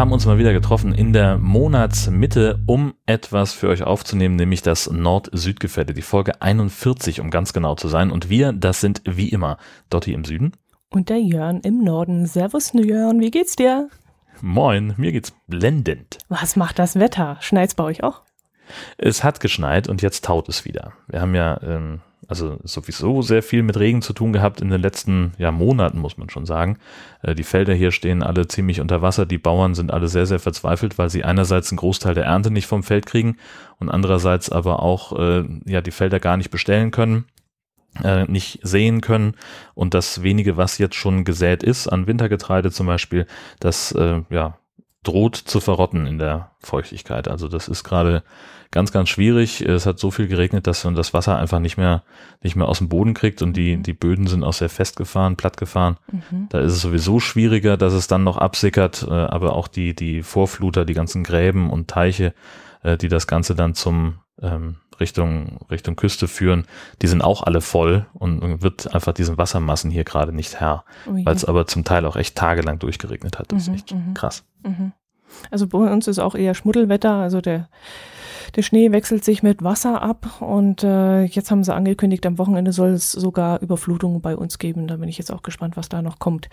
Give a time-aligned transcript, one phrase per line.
[0.00, 4.62] Wir haben uns mal wieder getroffen in der Monatsmitte, um etwas für euch aufzunehmen, nämlich
[4.62, 8.10] das Nord-Süd-Gefälle, die Folge 41, um ganz genau zu sein.
[8.10, 9.58] Und wir, das sind wie immer
[9.90, 10.52] Dotti im Süden.
[10.88, 12.24] Und der Jörn im Norden.
[12.24, 13.90] Servus Jörn, wie geht's dir?
[14.40, 16.16] Moin, mir geht's blendend.
[16.30, 17.36] Was macht das Wetter?
[17.40, 18.22] Schneit's bei euch auch?
[18.96, 20.94] Es hat geschneit und jetzt taut es wieder.
[21.08, 24.80] Wir haben ja ähm, also sowieso sehr viel mit Regen zu tun gehabt in den
[24.80, 26.78] letzten ja, Monaten, muss man schon sagen.
[27.22, 29.26] Äh, die Felder hier stehen alle ziemlich unter Wasser.
[29.26, 32.66] Die Bauern sind alle sehr, sehr verzweifelt, weil sie einerseits einen Großteil der Ernte nicht
[32.66, 33.36] vom Feld kriegen
[33.78, 37.24] und andererseits aber auch äh, ja die Felder gar nicht bestellen können
[38.04, 39.34] äh, nicht sehen können
[39.74, 43.26] und das wenige, was jetzt schon gesät ist, an Wintergetreide zum Beispiel,
[43.58, 44.58] das äh, ja
[45.02, 47.26] droht zu verrotten in der Feuchtigkeit.
[47.28, 48.22] Also das ist gerade
[48.70, 49.60] ganz, ganz schwierig.
[49.60, 52.02] Es hat so viel geregnet, dass man das Wasser einfach nicht mehr,
[52.42, 55.96] nicht mehr aus dem Boden kriegt und die, die Böden sind auch sehr festgefahren, plattgefahren.
[56.10, 56.48] Mhm.
[56.50, 60.22] Da ist es sowieso schwieriger, dass es dann noch absickert, äh, aber auch die, die
[60.22, 62.34] Vorfluter, die ganzen Gräben und Teiche,
[62.82, 66.66] äh, die das Ganze dann zum ähm, Richtung, Richtung Küste führen,
[67.02, 71.12] die sind auch alle voll und wird einfach diesen Wassermassen hier gerade nicht Herr, oh
[71.24, 73.50] weil es aber zum Teil auch echt tagelang durchgeregnet hat.
[73.50, 74.14] Das mhm, ist echt mhm.
[74.14, 74.44] krass.
[74.62, 74.92] Mhm.
[75.50, 77.68] Also bei uns ist auch eher Schmuddelwetter, also der
[78.56, 82.72] der Schnee wechselt sich mit Wasser ab und äh, jetzt haben sie angekündigt, am Wochenende
[82.72, 84.86] soll es sogar Überflutungen bei uns geben.
[84.86, 86.48] Da bin ich jetzt auch gespannt, was da noch kommt.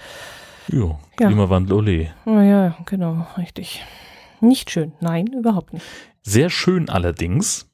[0.68, 2.10] Jo, ja, Klimawandel, ole.
[2.26, 3.84] Ja, genau, richtig.
[4.42, 5.86] Nicht schön, nein, überhaupt nicht.
[6.22, 7.70] Sehr schön allerdings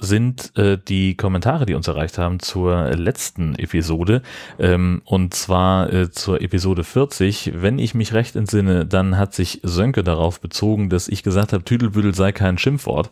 [0.00, 4.22] sind äh, die Kommentare, die uns erreicht haben zur letzten Episode.
[4.58, 7.52] Ähm, und zwar äh, zur Episode 40.
[7.56, 11.64] Wenn ich mich recht entsinne, dann hat sich Sönke darauf bezogen, dass ich gesagt habe,
[11.64, 13.10] Tüdelbüdel sei kein Schimpfwort.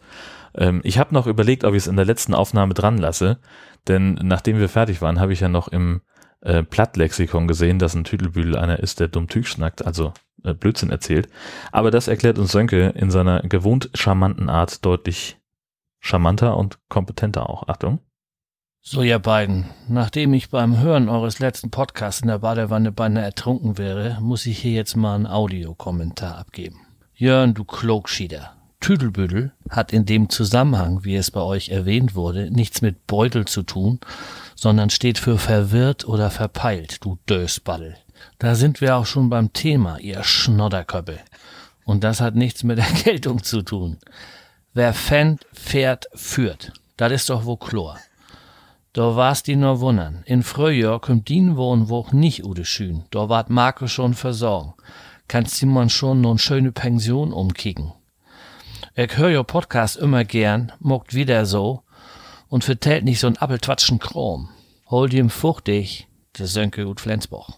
[0.55, 3.39] Ähm, ich habe noch überlegt, ob ich es in der letzten Aufnahme dran lasse.
[3.89, 6.03] Denn nachdem wir fertig waren, habe ich ja noch im
[6.41, 10.13] äh, Plattlexikon gesehen, dass ein Tüdelbüdel einer ist, der dumm Tüg schnackt, also
[10.45, 11.29] äh, Blödsinn erzählt.
[11.73, 15.39] Aber das erklärt uns Sönke in seiner gewohnt charmanten Art deutlich
[16.01, 17.69] charmanter und kompetenter auch.
[17.69, 18.01] Achtung.
[18.81, 23.79] So, ihr beiden, nachdem ich beim Hören eures letzten Podcasts in der Badewanne beinahe ertrunken
[23.79, 26.87] wäre, muss ich hier jetzt mal einen Audiokommentar abgeben.
[27.13, 28.53] Jörn, du Klogschieder.
[28.79, 33.65] Tüdelbüdel hat in dem Zusammenhang, wie es bei euch erwähnt wurde, nichts mit Beutel zu
[33.65, 33.99] tun,
[34.55, 37.97] sondern steht für verwirrt oder verpeilt, du Dösbaddel.
[38.39, 41.19] Da sind wir auch schon beim Thema, ihr Schnodderköppel.
[41.85, 43.99] Und das hat nichts mit Erkältung zu tun.
[44.77, 46.75] Wer fänd, fährt, führt.
[46.99, 47.97] Das ist doch wohl Chlor.
[48.93, 50.23] Da war's die nur wundern.
[50.27, 53.05] In Frühjahr kommt din wohnen woch nicht ude schön.
[53.11, 54.75] Da wart Marco schon versorgen.
[55.29, 57.95] Kannst man schon no schöne Pension umkicken.
[58.95, 61.83] Ich hör jo Podcast immer gern, mogt wieder so
[62.49, 64.51] und vertellt nicht so ein Appeltwatschen Krom.
[64.91, 66.07] Hol ihm fuchtig,
[66.37, 67.49] der Sönke gut Flensburg.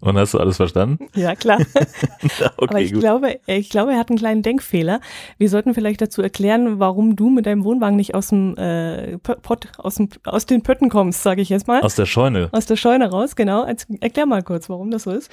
[0.00, 1.08] Und hast du alles verstanden?
[1.16, 1.58] Ja, klar.
[2.56, 5.00] okay, Aber ich glaube, ich glaube, er hat einen kleinen Denkfehler.
[5.38, 9.68] Wir sollten vielleicht dazu erklären, warum du mit deinem Wohnwagen nicht aus dem äh, Pott,
[9.78, 11.80] aus, dem, aus den Pötten kommst, sage ich jetzt mal.
[11.80, 12.48] Aus der Scheune.
[12.52, 13.66] Aus der Scheune raus, genau.
[14.00, 15.30] Erklär mal kurz, warum das so ist.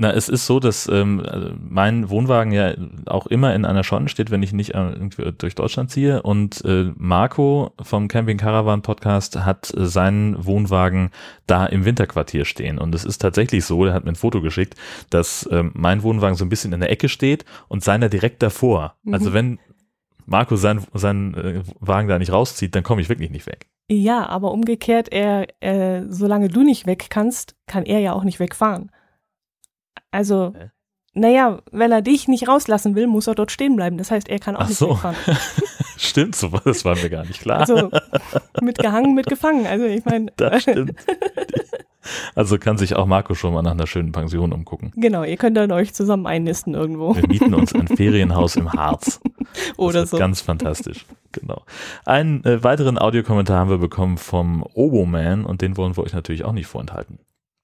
[0.00, 2.72] Na, es ist so, dass ähm, also mein Wohnwagen ja
[3.04, 6.22] auch immer in einer Scheune steht, wenn ich nicht äh, irgendwie durch Deutschland ziehe.
[6.22, 11.10] Und äh, Marco vom Camping Caravan Podcast hat äh, seinen Wohnwagen
[11.46, 12.78] da im Winterquartier stehen.
[12.78, 14.74] Und es ist tatsächlich so, er hat mir ein Foto geschickt,
[15.10, 18.94] dass ähm, mein Wohnwagen so ein bisschen in der Ecke steht und seiner direkt davor.
[19.02, 19.12] Mhm.
[19.12, 19.58] Also wenn
[20.24, 23.68] Marco seinen, seinen äh, Wagen da nicht rauszieht, dann komme ich wirklich nicht weg.
[23.90, 28.40] Ja, aber umgekehrt, er, äh, solange du nicht weg kannst, kann er ja auch nicht
[28.40, 28.90] wegfahren.
[30.10, 30.68] Also, äh?
[31.14, 33.98] naja, wenn er dich nicht rauslassen will, muss er dort stehen bleiben.
[33.98, 34.90] Das heißt, er kann auch Ach nicht so.
[34.90, 35.16] wegfahren.
[35.96, 37.60] stimmt, so, das war mir gar nicht klar.
[37.60, 37.90] Also,
[38.60, 39.66] mitgehangen, mitgefangen.
[39.66, 40.32] Also, ich meine.
[40.36, 40.94] Das stimmt.
[42.34, 44.92] Also kann sich auch Marco schon mal nach einer schönen Pension umgucken.
[44.96, 47.14] Genau, ihr könnt dann euch zusammen einnisten irgendwo.
[47.14, 49.20] Wir mieten uns ein Ferienhaus im Harz.
[49.22, 50.16] Das Oder so.
[50.16, 51.04] Ganz fantastisch.
[51.32, 51.62] Genau.
[52.06, 56.44] Einen äh, weiteren Audiokommentar haben wir bekommen vom Oboman und den wollen wir euch natürlich
[56.44, 57.18] auch nicht vorenthalten.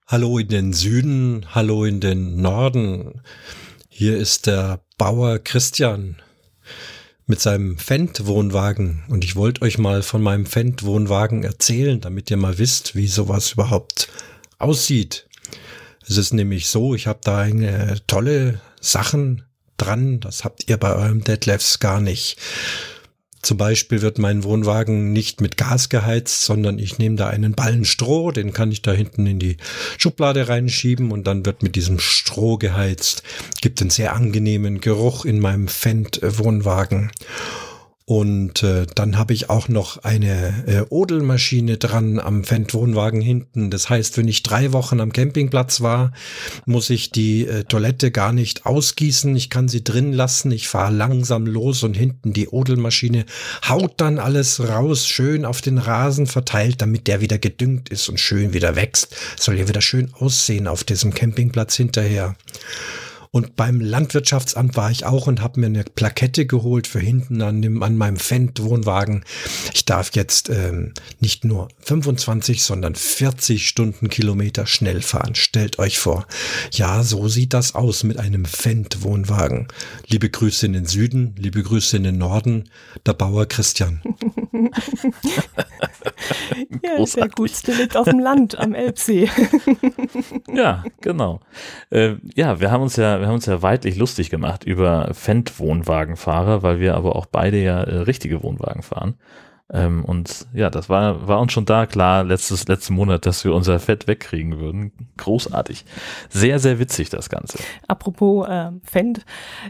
[0.08, 3.23] Hallo in den Süden, hallo in den Norden.
[3.88, 6.23] Hier ist der Bauer Christian
[7.26, 12.56] mit seinem Fendt-Wohnwagen und ich wollte euch mal von meinem Fendt-Wohnwagen erzählen, damit ihr mal
[12.58, 14.08] wisst, wie sowas überhaupt
[14.61, 15.26] aussieht.
[16.06, 19.43] Es ist nämlich so, ich habe da eine tolle Sachen
[19.76, 22.38] dran, das habt ihr bei eurem Deadlifts gar nicht.
[23.43, 27.85] Zum Beispiel wird mein Wohnwagen nicht mit Gas geheizt, sondern ich nehme da einen Ballen
[27.85, 29.56] Stroh, den kann ich da hinten in die
[29.99, 33.23] Schublade reinschieben und dann wird mit diesem Stroh geheizt.
[33.61, 37.12] Gibt einen sehr angenehmen Geruch in meinem Fendt-Wohnwagen.
[38.08, 43.69] Und äh, dann habe ich auch noch eine äh, Odelmaschine dran am Fendt-Wohnwagen hinten.
[43.69, 46.12] Das heißt, wenn ich drei Wochen am Campingplatz war,
[46.67, 49.35] muss ich die äh, Toilette gar nicht ausgießen.
[49.35, 50.53] Ich kann sie drin lassen.
[50.53, 53.26] Ich fahre langsam los und hinten die Odelmaschine
[53.69, 58.20] haut dann alles raus, schön auf den Rasen verteilt, damit der wieder gedüngt ist und
[58.20, 59.17] schön wieder wächst.
[59.37, 62.37] Soll ja wieder schön aussehen auf diesem Campingplatz hinterher.
[63.37, 67.61] Und beim Landwirtschaftsamt war ich auch und habe mir eine Plakette geholt für hinten an,
[67.61, 69.27] dem, an meinem Fendt-Wohnwagen.
[69.75, 75.35] Ich darf jetzt ähm, nicht nur 25, sondern 40 Stundenkilometer schnell fahren.
[75.35, 76.27] Stellt euch vor.
[76.73, 79.69] Ja, so sieht das aus mit einem Fendt-Wohnwagen.
[80.06, 82.71] Liebe Grüße in den Süden, liebe Grüße in den Norden,
[83.05, 84.00] der Bauer Christian.
[86.83, 89.29] ja, ist der gutste liegt auf dem Land am Elbsee.
[90.53, 91.41] ja, genau.
[91.91, 96.62] Äh, ja, wir haben uns ja, wir haben uns ja weitlich lustig gemacht über Fendt-Wohnwagenfahrer,
[96.62, 99.17] weil wir aber auch beide ja äh, richtige Wohnwagen fahren.
[99.73, 103.52] Ähm, und ja, das war, war uns schon da klar, letztes, letzten Monat, dass wir
[103.52, 104.93] unser Fett wegkriegen würden.
[105.17, 105.84] Großartig.
[106.28, 107.58] Sehr, sehr witzig, das Ganze.
[107.88, 109.25] Apropos äh, Fendt,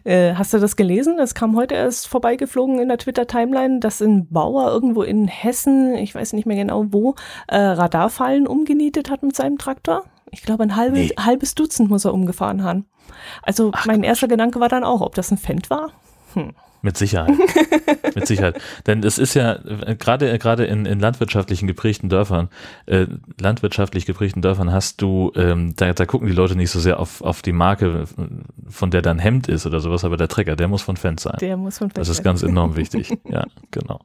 [0.04, 1.18] äh, hast du das gelesen?
[1.18, 6.14] Es kam heute erst vorbeigeflogen in der Twitter-Timeline, dass ein Bauer irgendwo in Hessen, ich
[6.14, 7.14] weiß nicht mehr genau wo,
[7.48, 10.04] äh, Radarfallen umgenietet hat mit seinem Traktor.
[10.30, 11.14] Ich glaube, ein halbe, nee.
[11.18, 12.84] halbes Dutzend muss er umgefahren haben.
[13.42, 15.90] Also Ach, mein erster Gedanke war dann auch, ob das ein Fendt war.
[16.34, 16.52] Hm.
[16.86, 17.34] Mit Sicherheit.
[18.14, 18.60] Mit Sicherheit.
[18.86, 19.58] Denn es ist ja
[19.98, 22.48] gerade gerade in, in landwirtschaftlichen geprägten Dörfern,
[22.86, 23.08] äh,
[23.40, 27.22] landwirtschaftlich geprägten Dörfern hast du, ähm, da, da gucken die Leute nicht so sehr auf,
[27.22, 28.04] auf die Marke,
[28.68, 31.36] von der dann Hemd ist oder sowas, aber der Trecker, der muss von Fendt sein.
[31.40, 33.18] Der muss von Fendt Das ist ganz enorm wichtig.
[33.28, 34.00] Ja, genau.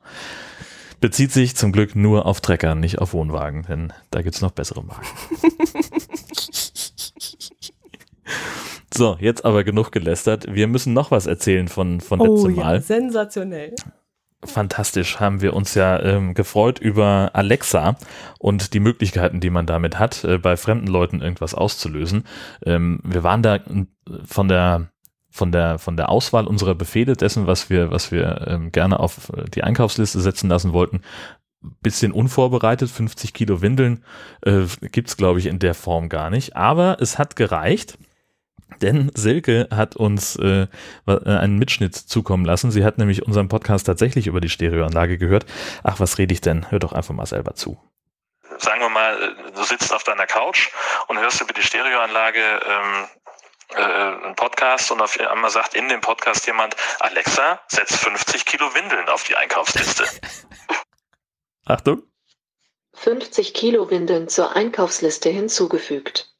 [0.99, 4.83] Bezieht sich zum Glück nur auf Trecker, nicht auf Wohnwagen, denn da gibt's noch bessere
[4.83, 5.05] Marken.
[8.93, 10.45] So, jetzt aber genug gelästert.
[10.53, 12.75] Wir müssen noch was erzählen von, von oh, letztem Mal.
[12.75, 13.75] Ja, sensationell.
[14.43, 17.95] Fantastisch, haben wir uns ja ähm, gefreut über Alexa
[18.39, 22.23] und die Möglichkeiten, die man damit hat, äh, bei fremden Leuten irgendwas auszulösen.
[22.65, 23.85] Ähm, wir waren da äh,
[24.25, 24.89] von der
[25.29, 29.29] von der von der Auswahl unserer Befehle dessen, was wir was wir ähm, gerne auf
[29.29, 31.01] äh, die Einkaufsliste setzen lassen wollten,
[31.81, 32.89] bisschen unvorbereitet.
[32.89, 34.03] 50 Kilo Windeln
[34.41, 37.99] äh, gibt's glaube ich in der Form gar nicht, aber es hat gereicht.
[38.79, 40.67] Denn Silke hat uns äh,
[41.07, 42.71] äh, einen Mitschnitt zukommen lassen.
[42.71, 45.45] Sie hat nämlich unseren Podcast tatsächlich über die Stereoanlage gehört.
[45.83, 46.71] Ach, was rede ich denn?
[46.71, 47.79] Hör doch einfach mal selber zu.
[48.57, 50.69] Sagen wir mal, äh, du sitzt auf deiner Couch
[51.07, 53.07] und hörst über die Stereoanlage ähm,
[53.75, 58.73] äh, einen Podcast und auf einmal sagt in dem Podcast jemand, Alexa, setz 50 Kilo
[58.73, 60.05] Windeln auf die Einkaufsliste.
[61.65, 62.03] Achtung.
[62.93, 66.30] 50 Kilo Windeln zur Einkaufsliste hinzugefügt.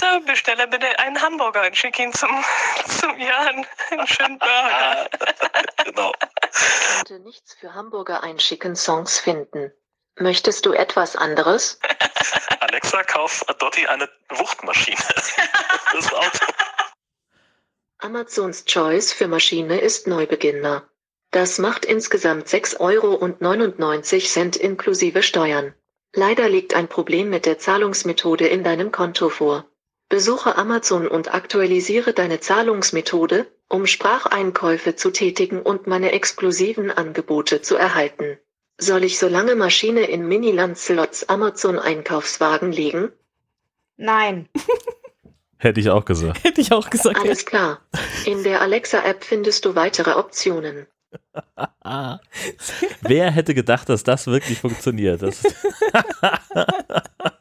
[0.00, 2.30] Bitte bestelle bitte einen Hamburger und schick ihn zum,
[3.00, 3.66] zum Jan.
[3.90, 5.10] Einen schönen Burger.
[5.84, 6.12] genau.
[6.42, 9.72] Ich konnte nichts für Hamburger einschicken Songs finden.
[10.16, 11.78] Möchtest du etwas anderes?
[12.60, 14.96] Alexa, kauf Dotti eine Wuchtmaschine.
[15.92, 16.46] Das Auto.
[17.98, 20.88] Amazons Choice für Maschine ist Neubeginner.
[21.30, 25.74] Das macht insgesamt 6,99 Euro inklusive Steuern.
[26.14, 29.69] Leider liegt ein Problem mit der Zahlungsmethode in deinem Konto vor.
[30.10, 37.76] Besuche Amazon und aktualisiere deine Zahlungsmethode, um Spracheinkäufe zu tätigen und meine exklusiven Angebote zu
[37.76, 38.36] erhalten.
[38.76, 43.12] Soll ich so lange Maschine in Mini-Landslots Amazon Einkaufswagen legen?
[43.96, 44.48] Nein.
[45.58, 46.42] Hätte ich auch gesagt.
[46.42, 47.20] Hätte ich auch gesagt.
[47.20, 47.80] Alles klar.
[48.26, 50.88] In der Alexa-App findest du weitere Optionen.
[53.02, 55.22] Wer hätte gedacht, dass das wirklich funktioniert?
[55.22, 55.42] Das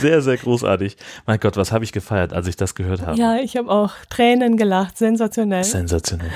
[0.00, 0.96] Sehr, sehr großartig.
[1.26, 3.18] Mein Gott, was habe ich gefeiert, als ich das gehört habe.
[3.18, 4.96] Ja, ich habe auch Tränen gelacht.
[4.96, 5.64] Sensationell.
[5.64, 6.30] Sensationell.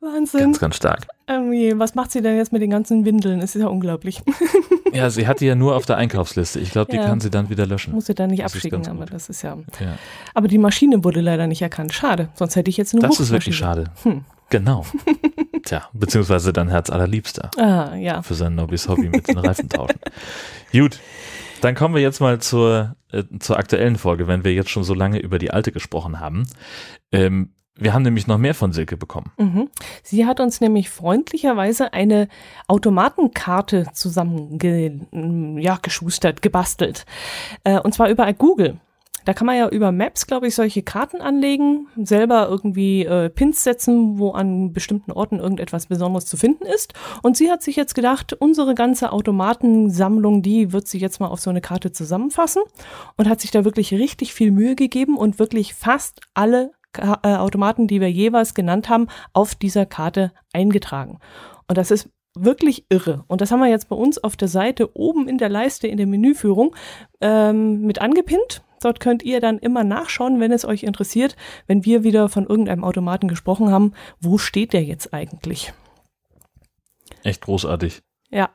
[0.00, 0.40] Wahnsinn.
[0.40, 1.06] Ganz, ganz stark.
[1.26, 3.40] Ähm, was macht sie denn jetzt mit den ganzen Windeln?
[3.40, 4.22] Es ist ja unglaublich.
[4.94, 6.60] Ja, sie hat die ja nur auf der Einkaufsliste.
[6.60, 7.06] Ich glaube, die ja.
[7.06, 7.94] kann sie dann wieder löschen.
[7.94, 9.98] Muss sie dann nicht das abschicken, aber das ist ja, ja,
[10.34, 11.92] Aber die Maschine wurde leider nicht erkannt.
[11.92, 12.28] Schade.
[12.34, 13.90] Sonst hätte ich jetzt nur Das ist wirklich schade.
[14.04, 14.24] Hm.
[14.50, 14.86] Genau.
[15.64, 17.50] Tja, beziehungsweise dein Herz allerliebster.
[17.56, 18.22] Ah, ja.
[18.22, 19.98] Für sein Nobis Hobby mit den Reifen tauschen.
[20.70, 21.00] Gut.
[21.64, 24.92] Dann kommen wir jetzt mal zur, äh, zur aktuellen Folge, wenn wir jetzt schon so
[24.92, 26.46] lange über die alte gesprochen haben.
[27.10, 29.32] Ähm, wir haben nämlich noch mehr von Silke bekommen.
[29.38, 29.70] Mhm.
[30.02, 32.28] Sie hat uns nämlich freundlicherweise eine
[32.68, 34.58] Automatenkarte zusammen
[35.58, 35.78] ja,
[36.42, 37.06] gebastelt.
[37.64, 38.78] Äh, und zwar über Google.
[39.24, 43.64] Da kann man ja über Maps, glaube ich, solche Karten anlegen, selber irgendwie äh, Pins
[43.64, 46.94] setzen, wo an bestimmten Orten irgendetwas Besonderes zu finden ist.
[47.22, 51.40] Und sie hat sich jetzt gedacht, unsere ganze Automatensammlung, die wird sie jetzt mal auf
[51.40, 52.62] so eine Karte zusammenfassen
[53.16, 57.86] und hat sich da wirklich richtig viel Mühe gegeben und wirklich fast alle äh, Automaten,
[57.86, 61.18] die wir jeweils genannt haben, auf dieser Karte eingetragen.
[61.66, 63.24] Und das ist wirklich irre.
[63.28, 65.96] Und das haben wir jetzt bei uns auf der Seite oben in der Leiste in
[65.96, 66.74] der Menüführung
[67.20, 68.62] ähm, mit angepinnt.
[68.84, 71.36] Dort könnt ihr dann immer nachschauen, wenn es euch interessiert,
[71.66, 75.72] wenn wir wieder von irgendeinem Automaten gesprochen haben, wo steht der jetzt eigentlich?
[77.22, 78.02] Echt großartig.
[78.30, 78.50] Ja.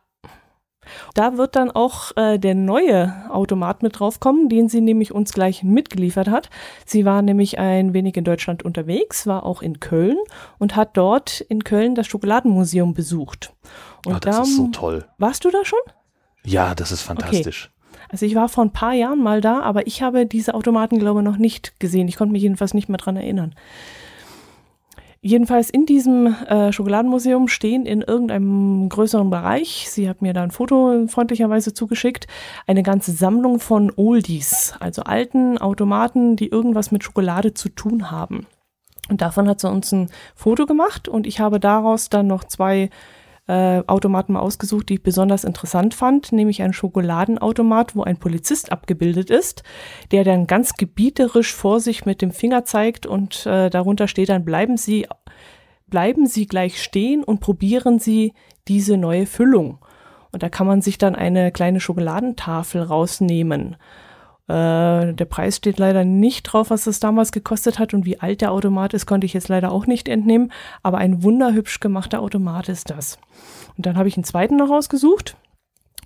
[1.13, 5.63] Da wird dann auch äh, der neue Automat mit draufkommen, den sie nämlich uns gleich
[5.63, 6.49] mitgeliefert hat.
[6.85, 10.17] Sie war nämlich ein wenig in Deutschland unterwegs, war auch in Köln
[10.57, 13.53] und hat dort in Köln das Schokoladenmuseum besucht.
[14.05, 15.05] Und Ah, das da, ist so toll.
[15.17, 15.79] Warst du da schon?
[16.45, 17.71] Ja, das ist fantastisch.
[18.09, 21.19] Also ich war vor ein paar Jahren mal da, aber ich habe diese Automaten, glaube
[21.19, 22.07] ich, noch nicht gesehen.
[22.07, 23.53] Ich konnte mich jedenfalls nicht mehr dran erinnern.
[25.21, 30.51] Jedenfalls in diesem äh, Schokoladenmuseum stehen in irgendeinem größeren Bereich, sie hat mir da ein
[30.51, 32.25] Foto freundlicherweise zugeschickt,
[32.67, 38.47] eine ganze Sammlung von Oldies, also alten Automaten, die irgendwas mit Schokolade zu tun haben.
[39.09, 42.89] Und davon hat sie uns ein Foto gemacht und ich habe daraus dann noch zwei
[43.49, 48.71] äh, Automaten mal ausgesucht, die ich besonders interessant fand, nämlich einen Schokoladenautomat, wo ein Polizist
[48.71, 49.63] abgebildet ist,
[50.11, 54.45] der dann ganz gebieterisch vor sich mit dem Finger zeigt und äh, darunter steht dann,
[54.45, 55.07] bleiben Sie,
[55.87, 58.33] bleiben Sie gleich stehen und probieren Sie
[58.67, 59.79] diese neue Füllung.
[60.31, 63.77] Und da kann man sich dann eine kleine Schokoladentafel rausnehmen.
[64.49, 68.41] Äh, der Preis steht leider nicht drauf, was es damals gekostet hat und wie alt
[68.41, 70.51] der Automat ist, konnte ich jetzt leider auch nicht entnehmen.
[70.81, 73.19] Aber ein wunderhübsch gemachter Automat ist das.
[73.77, 75.37] Und dann habe ich einen zweiten noch ausgesucht.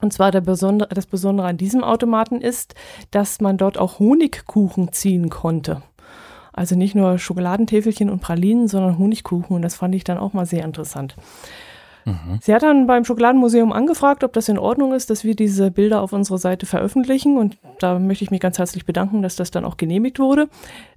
[0.01, 2.75] Und zwar der Besondere, das Besondere an diesem Automaten ist,
[3.11, 5.81] dass man dort auch Honigkuchen ziehen konnte.
[6.51, 9.55] Also nicht nur Schokoladentäfelchen und Pralinen, sondern Honigkuchen.
[9.55, 11.15] Und das fand ich dann auch mal sehr interessant.
[12.41, 16.01] Sie hat dann beim Schokoladenmuseum angefragt, ob das in Ordnung ist, dass wir diese Bilder
[16.01, 17.37] auf unserer Seite veröffentlichen.
[17.37, 20.47] Und da möchte ich mich ganz herzlich bedanken, dass das dann auch genehmigt wurde.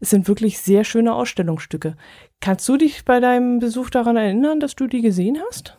[0.00, 1.96] Es sind wirklich sehr schöne Ausstellungsstücke.
[2.40, 5.76] Kannst du dich bei deinem Besuch daran erinnern, dass du die gesehen hast?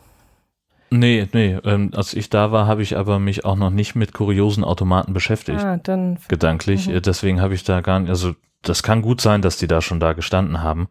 [0.90, 4.14] Nee, nee, ähm, als ich da war, habe ich aber mich auch noch nicht mit
[4.14, 6.18] kuriosen Automaten beschäftigt, Ah, dann.
[6.28, 6.88] gedanklich.
[6.88, 6.94] Mhm.
[6.94, 8.32] Äh, Deswegen habe ich da gar nicht, also
[8.62, 10.88] das kann gut sein, dass die da schon da gestanden haben.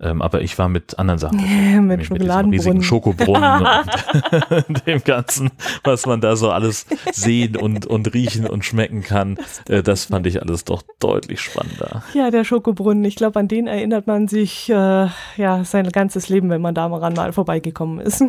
[0.00, 1.38] Ähm, aber ich war mit anderen Sachen.
[1.38, 2.82] beschäftigt, mit nämlich diesem riesigen Schokoladenbrunnen.
[2.82, 3.66] Schokobrunnen
[4.68, 5.50] und dem Ganzen,
[5.84, 9.38] was man da so alles sehen und, und riechen und schmecken kann.
[9.68, 12.02] Äh, das fand ich alles doch deutlich spannender.
[12.14, 13.04] Ja, der Schokobrunnen.
[13.04, 17.14] Ich glaube, an den erinnert man sich äh, ja sein ganzes Leben, wenn man daran
[17.14, 18.22] mal vorbeigekommen ist.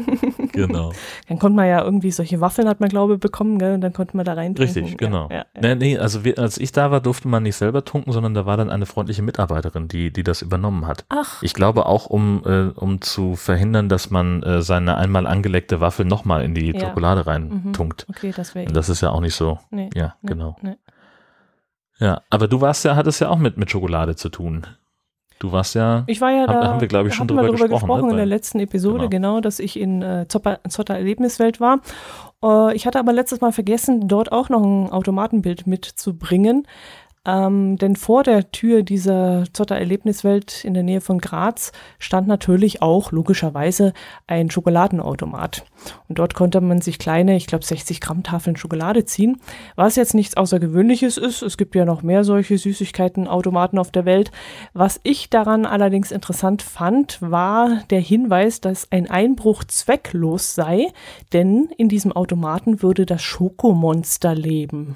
[0.51, 0.91] Genau.
[1.27, 3.75] dann konnte man ja irgendwie solche Waffeln hat man glaube ich bekommen, gell?
[3.75, 4.55] Und dann konnte man da rein.
[4.57, 5.29] Richtig, genau.
[5.29, 5.61] Ja, ja, ja.
[5.61, 8.45] Nee, nee, also wir, als ich da war, durfte man nicht selber tunken, sondern da
[8.45, 11.05] war dann eine freundliche Mitarbeiterin, die, die das übernommen hat.
[11.09, 15.79] Ach, Ich glaube auch, um, äh, um zu verhindern, dass man äh, seine einmal angeleckte
[15.81, 16.79] Waffel nochmal in die Ja.
[16.79, 17.27] Schokolade mhm.
[17.27, 18.05] reintunkt.
[18.09, 18.71] okay, das wäre.
[18.71, 19.59] Das ist ja auch nicht so.
[19.69, 20.55] Nee, Ja, nee, genau.
[20.61, 20.77] nee.
[21.99, 24.65] Ja, aber du warst ja, hattest ja auch mit, mit Schokolade zu tun.
[25.39, 26.67] Du warst ja, Ich war ja Haben- da.
[26.67, 29.35] haben wir, glaub ich, schon drüber drüber gesprochen, ne, in der letzten Episode, Genau.
[29.35, 31.79] genau, dass ich in äh, Zotter, Zotter Erlebniswelt war.
[32.43, 36.67] Äh, ich hatte aber letztes Mal vergessen, dort auch noch ein Automatenbild mitzubringen.
[37.29, 42.81] Ähm, denn vor der Tür dieser Zotter Erlebniswelt in der Nähe von Graz stand natürlich
[42.81, 43.93] auch logischerweise
[44.25, 45.63] ein Schokoladenautomat.
[46.07, 49.39] Und dort konnte man sich kleine, ich glaube 60 Gramm Tafeln Schokolade ziehen.
[49.75, 54.31] Was jetzt nichts Außergewöhnliches ist, es gibt ja noch mehr solche Süßigkeiten-Automaten auf der Welt.
[54.73, 60.87] Was ich daran allerdings interessant fand, war der Hinweis, dass ein Einbruch zwecklos sei,
[61.31, 64.95] denn in diesem Automaten würde das Schokomonster leben.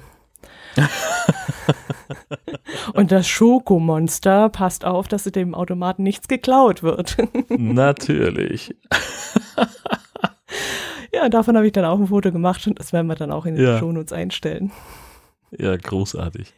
[2.94, 7.16] Und das Schokomonster passt auf, dass dem Automaten nichts geklaut wird.
[7.48, 8.74] natürlich.
[11.12, 13.46] ja, davon habe ich dann auch ein Foto gemacht und das werden wir dann auch
[13.46, 13.78] in den Ja.
[13.78, 14.72] Shownotes einstellen.
[15.56, 16.52] Ja, großartig.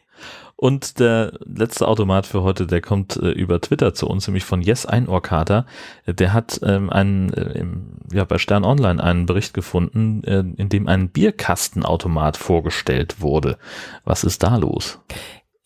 [0.55, 4.59] Und der letzte Automat für heute, der kommt äh, über Twitter zu uns, nämlich von
[4.63, 5.67] Yes Einohrkater.
[6.07, 10.39] Äh, Der hat ähm, einen, äh, im, ja, bei Stern Online einen Bericht gefunden, äh,
[10.39, 13.59] in dem ein Bierkastenautomat vorgestellt wurde.
[14.03, 14.99] Was ist da los?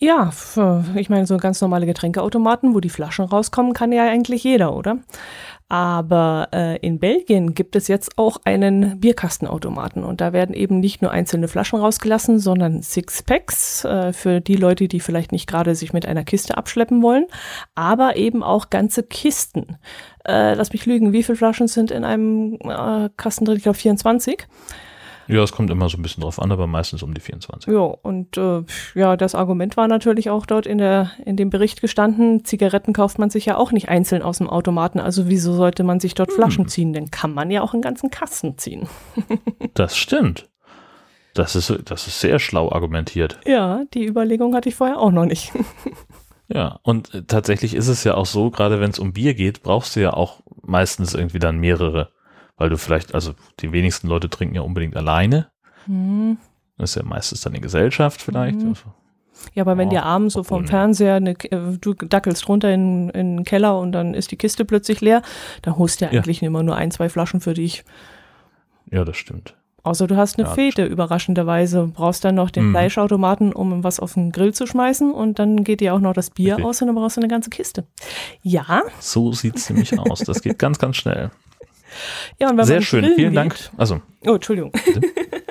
[0.04, 0.32] Ja,
[0.96, 4.98] ich meine, so ganz normale Getränkeautomaten, wo die Flaschen rauskommen, kann ja eigentlich jeder, oder?
[5.70, 11.04] Aber äh, in Belgien gibt es jetzt auch einen Bierkastenautomaten und da werden eben nicht
[11.04, 15.94] nur einzelne Flaschen rausgelassen, sondern Sixpacks äh, für die Leute, die vielleicht nicht gerade sich
[15.94, 17.28] mit einer Kiste abschleppen wollen,
[17.76, 19.78] aber eben auch ganze Kisten.
[20.28, 23.58] Äh, lass mich lügen, wie viele Flaschen sind in einem äh, Kasten drin?
[23.58, 24.48] Ich glaube 24.
[25.28, 27.72] Ja, es kommt immer so ein bisschen drauf an, aber meistens um die 24.
[27.72, 28.64] Ja, und äh,
[28.96, 33.20] ja, das Argument war natürlich auch dort in, der, in dem Bericht gestanden, Zigaretten kauft
[33.20, 36.32] man sich ja auch nicht einzeln aus dem Automaten, also wieso sollte man sich dort
[36.32, 36.94] Flaschen ziehen?
[36.94, 38.88] Dann kann man ja auch einen ganzen Kasten ziehen.
[39.74, 40.50] Das stimmt.
[41.34, 43.40] Das ist, das ist sehr schlau argumentiert.
[43.46, 45.52] Ja, die Überlegung hatte ich vorher auch noch nicht.
[46.54, 49.96] Ja, und tatsächlich ist es ja auch so, gerade wenn es um Bier geht, brauchst
[49.96, 52.10] du ja auch meistens irgendwie dann mehrere.
[52.62, 55.48] Weil du vielleicht, also die wenigsten Leute trinken ja unbedingt alleine.
[55.88, 56.38] Hm.
[56.78, 58.60] Das ist ja meistens dann in Gesellschaft vielleicht.
[58.62, 58.70] Mhm.
[58.70, 58.84] Also,
[59.56, 60.68] Ja, aber wenn Ja, dir abends so vom ne.
[60.68, 64.64] Fernseher, eine, äh, du dackelst runter in, in den Keller und dann ist die Kiste
[64.64, 65.24] plötzlich leer,
[65.64, 66.20] dann holst du ja Ja.
[66.20, 67.84] eigentlich immer nur ein, zwei Flaschen für dich.
[68.92, 69.56] ja, das stimmt.
[69.82, 71.88] Außer du hast eine Ja, Fete, überraschenderweise.
[71.92, 72.72] Brauchst dann noch den Mhm.
[72.74, 76.30] Fleischautomaten, um was auf den Grill zu schmeißen und dann geht dir auch noch das
[76.30, 76.66] Bier Richtig.
[76.68, 77.88] aus und dann brauchst du eine ganze Kiste.
[78.44, 80.20] Ja, So sieht es nämlich aus.
[80.20, 81.32] Das geht ganz, ganz schnell.
[82.40, 83.02] Ja Sehr schön.
[83.02, 83.56] grillen Vielen Dank.
[83.56, 84.72] geht- Also, Oh, Entschuldigung.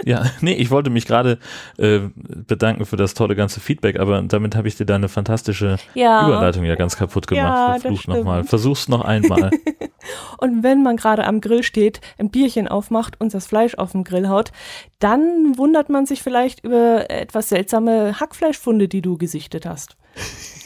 [0.04, 1.38] ja, nee, ich wollte mich gerade
[1.76, 2.00] äh,
[2.46, 6.26] bedanken für das tolle ganze Feedback, aber damit habe ich dir deine fantastische Ja.
[6.28, 7.82] Überleitung ja ganz kaputt gemacht.
[7.84, 8.06] Ja, stimmt.
[8.08, 8.44] nochmal.
[8.44, 9.50] Versuch's noch einmal.
[10.38, 14.04] Und wenn man gerade am Grill steht, ein Bierchen aufmacht und das Fleisch auf den
[14.04, 14.50] Grill haut,
[14.98, 19.96] dann wundert man sich vielleicht über etwas seltsame Hackfleischfunde, die du gesichtet hast.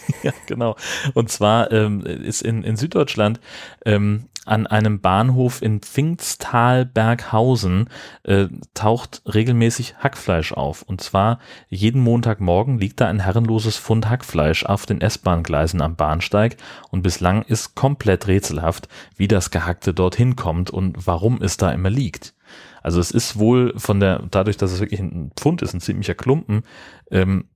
[0.23, 0.77] Ja, genau.
[1.15, 3.41] Und zwar ähm, ist in, in Süddeutschland
[3.85, 7.89] ähm, an einem Bahnhof in Pfingstal-Berghausen
[8.25, 10.83] äh, taucht regelmäßig Hackfleisch auf.
[10.83, 16.57] Und zwar jeden Montagmorgen liegt da ein herrenloses Pfund Hackfleisch auf den S-Bahn-Gleisen am Bahnsteig.
[16.91, 21.89] Und bislang ist komplett rätselhaft, wie das Gehackte dorthin kommt und warum es da immer
[21.91, 22.35] liegt.
[22.83, 26.15] Also es ist wohl von der, dadurch, dass es wirklich ein Pfund ist, ein ziemlicher
[26.15, 26.65] Klumpen,
[27.11, 27.47] ähm,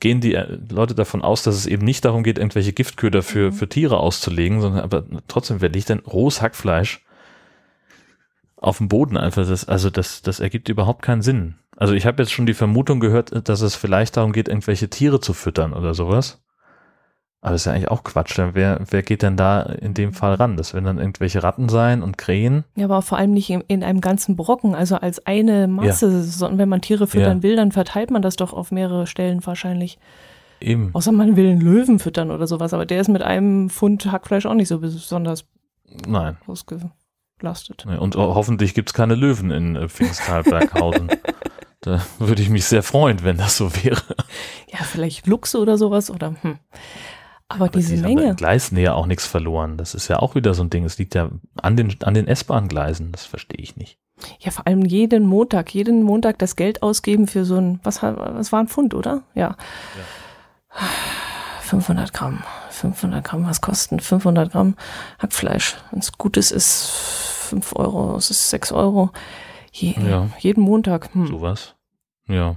[0.00, 3.52] gehen die äh, Leute davon aus, dass es eben nicht darum geht, irgendwelche Giftköder für,
[3.52, 7.04] für Tiere auszulegen, sondern aber trotzdem, wer legt denn rohes Hackfleisch
[8.56, 9.46] auf dem Boden einfach?
[9.46, 11.56] Das, also das, das ergibt überhaupt keinen Sinn.
[11.76, 15.20] Also ich habe jetzt schon die Vermutung gehört, dass es vielleicht darum geht, irgendwelche Tiere
[15.20, 16.42] zu füttern oder sowas.
[17.46, 18.36] Aber das ist ja eigentlich auch Quatsch.
[18.36, 20.56] Denn wer, wer geht denn da in dem Fall ran?
[20.56, 22.64] Das werden dann irgendwelche Ratten sein und Krähen.
[22.74, 26.58] Ja, aber vor allem nicht in, in einem ganzen Brocken, also als eine Masse, sondern
[26.58, 27.42] wenn man Tiere füttern Ja.
[27.44, 29.98] will, dann verteilt man das doch auf mehrere Stellen wahrscheinlich.
[30.60, 30.90] Eben.
[30.92, 34.46] Außer man will einen Löwen füttern oder sowas, aber der ist mit einem Pfund Hackfleisch
[34.46, 35.44] auch nicht so besonders
[36.08, 36.38] Nein.
[36.48, 37.86] ausgelastet.
[37.86, 41.10] Und ho- hoffentlich gibt's keine Löwen in äh, Pfingstal-Berghausen.
[41.82, 44.02] da würde ich mich sehr freuen, wenn das so wäre.
[44.72, 46.58] Ja, vielleicht Luchse oder sowas oder hm.
[47.48, 48.30] Aber, diese die haben Menge.
[48.30, 49.76] in Gleisnähe auch nichts verloren.
[49.76, 50.84] Das ist ja auch wieder so ein Ding.
[50.84, 51.30] Es liegt ja
[51.62, 53.12] an den, an den S-Bahn-Gleisen.
[53.12, 53.98] Das verstehe ich nicht.
[54.40, 58.50] Ja, vor allem jeden Montag, jeden Montag das Geld ausgeben für so ein, was, was
[58.50, 59.22] war ein Pfund, oder?
[59.34, 59.56] Ja.
[61.60, 64.76] 500 Gramm, 500 Gramm, was kosten 500 Gramm
[65.18, 65.76] Hackfleisch?
[65.90, 69.10] Wenn es gutes ist, 5 Euro, es ist 6 Euro.
[69.72, 70.28] Je, Ja.
[70.38, 71.12] Jeden Montag.
[71.14, 71.26] Hm.
[71.26, 71.74] Sowas.
[72.28, 72.56] Ja,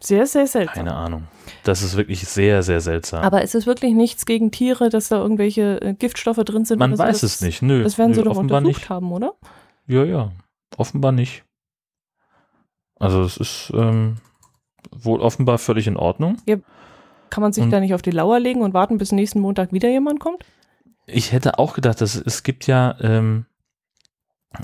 [0.00, 0.74] Sehr, sehr seltsam.
[0.74, 1.24] keine Ahnung.
[1.62, 3.22] Das ist wirklich sehr, sehr seltsam.
[3.24, 6.78] Aber es ist wirklich nichts gegen Tiere, dass da irgendwelche äh, Giftstoffe drin sind?
[6.78, 7.02] Man so?
[7.02, 7.62] weiß das, es nicht.
[7.62, 8.90] Nö, Das werden nö, sie doch offenbar untersucht nicht.
[8.90, 9.34] haben, oder?
[9.86, 10.32] Ja, ja.
[10.76, 11.44] Offenbar nicht.
[12.98, 14.16] Also es ist ähm,
[14.90, 16.36] wohl offenbar völlig in Ordnung.
[17.30, 19.72] Kann man sich Und- da nicht auf die Lauer legen und warten, bis nächsten Montag
[19.72, 20.44] wieder jemand kommt?
[21.06, 23.46] Ich hätte auch gedacht, dass es gibt ja ähm,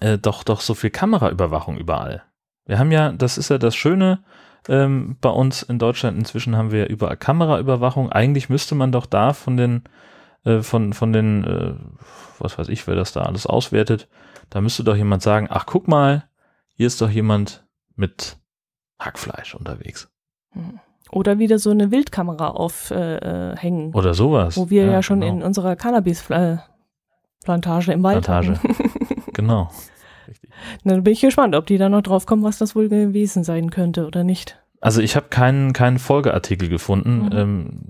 [0.00, 2.22] äh, doch doch so viel Kameraüberwachung überall.
[2.66, 4.22] Wir haben ja, das ist ja das Schöne
[4.68, 6.18] ähm, bei uns in Deutschland.
[6.18, 8.10] Inzwischen haben wir überall Kameraüberwachung.
[8.10, 9.84] Eigentlich müsste man doch da von den
[10.44, 11.74] äh, von von den äh,
[12.38, 14.08] was weiß ich, wer das da alles auswertet.
[14.48, 16.24] Da müsste doch jemand sagen, ach guck mal,
[16.74, 18.36] hier ist doch jemand mit
[18.98, 20.10] Hackfleisch unterwegs
[21.10, 24.56] Oder wieder so eine Wildkamera aufhängen, äh, hängen, oder sowas.
[24.56, 25.34] wo wir ja, schon genau.
[25.34, 28.58] in unserer Cannabis-Plantage im Wald Plantage.
[29.34, 29.70] genau.
[30.84, 33.44] Na, Da bin ich gespannt, ob die da noch drauf kommen, was das wohl gewesen
[33.44, 34.58] sein könnte oder nicht.
[34.80, 37.26] Also ich habe keinen, keinen Folgeartikel gefunden.
[37.26, 37.32] Mhm.
[37.32, 37.80] Ähm,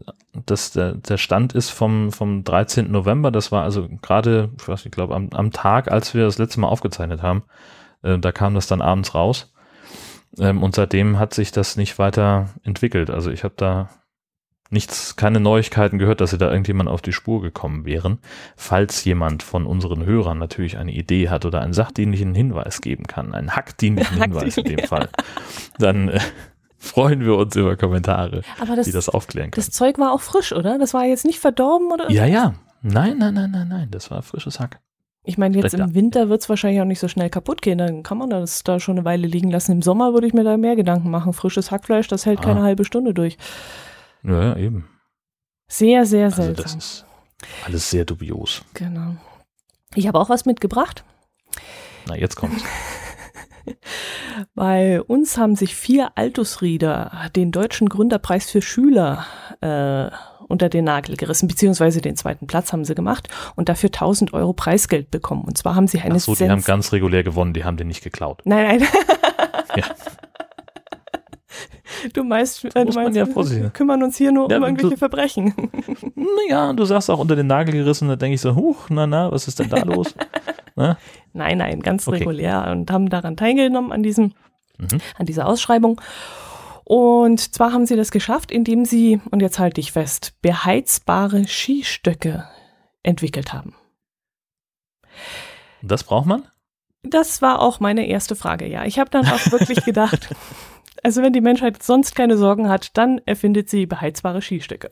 [0.46, 2.90] das, der, der Stand ist vom, vom 13.
[2.90, 3.30] November.
[3.30, 6.38] Das war also gerade, ich weiß nicht, ich glaube am, am Tag, als wir das
[6.38, 7.42] letzte Mal aufgezeichnet haben.
[8.02, 9.52] Äh, da kam das dann abends raus.
[10.38, 13.10] Ähm, und seitdem hat sich das nicht weiter entwickelt.
[13.10, 13.88] Also ich habe da
[14.70, 18.18] nichts, keine Neuigkeiten gehört, dass sie da irgendjemand auf die Spur gekommen wären.
[18.56, 23.34] Falls jemand von unseren Hörern natürlich eine Idee hat oder einen sachdienlichen Hinweis geben kann,
[23.34, 24.78] einen hackdienlichen Hinweis in dem.
[24.86, 25.08] Fall,
[25.78, 26.20] dann äh,
[26.78, 29.64] freuen wir uns über Kommentare, Aber das, die das aufklären können.
[29.66, 30.78] das Zeug war auch frisch, oder?
[30.78, 32.10] Das war jetzt nicht verdorben oder?
[32.10, 32.54] Ja, ja.
[32.82, 33.88] Nein, nein, nein, nein, nein.
[33.90, 34.80] Das war frisches Hack.
[35.22, 37.76] Ich meine, jetzt im Winter wird es wahrscheinlich auch nicht so schnell kaputt gehen.
[37.76, 39.72] Dann kann man das da schon eine Weile liegen lassen.
[39.72, 41.34] Im Sommer würde ich mir da mehr Gedanken machen.
[41.34, 42.42] Frisches Hackfleisch, das hält Ah.
[42.44, 43.36] keine halbe Stunde durch.
[44.22, 44.88] Ja, ja, eben.
[45.68, 46.64] Sehr, sehr Also seltsam.
[46.64, 47.06] das ist
[47.64, 48.62] alles sehr dubios.
[48.74, 49.16] genau.
[49.94, 51.04] Ich habe auch was mitgebracht.
[52.06, 52.62] Na, jetzt kommt's.
[54.54, 59.26] Bei uns haben sich vier Altusrieder den deutschen Gründerpreis für Schüler
[59.60, 60.10] äh,
[60.48, 64.52] unter den Nagel gerissen, beziehungsweise den zweiten Platz haben sie gemacht und dafür 1000 Euro
[64.52, 65.44] Preisgeld bekommen.
[65.44, 67.76] Und zwar haben sie eine Ach so, die Sens- haben ganz regulär gewonnen, die haben
[67.76, 68.42] den nicht geklaut.
[68.44, 68.88] Nein, nein.
[69.76, 69.84] Ja.
[72.12, 74.96] Du meinst, äh, du meinst ja wir kümmern uns hier nur Ja, um du- irgendwelche
[74.96, 75.54] Verbrechen.
[76.14, 79.30] Naja, du sagst auch unter den Nagel gerissen, da denke ich so, huch, na, na,
[79.32, 80.14] was ist denn da los?
[80.76, 80.96] Ne?
[81.32, 82.18] Nein, nein, ganz Okay.
[82.18, 84.32] regulär und haben daran teilgenommen an diesem,
[84.78, 85.00] Mhm.
[85.18, 86.00] an dieser Ausschreibung.
[86.84, 92.44] Und zwar haben sie das geschafft, indem sie, und jetzt halte ich fest, beheizbare Skistöcke
[93.02, 93.74] entwickelt haben.
[95.82, 96.44] Das braucht man?
[97.02, 98.84] Das war auch meine erste Frage, ja.
[98.84, 100.34] Ich habe dann auch wirklich gedacht,
[101.02, 104.90] also wenn die Menschheit sonst keine Sorgen hat, dann erfindet sie beheizbare Skistöcke.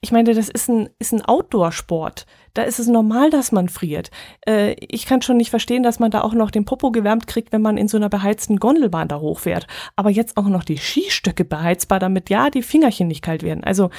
[0.00, 2.26] Ich meine, das ist ein, ist ein Outdoor-Sport.
[2.54, 4.10] Da ist es normal, dass man friert.
[4.46, 7.52] Äh, ich kann schon nicht verstehen, dass man da auch noch den Popo gewärmt kriegt,
[7.52, 9.66] wenn man in so einer beheizten Gondelbahn da hochfährt.
[9.96, 13.64] Aber jetzt auch noch die Skistöcke beheizbar, damit ja die Fingerchen nicht kalt werden.
[13.64, 13.90] Also,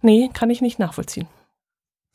[0.00, 1.28] nee, kann ich nicht nachvollziehen.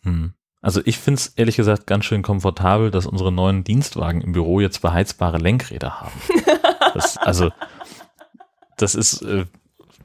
[0.04, 0.34] Hm.
[0.62, 4.60] Also ich finde es ehrlich gesagt ganz schön komfortabel, dass unsere neuen Dienstwagen im Büro
[4.60, 6.20] jetzt beheizbare Lenkräder haben.
[6.94, 7.52] Das, also
[8.78, 9.46] das ist äh,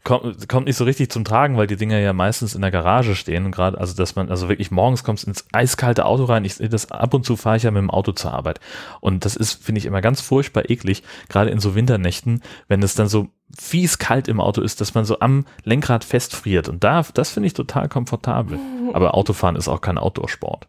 [0.04, 3.14] kommt, kommt nicht so richtig zum Tragen, weil die Dinger ja meistens in der Garage
[3.14, 6.44] stehen gerade, also dass man, also wirklich morgens kommst ins eiskalte Auto rein.
[6.44, 8.60] Ich sehe das ab und zu fahre ich ja mit dem Auto zur Arbeit
[9.00, 12.94] und das ist finde ich immer ganz furchtbar eklig, gerade in so Winternächten, wenn es
[12.94, 13.28] dann so
[13.58, 17.48] fies kalt im Auto ist, dass man so am Lenkrad festfriert und da, das finde
[17.48, 18.58] ich total komfortabel.
[18.92, 20.68] Aber Autofahren ist auch kein Outdoor-Sport.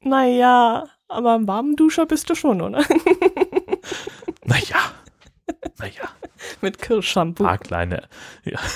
[0.00, 2.84] Naja, aber im warmen Duscher bist du schon, oder?
[4.44, 4.76] Naja,
[5.78, 6.08] naja,
[6.60, 7.44] Mit Kirschshampoo.
[7.44, 8.08] paar kleine.
[8.44, 8.58] Ja.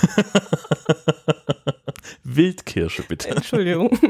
[2.24, 3.28] Wildkirsche, bitte.
[3.28, 3.96] Entschuldigung.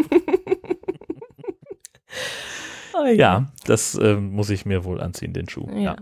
[2.98, 3.12] Oh je.
[3.16, 5.68] Ja, das ähm, muss ich mir wohl anziehen, den Schuh.
[5.70, 5.78] Ja.
[5.80, 5.96] Ja.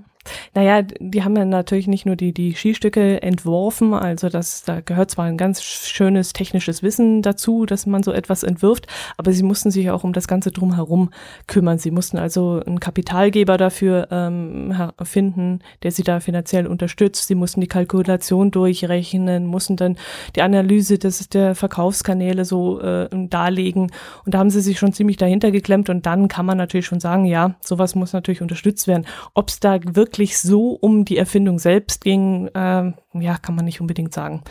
[0.55, 5.11] Naja, die haben ja natürlich nicht nur die, die Skistücke entworfen, also das, da gehört
[5.11, 9.71] zwar ein ganz schönes technisches Wissen dazu, dass man so etwas entwirft, aber sie mussten
[9.71, 11.11] sich auch um das Ganze drumherum
[11.47, 11.79] kümmern.
[11.79, 17.27] Sie mussten also einen Kapitalgeber dafür ähm, finden, der sie da finanziell unterstützt.
[17.27, 19.97] Sie mussten die Kalkulation durchrechnen, mussten dann
[20.37, 23.91] die Analyse des, der Verkaufskanäle so äh, darlegen
[24.25, 27.01] und da haben sie sich schon ziemlich dahinter geklemmt und dann kann man natürlich schon
[27.01, 29.07] sagen, ja, sowas muss natürlich unterstützt werden.
[29.35, 33.81] Ob es da wirklich so um die Erfindung selbst ging, ähm, ja, kann man nicht
[33.81, 34.43] unbedingt sagen.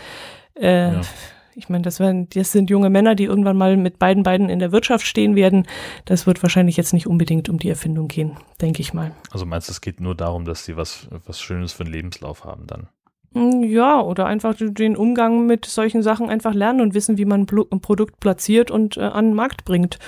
[0.56, 1.02] Äh, Ja.
[1.56, 4.58] Ich meine, das, werden, das sind junge Männer, die irgendwann mal mit beiden Beinen in
[4.58, 5.68] der Wirtschaft stehen werden.
[6.06, 9.12] Das wird wahrscheinlich jetzt nicht unbedingt um die Erfindung gehen, denke ich mal.
[9.30, 12.44] Also meinst du, es geht nur darum, dass sie was, was Schönes für einen Lebenslauf
[12.44, 12.88] haben dann?
[13.34, 17.42] Mm, Ja, oder einfach den Umgang mit solchen Sachen einfach lernen und wissen, wie man
[17.42, 20.00] ein Produkt platziert und äh, an den Markt bringt.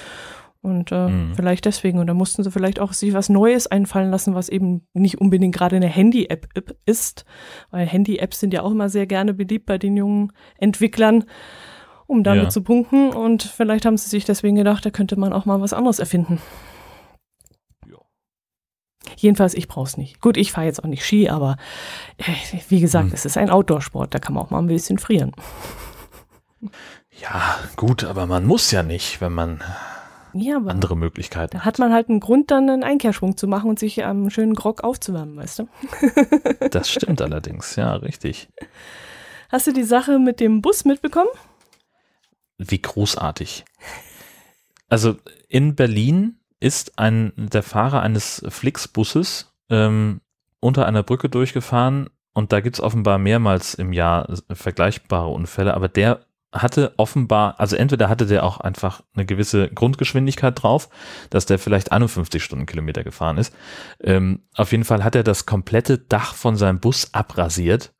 [0.65, 1.35] Und äh, Mhm.
[1.35, 1.99] vielleicht deswegen.
[1.99, 5.55] Und da mussten sie vielleicht auch sich was Neues einfallen lassen, was eben nicht unbedingt
[5.55, 6.47] gerade eine Handy-App
[6.85, 7.23] ist.
[7.69, 11.25] Weil Handy-Apps sind ja auch immer sehr gerne beliebt bei den jungen Entwicklern,
[12.07, 12.49] um damit Ja.
[12.49, 13.11] zu punkten.
[13.11, 16.41] Und vielleicht haben sie sich deswegen gedacht, da könnte man auch mal was anderes erfinden.
[17.87, 17.97] Ja.
[19.17, 20.19] Jedenfalls, ich brauche es nicht.
[20.19, 21.57] Gut, ich fahre jetzt auch nicht Ski, aber
[22.17, 22.23] äh,
[22.69, 23.13] wie gesagt, Hm.
[23.13, 25.31] es ist ein Outdoor-Sport, da kann man auch mal ein bisschen frieren.
[27.21, 29.61] Ja, gut, aber man muss ja nicht, wenn man
[30.37, 33.69] Ja, aber andere Möglichkeiten da hat man halt einen Grund, dann einen Einkehrschwung zu machen
[33.69, 35.67] und sich am schönen Grog aufzuwärmen, weißt du?
[36.71, 38.49] Das stimmt allerdings, ja, richtig.
[39.49, 41.29] Hast du die Sache mit dem Bus mitbekommen?
[42.57, 43.63] Wie großartig.
[44.89, 45.15] Also
[45.47, 50.19] in Berlin ist ein, der Fahrer eines Flixbusses ähm,
[50.59, 55.87] unter einer Brücke durchgefahren und da gibt es offenbar mehrmals im Jahr vergleichbare Unfälle, aber
[55.87, 60.89] der hatte offenbar, also entweder hatte der auch einfach eine gewisse Grundgeschwindigkeit drauf,
[61.29, 63.53] dass der vielleicht 51 Stundenkilometer gefahren ist.
[64.01, 67.93] Ähm, auf jeden Fall hat er das komplette Dach von seinem Bus abrasiert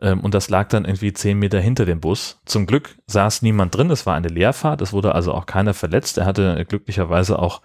[0.00, 2.40] ähm, und das lag dann irgendwie zehn Meter hinter dem Bus.
[2.46, 6.18] Zum Glück saß niemand drin, es war eine Leerfahrt, es wurde also auch keiner verletzt.
[6.18, 7.60] Er hatte glücklicherweise auch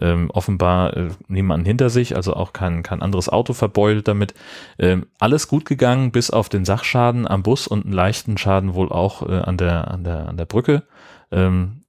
[0.00, 4.34] ähm, offenbar äh, niemanden hinter sich, also auch kein, kein anderes Auto verbeult damit.
[4.78, 8.90] Ähm, alles gut gegangen, bis auf den Sachschaden am Bus und einen leichten Schaden wohl
[8.90, 10.82] auch äh, an, der, an, der, an der Brücke.
[11.30, 11.82] Ähm,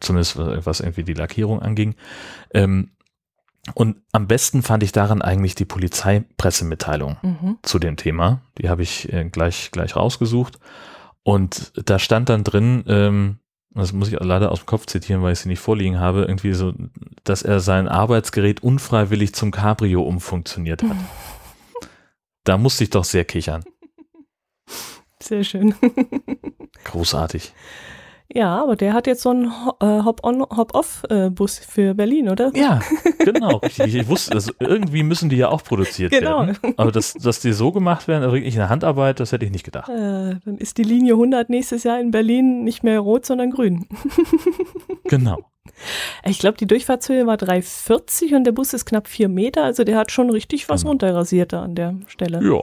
[0.00, 1.94] zumindest was was irgendwie die Lackierung anging.
[2.54, 2.90] Ähm,
[3.74, 7.58] und am besten fand ich daran eigentlich die Polizeipressemitteilung Mhm.
[7.62, 8.40] zu dem Thema.
[8.58, 10.58] Die habe ich äh, gleich, gleich rausgesucht.
[11.22, 13.38] Und da stand dann drin, ähm,
[13.72, 16.54] das muss ich leider aus dem Kopf zitieren, weil ich sie nicht vorliegen habe, irgendwie
[16.54, 16.72] so,
[17.24, 20.96] dass er sein Arbeitsgerät unfreiwillig zum Cabrio umfunktioniert hat.
[22.44, 23.62] Da musste ich doch sehr kichern.
[25.22, 25.74] Sehr schön.
[26.84, 27.52] Großartig.
[28.32, 29.44] Ja, aber der hat jetzt so einen
[29.80, 32.50] äh, Hop-on, Hop-off-Bus für Berlin, oder?
[32.54, 32.80] Ja,
[33.18, 33.56] genau.
[33.58, 33.94] richtig.
[33.94, 36.46] Ich wusste, also irgendwie müssen die ja auch produziert Genau.
[36.46, 36.56] werden.
[36.78, 39.64] Aber dass, dass die so gemacht werden, also wirklich eine Handarbeit, das hätte ich nicht
[39.64, 39.88] gedacht.
[39.90, 43.86] Äh, dann ist die Linie 100 nächstes Jahr in Berlin nicht mehr rot, sondern grün.
[45.04, 45.40] Genau.
[46.24, 49.96] Ich glaube, die Durchfahrtshöhe war 3,40 und der Bus ist knapp 4 Meter, also der
[49.96, 50.90] hat schon richtig was Mhm.
[50.90, 52.40] runterrasiert da an der Stelle.
[52.42, 52.62] Ja.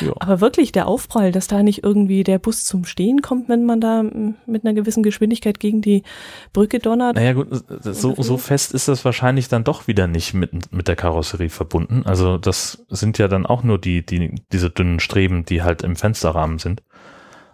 [0.00, 0.12] Ja.
[0.18, 3.80] Aber wirklich der Aufprall, dass da nicht irgendwie der Bus zum Stehen kommt, wenn man
[3.80, 6.02] da mm, mit einer gewissen Geschwindigkeit gegen die
[6.52, 7.14] Brücke donnert.
[7.14, 7.46] Naja gut,
[7.82, 12.02] so, so fest ist das wahrscheinlich dann doch wieder nicht mit, mit der Karosserie verbunden.
[12.06, 15.94] Also das sind ja dann auch nur die, die, diese dünnen Streben, die halt im
[15.94, 16.82] Fensterrahmen sind.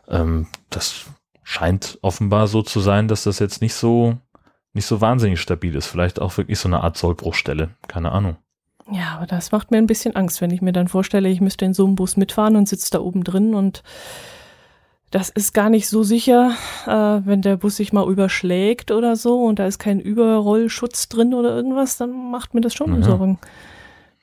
[0.09, 1.05] Ähm, das
[1.43, 4.17] scheint offenbar so zu sein, dass das jetzt nicht so,
[4.75, 5.87] nicht so wahnsinnig stabil ist.
[5.87, 7.71] Vielleicht auch wirklich so eine Art Sollbruchstelle.
[7.89, 8.37] Keine Ahnung.
[8.93, 11.65] Ja, aber das macht mir ein bisschen Angst, wenn ich mir dann vorstelle, ich müsste
[11.65, 13.83] in so einem Bus mitfahren und sitze da oben drin und
[15.11, 16.53] das ist gar nicht so sicher,
[16.87, 16.91] äh,
[17.27, 21.55] wenn der Bus sich mal überschlägt oder so und da ist kein Überrollschutz drin oder
[21.55, 23.03] irgendwas, dann macht mir das schon Ja.
[23.03, 23.39] Sorgen.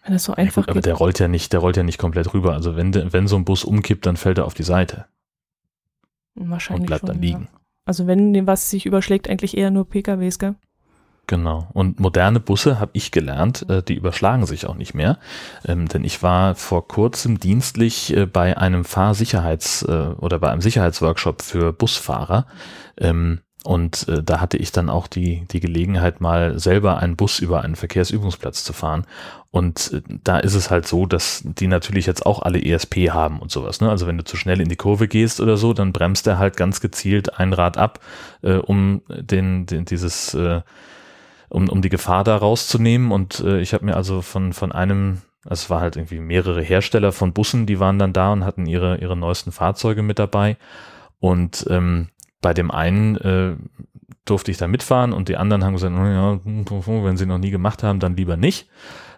[0.03, 0.85] Wenn das so Ja, einfach gut, aber geht.
[0.87, 2.53] der rollt ja nicht, der rollt ja nicht komplett rüber.
[2.53, 5.05] Also wenn, wenn so ein Bus umkippt, dann fällt er auf die Seite
[6.35, 7.49] Wahrscheinlich und bleibt schon, dann liegen.
[7.51, 7.59] Ja.
[7.85, 10.55] Also wenn dem was sich überschlägt, eigentlich eher nur PKWs, gell?
[11.27, 11.69] Genau.
[11.73, 15.17] Und moderne Busse, habe ich gelernt, äh, die überschlagen sich auch nicht mehr.
[15.65, 20.61] Ähm, denn ich war vor kurzem dienstlich äh, bei einem Fahrsicherheits- äh, oder bei einem
[20.61, 22.47] Sicherheitsworkshop für Busfahrer.
[22.97, 27.39] Ähm, und äh, da hatte ich dann auch die, die Gelegenheit, mal selber einen Bus
[27.39, 29.05] über einen Verkehrsübungsplatz zu fahren.
[29.51, 33.39] Und äh, da ist es halt so, dass die natürlich jetzt auch alle ESP haben
[33.39, 33.79] und sowas.
[33.79, 33.89] Ne?
[33.89, 36.57] Also wenn du zu schnell in die Kurve gehst oder so, dann bremst er halt
[36.57, 37.99] ganz gezielt ein Rad ab,
[38.41, 40.61] äh, um den, den dieses äh,
[41.49, 43.11] um, um die Gefahr da rauszunehmen.
[43.11, 46.63] Und äh, ich habe mir also von, von einem, also es war halt irgendwie mehrere
[46.63, 50.57] Hersteller von Bussen, die waren dann da und hatten ihre, ihre neuesten Fahrzeuge mit dabei.
[51.19, 52.07] Und ähm,
[52.41, 53.55] bei dem einen äh,
[54.25, 57.83] durfte ich da mitfahren und die anderen haben gesagt, naja, wenn sie noch nie gemacht
[57.83, 58.67] haben, dann lieber nicht.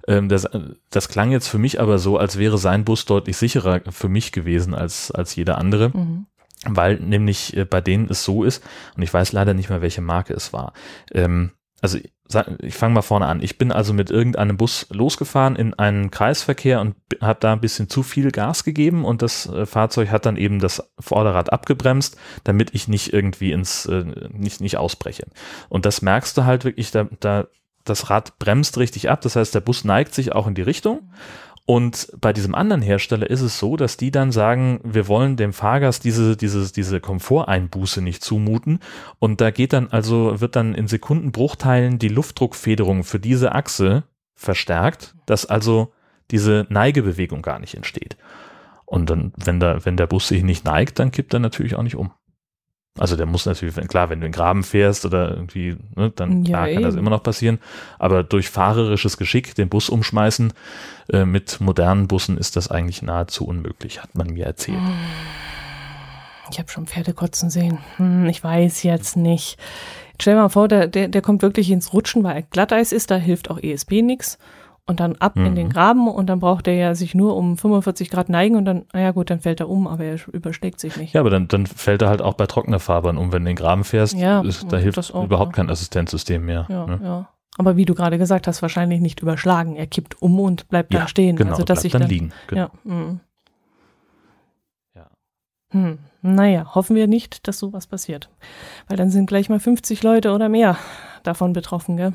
[0.07, 0.47] Ähm, das,
[0.89, 4.31] das klang jetzt für mich aber so, als wäre sein Bus deutlich sicherer für mich
[4.31, 6.25] gewesen als, als jeder andere Mhm.
[6.65, 8.63] weil nämlich äh, bei denen es so ist,
[8.95, 10.73] und ich weiß leider nicht mehr, welche Marke es war.
[11.11, 11.97] Ähm, also
[12.59, 13.41] ich fange mal vorne an.
[13.41, 17.89] Ich bin also mit irgendeinem Bus losgefahren in einen Kreisverkehr und habe da ein bisschen
[17.89, 22.73] zu viel Gas gegeben und das äh, Fahrzeug hat dann eben das Vorderrad abgebremst, damit
[22.73, 25.27] ich nicht irgendwie ins äh, nicht nicht ausbreche.
[25.69, 27.47] Und das merkst du halt wirklich, da, da
[27.83, 31.09] das Rad bremst richtig ab, das heißt der Bus neigt sich auch in die Richtung.
[31.65, 35.53] Und bei diesem anderen Hersteller ist es so, dass die dann sagen, wir wollen dem
[35.53, 38.79] Fahrgast diese, diese, diese Komforteinbuße nicht zumuten.
[39.19, 44.03] Und da geht dann also, wird dann in Sekundenbruchteilen die Luftdruckfederung für diese Achse
[44.35, 45.93] verstärkt, dass also
[46.31, 48.17] diese Neigebewegung gar nicht entsteht.
[48.85, 51.83] Und dann, wenn der, wenn der Bus sich nicht neigt, dann kippt er natürlich auch
[51.83, 52.11] nicht um.
[52.99, 56.45] Also der muss natürlich, klar, wenn du in den Graben fährst oder irgendwie, ne, dann
[56.45, 57.59] Ja, klar, kann das immer noch passieren.
[57.97, 60.53] Aber durch fahrerisches Geschick den Bus umschmeißen,
[61.11, 64.77] äh, mit modernen Bussen ist das eigentlich nahezu unmöglich, hat man mir erzählt.
[66.51, 67.79] Ich habe schon Pferde kotzen sehen.
[67.97, 69.57] Hm, ich weiß jetzt nicht.
[70.21, 73.09] Stell dir mal vor, der, der, der kommt wirklich ins Rutschen, weil er Glatteis ist,
[73.09, 74.37] da hilft auch ESP nix.
[74.85, 75.55] Und dann ab in Mhm.
[75.55, 78.83] den Graben und dann braucht er ja sich nur um 45 Grad neigen und dann,
[78.91, 81.13] naja gut, dann fällt er um, aber er überschlägt sich nicht.
[81.13, 83.55] Ja, aber dann, dann fällt er halt auch bei trockener Fahrbahn um, wenn du in
[83.55, 85.63] den Graben fährst, Ja, ist, da hilft auch, überhaupt ja.
[85.63, 86.65] kein Assistenzsystem mehr.
[86.69, 86.99] Ja, ne?
[87.01, 87.29] ja.
[87.57, 89.75] Aber wie du gerade gesagt hast, wahrscheinlich nicht überschlagen.
[89.77, 91.35] Er kippt um und bleibt da stehen.
[91.37, 92.31] genau, also, dass bleibt sich dann, dann liegen.
[92.47, 92.61] Genau.
[92.63, 92.69] Ja.
[92.83, 93.19] hm.
[94.95, 95.07] Ja.
[95.69, 95.99] Hm.
[96.23, 98.29] Naja, hoffen wir nicht, dass sowas passiert.
[98.87, 100.77] Weil dann sind gleich mal 50 Leute oder mehr
[101.23, 102.13] davon betroffen, gell?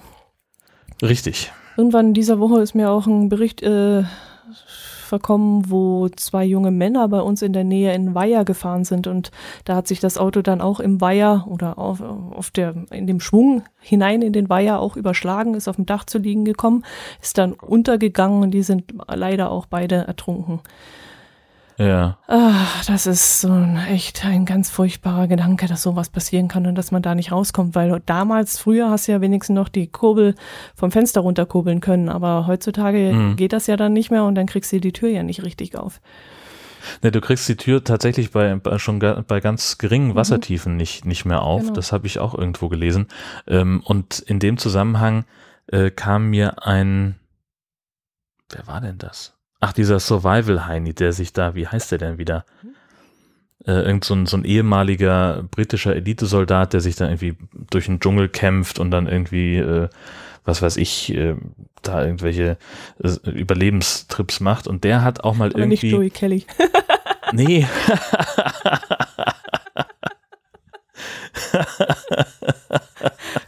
[1.03, 1.51] Richtig.
[1.79, 4.03] Irgendwann in dieser Woche ist mir auch ein Bericht äh,
[5.07, 9.31] verkommen, wo zwei junge Männer bei uns in der Nähe in Weiher gefahren sind und
[9.65, 13.21] da hat sich das Auto dann auch im Weiher oder auf, auf der, in dem
[13.21, 16.85] Schwung hinein in den Weiher auch überschlagen, ist auf dem Dach zu liegen gekommen,
[17.23, 20.59] ist dann untergegangen und die sind leider auch beide ertrunken.
[21.79, 22.19] Ja.
[22.27, 26.75] Ah, das ist so ein echt ein ganz furchtbarer Gedanke, dass sowas passieren kann und
[26.75, 30.35] dass man da nicht rauskommt, weil damals, früher hast du ja wenigstens noch die Kurbel
[30.75, 33.37] vom Fenster runterkurbeln können, aber heutzutage Mhm.
[33.37, 35.77] geht das ja dann nicht mehr und dann kriegst du die Tür ja nicht richtig
[35.77, 36.01] auf.
[37.03, 40.15] Ne, du kriegst die Tür tatsächlich bei, bei schon ga, bei ganz geringen Mhm.
[40.17, 41.63] Wassertiefen nicht, nicht mehr auf.
[41.63, 41.75] Genau.
[41.75, 43.07] Das habe ich auch irgendwo gelesen.
[43.47, 45.27] Ähm, und in dem Zusammenhang
[45.69, 47.17] äh, kam mir ein,
[48.51, 49.38] wer war denn das?
[49.61, 52.45] Ach, dieser Survival-Heini, der sich da, wie heißt der denn wieder?
[53.67, 57.37] Äh, irgend so ein, so ein ehemaliger britischer Elitesoldat, der sich da irgendwie
[57.71, 59.89] durch den Dschungel kämpft und dann irgendwie, äh,
[60.45, 61.35] was weiß ich, äh,
[61.83, 62.57] da irgendwelche
[63.03, 64.69] äh, Überlebenstrips macht.
[64.69, 65.97] Und der hat auch mal Aber nicht irgendwie.
[65.97, 66.47] Joey Kelly.
[67.33, 67.67] Nee.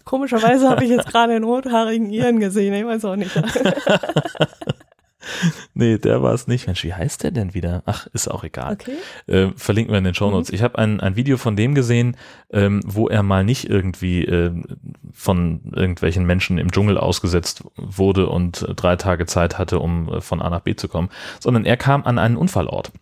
[0.04, 3.30] Komischerweise habe ich jetzt gerade einen rothaarigen Iren gesehen, ich weiß auch nicht.
[5.74, 6.66] nee, der war es nicht.
[6.66, 7.82] Mensch, wie heißt der denn wieder?
[7.86, 8.74] Ach, ist auch egal.
[8.74, 8.96] Okay.
[9.26, 10.50] Äh, verlinken wir in den Shownotes.
[10.50, 12.16] Ich habe ein, ein Video von dem gesehen,
[12.52, 14.52] ähm, wo er mal nicht irgendwie äh,
[15.12, 20.42] von irgendwelchen Menschen im Dschungel ausgesetzt wurde und drei Tage Zeit hatte, um äh, von
[20.42, 22.92] A nach B zu kommen, sondern er kam an einen Unfallort.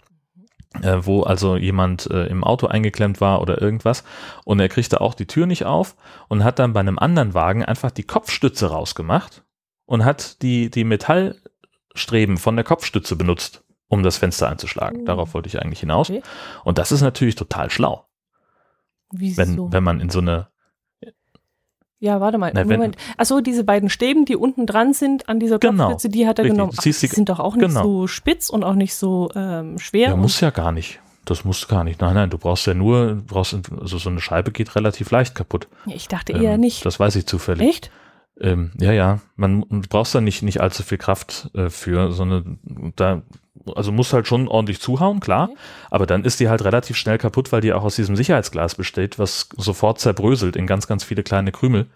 [0.82, 4.04] äh, wo also jemand äh, im Auto eingeklemmt war oder irgendwas
[4.44, 5.96] und er kriegte auch die Tür nicht auf
[6.28, 9.42] und hat dann bei einem anderen Wagen einfach die Kopfstütze rausgemacht
[9.86, 10.84] und hat die, die
[11.98, 15.02] Metallstreben von der Kopfstütze benutzt, um das Fenster einzuschlagen.
[15.02, 15.04] Oh.
[15.04, 16.10] Darauf wollte ich eigentlich hinaus.
[16.10, 16.22] Okay.
[16.64, 18.06] Und das ist natürlich total schlau,
[19.10, 19.36] Wieso?
[19.42, 20.48] wenn, wenn man in so eine,
[22.00, 22.52] ja, warte mal.
[22.54, 22.96] Na, Moment.
[23.16, 25.88] Achso, diese beiden Stäben, die unten dran sind an dieser Genau.
[25.88, 26.54] Kopfstütze, die hat er Richtig.
[26.56, 26.70] genommen.
[26.72, 27.82] Du Ach, die sind doch auch nicht genau.
[27.82, 30.10] so spitz und auch nicht so ähm, schwer.
[30.10, 31.00] ja, muss ja gar nicht.
[31.24, 32.00] Das muss gar nicht.
[32.00, 35.34] Nein, nein, du brauchst ja nur, du brauchst, also so eine Scheibe geht relativ leicht
[35.34, 35.66] kaputt.
[35.86, 36.86] Ich dachte eher Ähm, nicht.
[36.86, 37.68] Das weiß ich zufällig.
[37.68, 37.90] Echt?
[38.40, 42.58] Ähm, ja, ja, man du brauchst da nicht, nicht allzu viel Kraft äh, für, sondern
[42.94, 43.22] da,
[43.74, 45.58] also muss halt schon ordentlich zuhauen, klar, Okay.
[45.90, 49.18] aber dann ist die halt relativ schnell kaputt, weil die auch aus diesem Sicherheitsglas besteht,
[49.18, 51.86] was sofort zerbröselt in ganz, ganz viele kleine Krümel.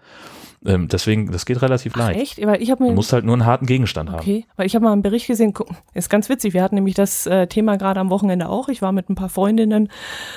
[0.65, 2.19] Ähm, deswegen, das geht relativ Ach, leicht.
[2.19, 2.45] echt?
[2.45, 4.19] Weil ich habe Du mir musst halt nur einen harten Gegenstand haben.
[4.19, 5.53] Okay, weil ich habe mal einen Bericht gesehen,
[5.93, 8.69] ist ganz witzig, wir hatten nämlich das äh, Thema gerade am Wochenende auch.
[8.69, 9.89] Ich war mit ein paar Freundinnen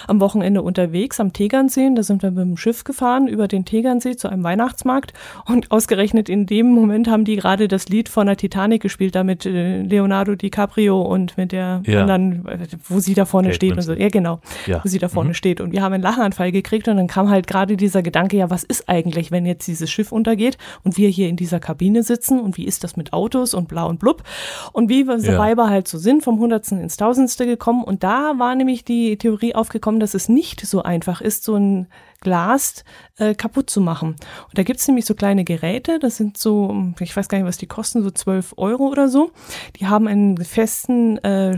[0.08, 4.16] am Wochenende unterwegs am Tegernsee, da sind wir mit dem Schiff gefahren über den Tegernsee
[4.16, 5.12] zu einem Weihnachtsmarkt
[5.46, 9.24] und ausgerechnet in dem Moment haben die gerade das Lied von der Titanic gespielt, da
[9.24, 12.02] mit äh, Leonardo DiCaprio und mit der Ja.
[12.02, 12.44] anderen,
[12.88, 13.92] wo sie da vorne Kate steht und so.
[13.92, 14.80] Ja, genau, Ja.
[14.84, 15.34] wo sie da vorne Mhm.
[15.34, 15.60] steht.
[15.60, 18.64] Und wir haben einen Lachanfall gekriegt und dann kam halt gerade dieser Gedanke, ja, was
[18.64, 22.56] ist eigentlich, wenn jetzt dieses Schiff untergeht und wir hier in dieser Kabine sitzen und
[22.56, 24.24] wie ist das mit Autos und bla und blub
[24.72, 25.56] und wie wir so Ja.
[25.56, 30.00] Halt so sind, vom Hundertsten ins Tausendste gekommen und da war nämlich die Theorie aufgekommen,
[30.00, 31.86] dass es nicht so einfach ist, so ein
[32.20, 32.84] Glas
[33.18, 34.08] äh, kaputt zu machen.
[34.08, 37.58] Und da gibt's nämlich so kleine Geräte, das sind so, ich weiß gar nicht, was
[37.58, 39.30] die kosten, so 12 Euro oder so.
[39.78, 41.56] Die haben einen festen äh,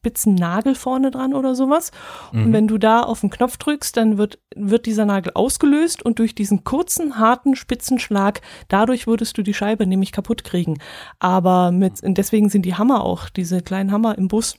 [0.00, 1.90] spitzen Nagel vorne dran oder sowas.
[2.32, 2.52] Und Mhm.
[2.54, 6.34] wenn du da auf den Knopf drückst, dann wird, wird dieser Nagel ausgelöst und durch
[6.34, 10.78] diesen kurzen, harten Spitzenschlag, dadurch würdest du die Scheibe nämlich kaputt kriegen.
[11.18, 14.56] Aber mit, und deswegen sind die Hammer auch, diese kleinen Hammer im Bus,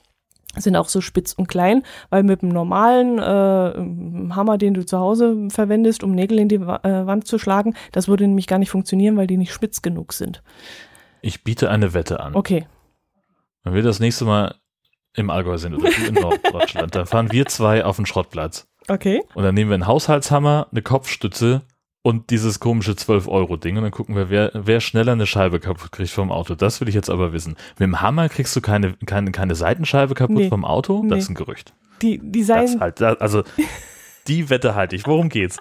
[0.58, 5.00] sind auch so spitz und klein, weil mit dem normalen äh, Hammer, den du zu
[5.00, 8.60] Hause verwendest, um Nägel in die Wa äh, Wand zu schlagen, das würde nämlich gar
[8.60, 10.44] nicht funktionieren, weil die nicht spitz genug sind.
[11.22, 12.36] Ich biete eine Wette an.
[12.36, 12.68] Okay.
[13.64, 14.56] Wenn wir das nächste Mal
[15.16, 18.68] im Allgäu sind oder du in Norddeutschland, dann fahren wir zwei auf den Schrottplatz.
[18.88, 19.22] Okay.
[19.36, 21.62] Und dann nehmen wir einen Haushaltshammer, eine Kopfstütze
[22.04, 26.10] und dieses komische 12-Euro-Ding und dann gucken wir, wer, wer schneller eine Scheibe kaputt kriegt
[26.10, 26.56] vom Auto.
[26.56, 27.56] Das will ich jetzt aber wissen.
[27.78, 30.50] Mit dem Hammer kriegst du keine, keine, keine Seitenscheibe kaputt Nee.
[30.50, 31.04] vom Auto?
[31.04, 31.10] Nee.
[31.10, 31.74] Das ist ein Gerücht.
[32.02, 33.44] Die, die Das seien, halt, also
[34.28, 35.06] die Wette halte ich.
[35.06, 35.58] Worum geht's?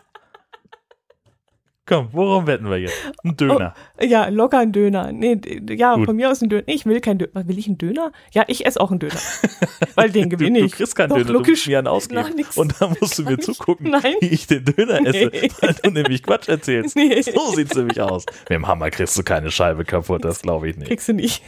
[1.90, 2.94] Komm, worum wetten wir jetzt?
[3.24, 3.74] Ein Döner.
[4.00, 5.12] ja, locker ein Döner.
[5.12, 5.38] Nee,
[5.70, 6.06] ja, Gut.
[6.06, 6.62] von mir aus ein Döner.
[6.66, 7.46] Nee, ich will kein Döner.
[7.46, 8.12] Will ich einen Döner?
[8.32, 9.12] Ja, ich esse auch einen Döner.
[9.96, 10.72] weil den Du, gewinne du ich.
[10.72, 11.50] kriegst keinen Doch, Döner, du logisch.
[11.58, 12.34] musst mir einen ausgeben.
[12.36, 12.56] Nix.
[12.56, 14.14] Und dann musst du mir ich- zugucken, Nein.
[14.20, 15.50] wie ich den Döner esse, Nee.
[15.60, 16.96] weil du nämlich Quatsch erzählst.
[16.96, 17.20] Nee.
[17.22, 18.24] So sieht's nämlich aus.
[18.48, 20.88] Mit dem Hammer kriegst du keine Scheibe kaputt, das glaube ich nicht.
[20.88, 21.42] Kriegst du nicht.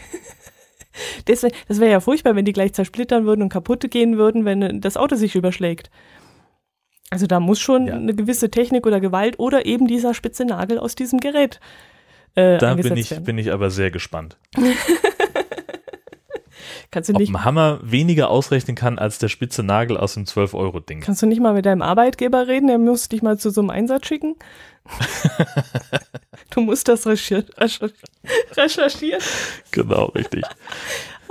[1.25, 4.81] Das wäre wär ja furchtbar, wenn die gleich zersplittern würden und kaputt gehen würden, wenn
[4.81, 5.91] das Auto sich überschlägt.
[7.13, 7.95] Also da muss schon Ja.
[7.97, 11.61] eine gewisse Technik oder Gewalt oder eben dieser spitze Nagel aus diesem Gerät
[12.37, 13.25] äh, Da bin ich, werden.
[13.25, 14.39] bin ich aber sehr gespannt.
[16.91, 20.25] Kannst du Ob nicht, ein Hammer weniger ausrechnen kann als der spitze Nagel aus dem
[20.25, 21.01] 12-Euro-Ding.
[21.01, 22.67] kannst du nicht mal mit deinem Arbeitgeber reden?
[22.67, 24.37] Der muss dich mal zu so einem Einsatz schicken.
[26.51, 27.47] du musst das recherchieren.
[29.71, 30.45] Genau, richtig.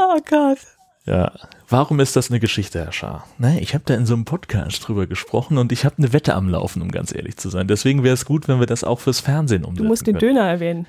[0.04, 0.58] Oh Gott.
[1.06, 1.32] Ja.
[1.72, 3.26] Warum ist das eine Geschichte, Herr Schaar?
[3.38, 6.36] Ne, ich habe da in so einem Podcast drüber gesprochen und ich habe eine Wette
[6.36, 7.66] am Laufen, um ganz ehrlich zu sein.
[7.70, 10.36] Deswegen wäre es gut, wenn wir das auch fürs Fernsehen umsetzen Du musst den können.
[10.36, 10.86] Döner erwähnen.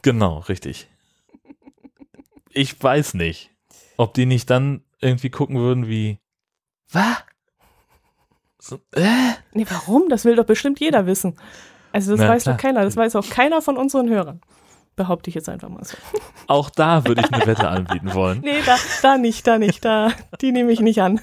[0.00, 0.88] Genau, richtig.
[2.48, 3.50] Ich weiß nicht,
[3.98, 6.18] ob die nicht dann irgendwie gucken würden wie,
[6.90, 7.18] was?
[8.58, 9.34] So, äh?
[9.52, 10.08] Nee, warum?
[10.08, 11.36] Das will doch bestimmt jeder wissen.
[11.92, 12.54] Also das Na, weiß klar.
[12.56, 12.84] doch keiner.
[12.84, 14.40] Das weiß auch keiner von unseren Hörern.
[15.00, 15.96] Behaupte ich jetzt einfach mal so.
[16.46, 18.40] Auch da würde ich eine Wette anbieten wollen.
[18.42, 21.20] Nee, da, da nicht, da nicht, da, die nehme ich nicht an.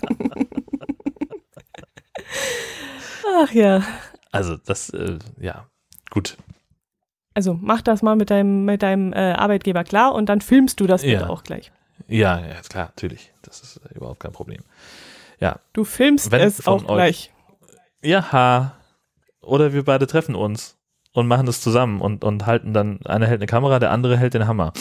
[3.40, 3.84] Ach ja.
[4.32, 5.68] Also das, äh, ja,
[6.10, 6.38] gut.
[7.34, 10.88] Also mach das mal mit deinem, mit deinem äh, Arbeitgeber klar und dann filmst du
[10.88, 11.30] das bitte Ja.
[11.30, 11.71] auch gleich.
[12.08, 13.32] Ja, ja, klar, natürlich.
[13.44, 14.63] Das ist äh, überhaupt kein Problem.
[15.40, 17.32] Ja, Du filmst Wenn es auch euch- gleich.
[18.02, 18.73] ja,
[19.42, 20.77] oder wir beide treffen uns
[21.18, 24.36] und machen das zusammen und, und halten dann, einer hält eine Kamera, der andere hält
[24.36, 24.72] den Hammer.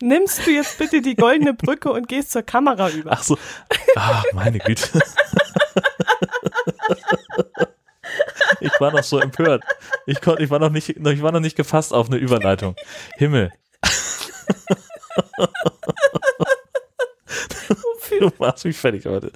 [0.00, 3.10] Nimmst du jetzt bitte die goldene Brücke und gehst zur Kamera über?
[3.10, 3.36] Ach so,
[3.96, 5.00] ach, meine Güte.
[8.60, 9.64] Ich war noch so empört.
[10.06, 12.76] Ich, konnte, ich, war noch nicht, ich war noch nicht gefasst auf eine Überleitung.
[13.16, 13.50] Himmel.
[18.18, 19.32] Du machst mich fertig heute.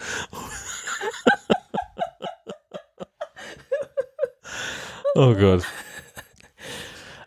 [5.15, 5.65] Oh Gott.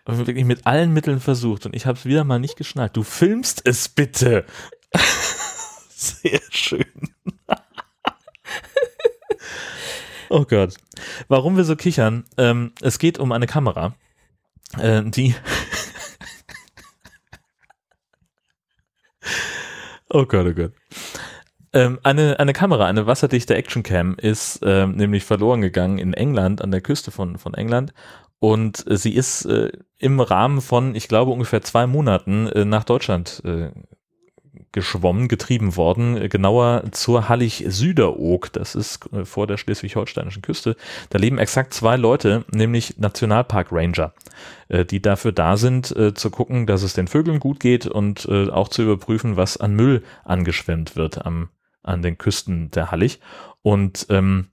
[0.06, 2.96] Wirklich mit allen Mitteln versucht und ich habe es wieder mal nicht geschnallt.
[2.96, 4.46] Du filmst es bitte.
[5.90, 6.86] Sehr schön.
[10.30, 10.76] oh Gott.
[11.28, 12.26] Warum wir so kichern?
[12.38, 13.96] Ähm, es geht um eine Kamera,
[14.78, 15.36] äh, die.
[20.10, 20.74] oh Gott, oh Gott.
[21.78, 26.72] Ähm, eine, eine Kamera, eine wasserdichte Actioncam ist ähm, nämlich verloren gegangen in England, an
[26.72, 27.94] der Küste von, von England.
[28.40, 32.84] Und äh, sie ist äh, im Rahmen von, ich glaube, ungefähr zwei Monaten äh, nach
[32.84, 33.70] Deutschland äh,
[34.72, 40.76] geschwommen, getrieben worden, äh, genauer zur Hallig-Süderoog, das ist äh, vor der schleswig-holsteinischen Küste.
[41.12, 44.14] Da leben exakt zwei Leute, nämlich Nationalpark Ranger,
[44.70, 48.26] äh, die dafür da sind, äh, zu gucken, dass es den Vögeln gut geht und
[48.26, 51.50] äh, auch zu überprüfen, was an Müll angeschwemmt wird am,
[51.88, 53.20] an den Küsten der Hallig.
[53.62, 54.50] Und ähm,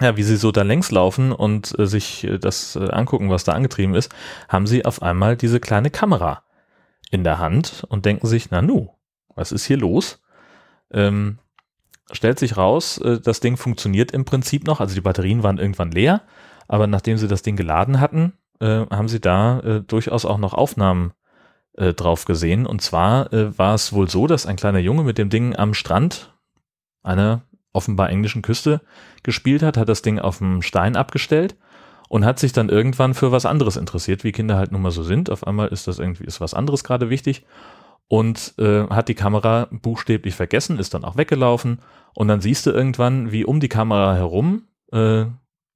[0.00, 3.44] ja, wie sie so da längs laufen und äh, sich äh, das äh, angucken, was
[3.44, 4.14] da angetrieben ist,
[4.48, 6.42] haben sie auf einmal diese kleine Kamera
[7.10, 8.90] in der Hand und denken sich, na nu,
[9.34, 10.22] was ist hier los?
[10.92, 11.38] Ähm,
[12.12, 15.90] stellt sich raus, äh, das Ding funktioniert im Prinzip noch, also die Batterien waren irgendwann
[15.90, 16.22] leer,
[16.68, 20.54] aber nachdem sie das Ding geladen hatten, äh, haben sie da äh, durchaus auch noch
[20.54, 21.12] Aufnahmen
[21.80, 22.66] drauf gesehen.
[22.66, 26.34] Und zwar war es wohl so, dass ein kleiner Junge mit dem Ding am Strand
[27.02, 27.42] einer
[27.72, 28.80] offenbar englischen Küste
[29.22, 31.56] gespielt hat, hat das Ding auf dem Stein abgestellt
[32.08, 35.02] und hat sich dann irgendwann für was anderes interessiert, wie Kinder halt nun mal so
[35.02, 35.30] sind.
[35.30, 37.44] Auf einmal ist das irgendwie, ist was anderes gerade wichtig
[38.08, 41.80] und äh, hat die Kamera buchstäblich vergessen, ist dann auch weggelaufen
[42.14, 45.26] und dann siehst du irgendwann, wie um die Kamera herum, äh,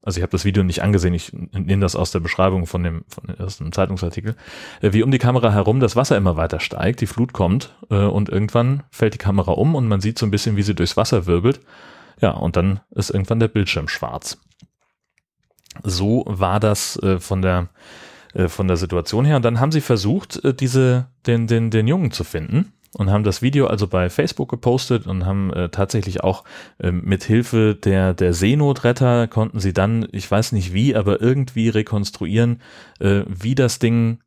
[0.03, 3.05] also ich habe das Video nicht angesehen, ich nehme das aus der Beschreibung von dem,
[3.09, 4.35] von, aus dem Zeitungsartikel,
[4.81, 7.95] äh, wie um die Kamera herum das Wasser immer weiter steigt, die Flut kommt äh,
[7.95, 10.97] und irgendwann fällt die Kamera um und man sieht so ein bisschen, wie sie durchs
[10.97, 11.61] Wasser wirbelt.
[12.21, 14.39] Ja, und dann ist irgendwann der Bildschirm schwarz.
[15.83, 17.69] So war das äh, von der
[18.35, 19.37] äh, von der Situation her.
[19.37, 23.25] Und dann haben sie versucht, äh, diese, den, den, den Jungen zu finden und haben
[23.25, 26.45] das Video also bei Facebook gepostet und haben äh, tatsächlich auch
[26.79, 31.69] äh, mit Hilfe der, der Seenotretter konnten sie dann, ich weiß nicht wie, aber irgendwie
[31.69, 32.61] rekonstruieren,
[33.01, 34.19] äh, wie das Ding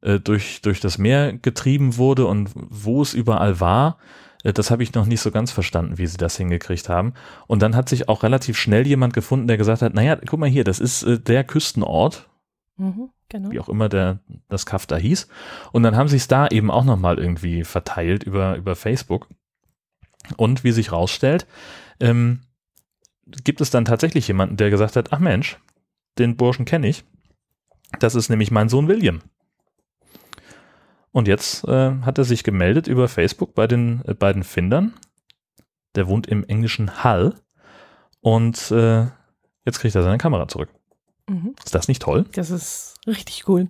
[0.00, 3.98] äh, durch, durch das Meer getrieben wurde und wo es überall war.
[4.42, 7.12] Äh, das habe ich noch nicht so ganz verstanden, wie sie das hingekriegt haben.
[7.46, 10.48] Und dann hat sich auch relativ schnell jemand gefunden, der gesagt hat, naja, guck mal
[10.48, 12.28] hier, das ist äh, der Küstenort,
[12.76, 13.50] Mhm, genau.
[13.50, 14.18] wie auch immer der,
[14.48, 15.28] das Kaff da hieß.
[15.72, 19.28] Und dann haben sie es da eben auch nochmal irgendwie verteilt über, über Facebook.
[20.36, 21.46] Und wie sich rausstellt,
[22.00, 22.40] ähm,
[23.26, 25.58] gibt es dann tatsächlich jemanden, der gesagt hat, ach Mensch,
[26.18, 27.04] den Burschen kenne ich.
[28.00, 29.22] Das ist nämlich mein Sohn William.
[31.12, 34.94] Und jetzt äh, hat er sich gemeldet über Facebook bei den äh, beiden Findern.
[35.94, 37.34] Der wohnt im englischen Hull.
[38.20, 39.06] Und äh,
[39.64, 40.70] jetzt kriegt er seine Kamera zurück.
[41.26, 41.54] Mhm.
[41.64, 42.26] Ist das nicht toll?
[42.34, 43.68] Das ist richtig cool.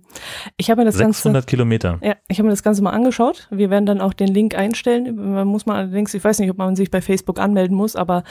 [0.57, 1.99] Ich habe mir das 600 Ganze, Kilometer.
[2.03, 3.47] ja, ich habe mir das Ganze mal angeschaut.
[3.51, 5.15] Wir werden dann auch den Link einstellen.
[5.35, 8.25] Man muss man allerdings, ich weiß nicht, ob man sich bei Facebook anmelden muss, aber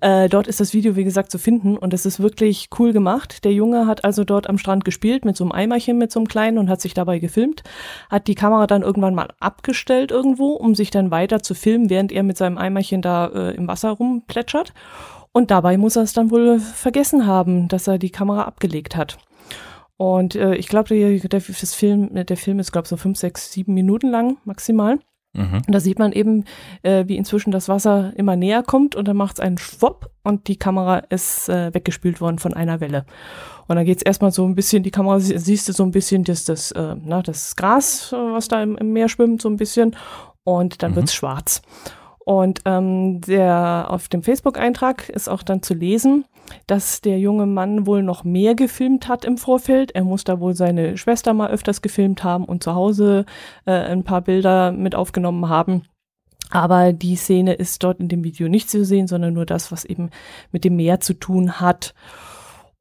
[0.00, 3.44] äh, dort ist das Video, wie gesagt, zu finden und es ist wirklich cool gemacht.
[3.44, 6.28] Der Junge hat also dort am Strand gespielt mit so einem Eimerchen, mit so einem
[6.28, 7.64] kleinen und hat sich dabei gefilmt,
[8.08, 12.12] hat die Kamera dann irgendwann mal abgestellt irgendwo, um sich dann weiter zu filmen, während
[12.12, 14.72] er mit seinem Eimerchen da äh, im Wasser rumplätschert.
[15.32, 19.18] Und dabei muss er es dann wohl vergessen haben, dass er die Kamera abgelegt hat.
[19.96, 23.52] Und äh, ich glaube, der, der, Film, der Film ist, glaube ich, so fünf, sechs,
[23.52, 24.98] sieben Minuten lang maximal.
[25.32, 25.62] Mhm.
[25.66, 26.44] Und da sieht man eben,
[26.82, 30.48] äh, wie inzwischen das Wasser immer näher kommt und dann macht es einen Schwopp und
[30.48, 33.04] die Kamera ist äh, weggespült worden von einer Welle.
[33.68, 35.92] Und dann geht es erstmal so ein bisschen, die Kamera sie- siehst du so ein
[35.92, 39.48] bisschen das, das, äh, na, das Gras, äh, was da im, im Meer schwimmt, so
[39.48, 39.94] ein bisschen.
[40.42, 40.96] Und dann Mhm.
[40.96, 41.62] wird's schwarz.
[42.24, 46.26] Und ähm, der auf dem Facebook-Eintrag ist auch dann zu lesen,
[46.66, 49.92] dass der junge Mann wohl noch mehr gefilmt hat im Vorfeld.
[49.92, 53.24] Er muss da wohl seine Schwester mal öfters gefilmt haben und zu Hause
[53.64, 55.82] äh, ein paar Bilder mit aufgenommen haben.
[56.50, 59.84] Aber die Szene ist dort in dem Video nicht zu sehen, sondern nur das, was
[59.84, 60.10] eben
[60.50, 61.94] mit dem Meer zu tun hat.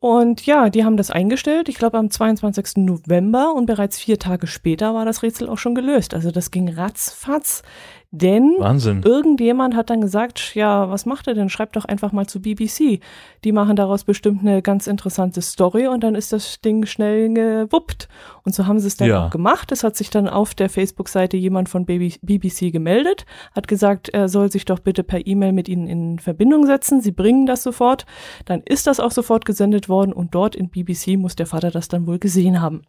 [0.02, 2.78] Und ja, die haben das eingestellt, ich glaube am 22.
[2.78, 6.14] November und bereits vier Tage später war das Rätsel auch schon gelöst.
[6.14, 7.64] Also das ging ratzfatz,
[8.12, 9.04] denn Wahnsinn.
[9.04, 11.50] irgendjemand hat dann gesagt, ja, was macht er denn?
[11.50, 13.00] Schreibt doch einfach mal zu BBC.
[13.44, 18.08] Die machen daraus bestimmt eine ganz interessante Story und dann ist das Ding schnell gewuppt.
[18.44, 19.28] Und so haben sie es dann Ja.
[19.28, 19.72] auch gemacht.
[19.72, 24.52] Es hat sich dann auf der Facebook-Seite jemand von BBC gemeldet, hat gesagt, er soll
[24.52, 27.02] sich doch bitte per E-Mail mit ihnen in Verbindung setzen.
[27.02, 28.06] Sie bringen das sofort.
[28.46, 31.88] Dann ist das auch sofort gesendet worden und dort in BBC muss der Vater das
[31.90, 32.82] dann wohl gesehen haben.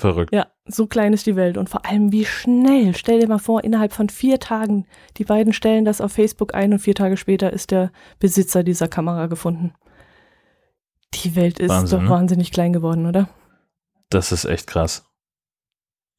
[0.00, 0.32] Verrückt.
[0.34, 2.94] Ja, so klein ist die Welt und vor allem wie schnell.
[2.94, 4.86] Stell dir mal vor, innerhalb von vier Tagen,
[5.18, 8.88] die beiden stellen das auf Facebook ein und vier Tage später ist der Besitzer dieser
[8.88, 9.74] Kamera gefunden.
[11.14, 12.10] Die Welt ist Wahnsinn, doch ne?
[12.10, 13.28] wahnsinnig klein geworden, oder?
[14.08, 15.04] Das ist echt krass.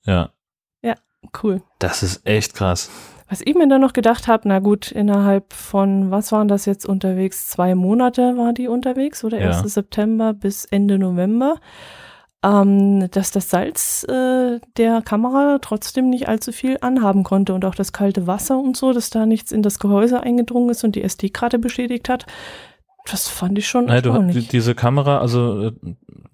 [0.05, 0.31] Ja,
[1.43, 1.61] Cool.
[1.77, 2.89] das ist echt krass.
[3.29, 6.83] Was ich mir dann noch gedacht habe, na gut, innerhalb von, was waren das jetzt
[6.85, 7.47] unterwegs?
[7.47, 9.49] Zwei Monate war die unterwegs oder Ja.
[9.51, 9.71] 1.
[9.71, 11.59] September bis Ende November.
[12.43, 17.75] Ähm, dass das Salz äh, der Kamera trotzdem nicht allzu viel anhaben konnte und auch
[17.75, 21.03] das kalte Wasser und so, dass da nichts in das Gehäuse eingedrungen ist und die
[21.03, 22.25] SD-Karte beschädigt hat.
[23.09, 25.71] Das fand ich schon Nein, du, diese Kamera, also äh,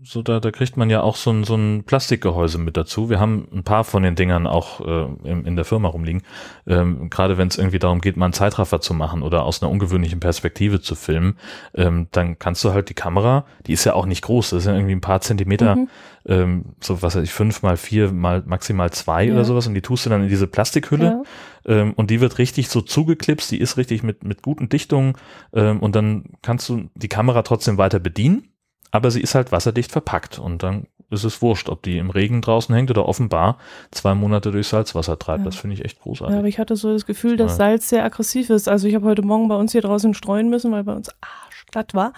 [0.03, 3.09] so da, da kriegt man ja auch so ein, so ein Plastikgehäuse mit dazu.
[3.09, 6.23] Wir haben ein paar von den Dingern auch äh, in, in der Firma rumliegen.
[6.67, 9.71] Ähm, Gerade wenn es irgendwie darum geht, mal einen Zeitraffer zu machen oder aus einer
[9.71, 11.37] ungewöhnlichen Perspektive zu filmen,
[11.73, 14.65] ähm, dann kannst du halt die Kamera, die ist ja auch nicht groß, das ist
[14.67, 15.89] ja irgendwie ein paar Zentimeter, Mhm.
[16.25, 19.33] ähm, so was weiß ich, fünf mal vier mal maximal zwei Ja.
[19.33, 21.23] oder sowas und die tust du dann in diese Plastikhülle Ja.
[21.67, 25.13] Ähm, und die wird richtig so zugeklipst, die ist richtig mit, mit guten Dichtungen
[25.53, 28.49] ähm, und dann kannst du die Kamera trotzdem weiter bedienen,
[28.91, 32.41] aber sie ist halt wasserdicht verpackt und dann ist es wurscht, ob die im Regen
[32.41, 33.59] draußen hängt oder offenbar
[33.91, 35.39] zwei Monate durch Salzwasser treibt.
[35.39, 35.45] Ja.
[35.45, 36.37] Das finde ich echt Ja, großartig.
[36.37, 37.57] aber ich hatte so das Gefühl, dass Ja.
[37.57, 38.67] Salz sehr aggressiv ist.
[38.67, 41.93] Also ich habe heute Morgen bei uns hier draußen streuen müssen, weil bei uns arschglatt
[41.93, 42.11] war.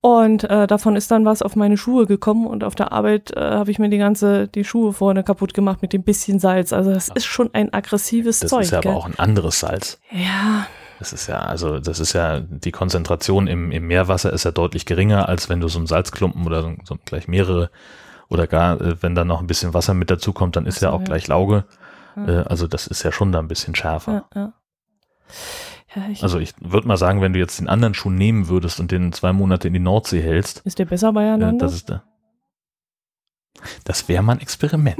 [0.00, 3.40] Und äh, davon ist dann was auf meine Schuhe gekommen und auf der Arbeit äh,
[3.40, 6.72] habe ich mir die ganze, die Schuhe vorne kaputt gemacht mit dem bisschen Salz.
[6.72, 8.62] Also das ist schon ein aggressives das Zeug.
[8.62, 9.98] ist ja aber auch ein anderes Salz.
[10.10, 10.66] Ja,
[10.98, 14.86] Das ist ja, also das ist ja, die Konzentration im, im Meerwasser ist ja deutlich
[14.86, 17.70] geringer, als wenn du so einen Salzklumpen oder so, so gleich mehrere
[18.28, 20.86] oder gar, äh, wenn da noch ein bisschen Wasser mit dazu kommt, dann ist so,
[20.86, 21.04] ja auch ja.
[21.04, 21.64] gleich Lauge.
[22.16, 22.28] Ja.
[22.28, 24.24] Äh, also das ist ja schon da ein bisschen schärfer.
[24.34, 24.52] ja, ja.
[25.96, 28.80] Ja ich, Also ich würde mal sagen, wenn du jetzt den anderen Schuh nehmen würdest
[28.80, 31.66] und den zwei Monate in die Nordsee hältst, ist der besser äh, beieinander?
[31.66, 32.04] das ist da.
[33.84, 34.98] Das wäre mal ein Experiment.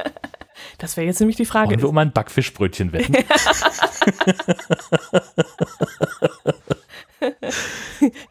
[0.78, 1.70] das wäre jetzt nämlich die Frage.
[1.70, 3.14] Wollen wir um ein Backfischbrötchen wetten?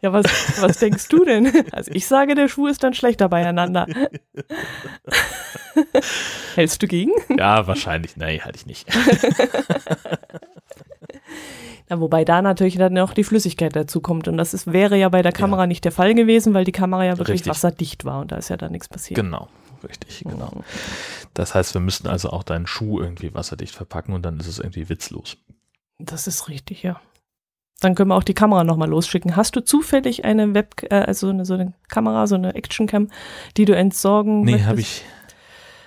[0.02, 0.26] Ja, was,
[0.60, 1.50] was denkst du denn?
[1.72, 3.86] Also ich sage, der Schuh ist dann schlechter beieinander.
[6.54, 7.12] Hältst du gegen?
[7.38, 8.16] ja, wahrscheinlich.
[8.16, 8.86] Nee, halte ich nicht.
[11.92, 14.26] Ja, wobei da natürlich dann noch die Flüssigkeit dazu kommt.
[14.26, 17.04] Und das ist, wäre ja bei der Kamera nicht der Fall gewesen, weil die Kamera
[17.04, 17.50] ja wirklich Richtig.
[17.50, 19.16] wasserdicht war und da ist ja dann nichts passiert.
[19.16, 19.48] Genau,
[19.86, 20.50] richtig, genau.
[21.34, 24.58] Das heißt, wir müssten also auch deinen Schuh irgendwie wasserdicht verpacken und dann ist es
[24.58, 25.36] irgendwie witzlos.
[25.98, 26.98] Das ist richtig, ja.
[27.80, 29.36] Dann können wir auch die Kamera nochmal losschicken.
[29.36, 33.08] Hast du zufällig eine Web, äh, also eine, so eine Kamera, so eine Actioncam,
[33.58, 34.68] die du entsorgen Nee, möchtest?
[34.70, 35.04] habe ich,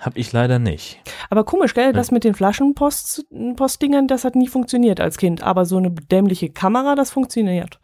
[0.06, 0.98] hab ich leider nicht.
[1.28, 1.92] Aber komisch, gell?
[1.92, 5.42] Das mit den Flaschenpostdingern, das hat nie funktioniert als Kind.
[5.42, 7.80] Aber so eine dämliche Kamera, das funktioniert.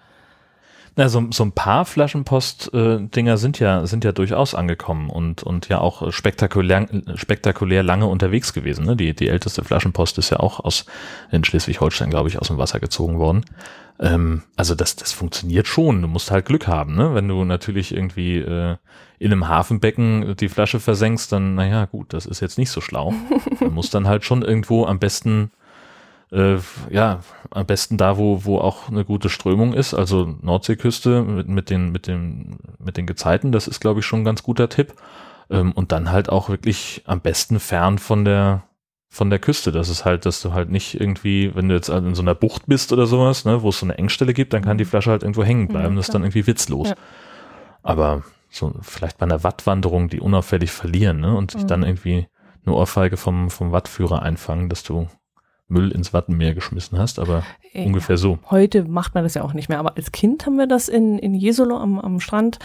[0.95, 5.79] Na, so, so ein paar Flaschenpost-Dinger sind ja, sind ja durchaus angekommen und, und ja
[5.79, 8.85] auch spektakulär, spektakulär lange unterwegs gewesen.
[8.85, 8.95] Ne?
[8.95, 10.85] Die, die älteste Flaschenpost ist ja auch aus,
[11.31, 13.45] in Schleswig-Holstein, glaube ich, aus dem Wasser gezogen worden.
[14.01, 16.03] Ähm, also das, das funktioniert schon.
[16.03, 17.15] Du musst halt Glück haben, ne?
[17.15, 18.77] Wenn du natürlich irgendwie äh,
[19.19, 23.15] in einem Hafenbecken die Flasche versenkst, dann, naja, gut, das ist jetzt nicht so schlau.
[23.61, 25.53] Man muss dann halt schon irgendwo am besten
[26.33, 26.57] äh,
[26.91, 27.21] ja,
[27.51, 31.93] am besten da, wo, wo auch eine gute Strömung ist, also Nordseeküste mit, mit, den,
[31.93, 34.95] mit, den, mit den Gezeiten, das ist, glaube ich, schon ein ganz guter Tipp.
[35.51, 38.65] Ähm, und dann halt auch wirklich am besten fern von der,
[39.13, 39.73] von der Küste.
[39.73, 42.67] Das ist halt, dass du halt nicht irgendwie, wenn du jetzt in so einer Bucht
[42.67, 45.23] bist oder sowas, ne, wo es so eine Engstelle gibt, dann kann die Flasche halt
[45.23, 45.93] irgendwo hängen bleiben.
[45.93, 46.89] Mhm, das ist dann irgendwie witzlos.
[46.89, 46.95] Ja.
[47.83, 51.67] Aber so vielleicht bei einer Wattwanderung, die unauffällig verlieren, ne, und sich Mhm.
[51.69, 52.27] dann irgendwie
[52.65, 55.09] eine Ohrfeige vom, vom Wattführer einfangen, dass du
[55.73, 57.43] Müll ins Wattenmeer geschmissen hast, aber
[57.73, 58.39] Äh, ungefähr so.
[58.51, 61.19] Heute macht man das ja auch nicht mehr, aber als Kind haben wir das in,
[61.19, 62.59] in Jesolo am, am Strand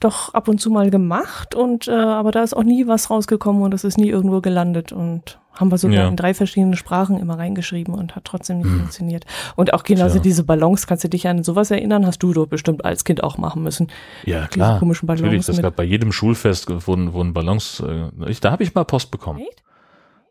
[0.00, 3.62] doch ab und zu mal gemacht und äh, aber da ist auch nie was rausgekommen
[3.62, 6.08] und es ist nie irgendwo gelandet und haben wir sogar Ja.
[6.08, 9.26] in drei verschiedenen Sprachen immer reingeschrieben und hat trotzdem nicht funktioniert.
[9.56, 10.22] Und auch genauso Tja.
[10.22, 13.36] diese Ballons, kannst du dich an sowas erinnern, hast du doch bestimmt als Kind auch
[13.36, 13.88] machen müssen.
[14.24, 14.78] Ja, Diese klar.
[14.78, 18.62] komischen Ballons Natürlich, das gab bei jedem Schulfest wurden, wurden Ballons, äh, ich, da habe
[18.62, 19.62] ich mal Post bekommen Echt?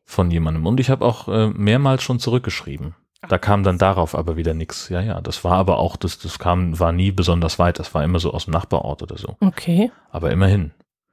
[0.09, 2.95] Von jemandem und ich habe auch äh, mehrmals schon zurückgeschrieben.
[3.27, 4.89] Da kam dann darauf aber wieder nichts.
[4.89, 7.77] Ja, ja, das war aber auch, das, das kam, war nie besonders weit.
[7.77, 9.35] Das war immer so aus dem Nachbarort oder so.
[9.39, 10.71] Okay, Aber immerhin.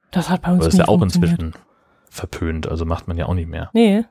[0.09, 1.53] das hat bei Aber uns das ist ja auch inzwischen
[2.09, 3.69] verpönt, also macht man ja auch nicht mehr.
[3.73, 4.05] Nee,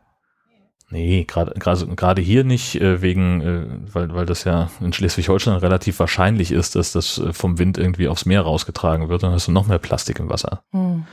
[0.89, 5.57] Nee, gerade gerade gerade hier nicht, äh, wegen, äh, weil, weil das ja in Schleswig-Holstein
[5.57, 9.49] relativ wahrscheinlich ist, dass das äh, vom Wind irgendwie aufs Meer rausgetragen wird, dann hast
[9.49, 10.63] du noch mehr Plastik im Wasser.
[10.71, 11.05] hm.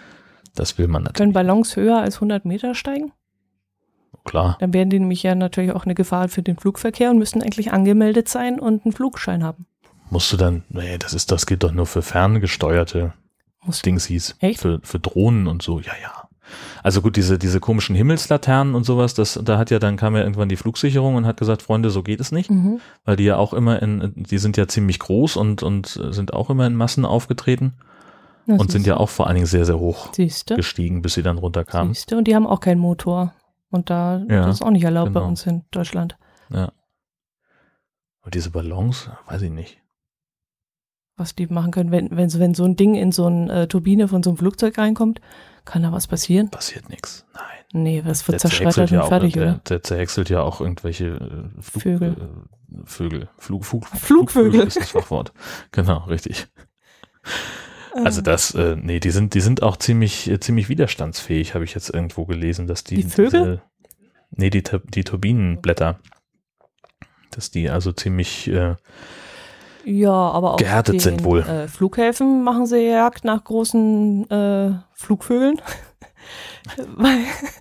[0.55, 1.17] Das will man natürlich.
[1.17, 3.11] können Ballons höher als 100 Meter steigen?
[4.26, 4.57] Klar.
[4.59, 7.74] Dann wären die nämlich ja natürlich auch eine Gefahr für den Flugverkehr und müssten eigentlich
[7.74, 9.65] angemeldet sein und einen Flugschein haben.
[10.09, 13.13] Musst du dann, nee, das ist, das gilt doch nur für ferngesteuerte
[13.65, 14.36] Muss- Dingsies.
[14.39, 14.59] Echt?
[14.61, 16.28] Für, für Drohnen und so, ja, ja.
[16.84, 20.21] Also gut, diese, diese komischen Himmelslaternen und sowas, das, da hat ja, dann kam ja
[20.21, 22.80] irgendwann die Flugsicherung und hat gesagt, Freunde, so geht es nicht, Mhm.
[23.05, 26.49] weil die ja auch immer in, die sind ja ziemlich groß und, und sind auch
[26.49, 27.74] immer in Massen aufgetreten
[28.45, 31.24] Na, und sind ja auch vor allen Dingen sehr, sehr hoch Siehste, gestiegen, bis sie
[31.24, 31.93] dann runterkamen.
[31.93, 32.17] siehste.
[32.17, 33.34] Und die haben auch keinen Motor.
[33.74, 35.30] Und da Ja, das ist auch nicht erlaubt bei genau.
[35.30, 36.17] uns in Deutschland.
[36.49, 36.71] Ja.
[38.21, 39.80] Aber diese Ballons, weiß ich nicht.
[41.15, 43.67] Was die machen können, wenn, wenn, so- wenn so ein Ding in so eine äh,
[43.67, 45.21] Turbine von so einem Flugzeug reinkommt,
[45.65, 46.49] kann da was passieren?
[46.49, 47.26] Passiert nichts.
[47.34, 47.43] Nein.
[47.84, 49.61] Nee, das wird Der zerschreddert ja und auch, fertig, der, oder?
[49.69, 52.11] der zerhäckselt ja auch irgendwelche äh, Flug, Vögel.
[52.13, 53.30] Äh, Vögel.
[53.38, 54.61] Flug, Flug, Flugvögel.
[54.67, 55.34] ist das Fachwort.
[55.71, 56.47] Genau, richtig.
[57.93, 61.63] Also Ähm, das, äh, nee, die sind, die sind auch ziemlich, äh, ziemlich widerstandsfähig, habe
[61.63, 62.95] ich jetzt irgendwo gelesen, dass die.
[62.95, 63.41] Die Vögel?
[63.41, 63.61] Diese,
[64.31, 64.63] nee, die,
[64.93, 65.99] die Turbinenblätter.
[67.31, 68.75] Dass die also ziemlich, äh,
[69.85, 71.41] Ja, aber auf Gehärtet den sind wohl.
[71.41, 75.61] Äh, Flughäfen machen sie Jagd nach großen äh, Flugvögeln.
[76.95, 77.19] Weil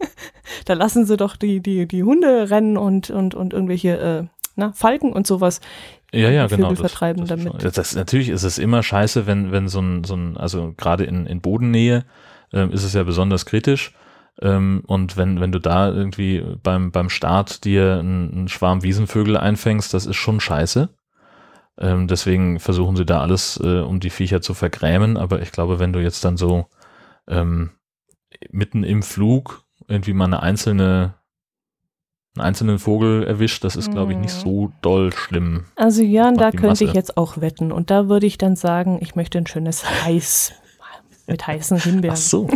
[0.66, 4.24] da lassen sie doch die, die, die Hunde rennen und, und, und irgendwelche äh,
[4.56, 5.60] na, Falken und sowas.
[6.12, 6.68] Ja, ja, Die genau.
[6.68, 7.46] Vögel vertreiben ist damit.
[7.48, 10.74] schon- Das, das, natürlich ist es immer scheiße, wenn, wenn so ein, so ein, also
[10.76, 12.04] gerade in, in Bodennähe
[12.52, 13.92] ähm, ist es ja besonders kritisch.
[14.40, 19.36] Ähm, und wenn, wenn du da irgendwie beim, beim Start dir einen, einen Schwarm Wiesenvögel
[19.36, 20.88] einfängst, das ist schon scheiße.
[21.78, 25.16] Ähm, deswegen versuchen sie da alles, äh, um die Viecher zu vergrämen.
[25.16, 26.66] Aber ich glaube, wenn du jetzt dann so
[27.28, 27.70] ähm,
[28.50, 31.14] mitten im Flug irgendwie mal eine einzelne,
[32.34, 34.40] einen einzelnen Vogel erwischt, das ist, glaube ich, nicht Mhm.
[34.40, 35.64] so doll schlimm.
[35.76, 36.98] Also Jörn, macht da könnte ich Masse.
[36.98, 37.72] jetzt auch wetten.
[37.72, 40.52] Und da würde ich dann sagen, ich möchte ein schönes Heiß
[41.26, 42.14] mit heißen Himbeeren.
[42.16, 42.48] Ach so.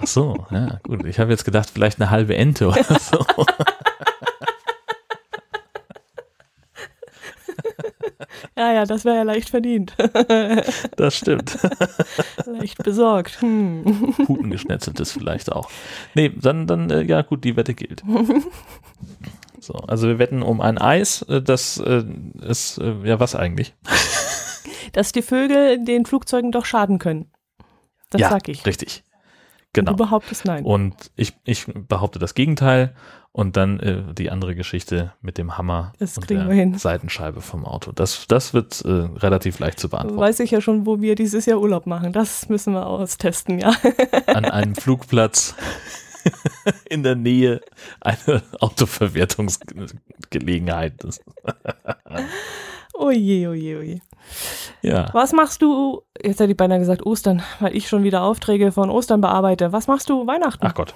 [0.00, 1.04] Ach so, ja, gut.
[1.04, 3.24] Ich habe jetzt gedacht, vielleicht eine halbe Ente oder so.
[8.58, 9.94] Ja, ja, das wäre ja leicht verdient.
[10.96, 11.56] Das stimmt.
[12.46, 13.40] leicht besorgt.
[13.40, 14.14] Hm.
[14.26, 15.70] Putengeschnetzeltes vielleicht auch.
[16.14, 18.02] Nee, dann, dann, äh, ja gut, die Wette gilt.
[19.60, 22.04] So, also wir wetten um ein Eis, äh, das äh,
[22.42, 23.74] ist, ja was eigentlich?
[24.92, 27.30] Dass die Vögel den Flugzeugen doch schaden können.
[28.10, 28.64] Das ja, sag ich.
[28.64, 29.02] richtig.
[29.68, 29.92] Und Genau.
[29.92, 30.64] Du behauptest nein.
[30.64, 32.94] Und ich, ich behaupte das Gegenteil
[33.32, 36.76] und dann äh, die andere Geschichte mit dem Hammer Das und der hin.
[36.76, 37.92] Seitenscheibe vom Auto.
[37.92, 40.20] Das, das wird äh, relativ leicht zu beantworten.
[40.20, 42.12] Weiß ich ja schon, wo wir dieses Jahr Urlaub machen.
[42.12, 43.72] Das müssen wir austesten, ja.
[44.26, 45.54] an einem Flugplatz
[46.88, 47.60] in der Nähe
[48.00, 50.94] einer Autoverwertungsgelegenheit.
[52.98, 54.00] Oje, oje, oje.
[54.82, 58.72] Ja, Was machst du, jetzt hätte ich beinahe gesagt Ostern, weil ich schon wieder Aufträge
[58.72, 59.72] von Ostern bearbeite.
[59.72, 60.66] Was machst du Weihnachten?
[60.66, 60.94] ach Gott.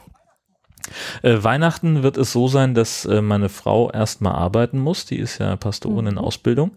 [1.23, 5.07] Äh, Weihnachten wird es so sein, dass äh, meine Frau erstmal arbeiten muss.
[5.07, 6.19] Die ist ja Pastorin in Mhm.
[6.19, 6.73] Ausbildung.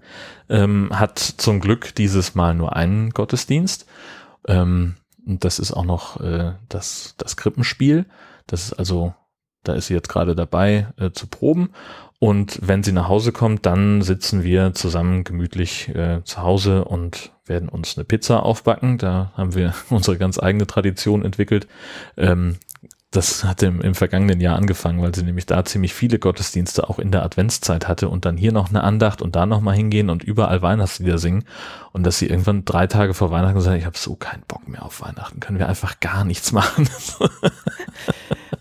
[0.47, 3.87] Ähm, hat zum Glück dieses Mal nur einen Gottesdienst.
[4.47, 4.95] Ähm,
[5.25, 8.05] und das ist auch noch äh, das, das Krippenspiel.
[8.45, 9.15] Das ist also,
[9.63, 11.71] da ist sie jetzt gerade dabei äh, zu proben.
[12.19, 17.31] Und wenn sie nach Hause kommt, dann sitzen wir zusammen gemütlich äh, zu Hause und
[17.45, 18.97] werden uns eine Pizza aufbacken.
[18.97, 21.67] Da haben wir unsere ganz eigene Tradition entwickelt.
[22.17, 22.57] Ähm,
[23.15, 26.99] das hat im, im vergangenen Jahr angefangen, weil sie nämlich da ziemlich viele Gottesdienste auch
[26.99, 30.09] in der Adventszeit hatte und dann hier noch eine Andacht und da noch mal hingehen
[30.09, 31.43] und überall Weihnachtslieder singen
[31.93, 34.83] und dass sie irgendwann drei Tage vor Weihnachten hat, ich habe so keinen Bock mehr
[34.83, 36.87] auf Weihnachten, können wir einfach gar nichts machen.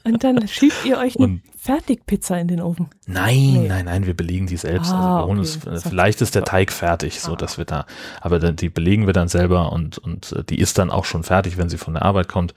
[0.06, 2.90] Und dann schiebt ihr euch eine Fertigpizza in den Ofen.
[3.06, 3.68] Nein, Nee.
[3.68, 4.92] nein, nein, wir belegen die selbst.
[4.92, 5.70] Ah, also okay.
[5.76, 7.36] hat- vielleicht ist der Teig fertig, so Ah.
[7.36, 7.86] dass wir da,
[8.20, 11.56] aber die belegen wir dann selber und, und äh, die ist dann auch schon fertig,
[11.56, 12.54] wenn sie von der Arbeit kommt.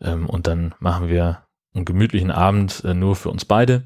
[0.00, 1.42] Ähm, und dann machen wir
[1.74, 3.84] einen gemütlichen Abend äh, nur für uns beide.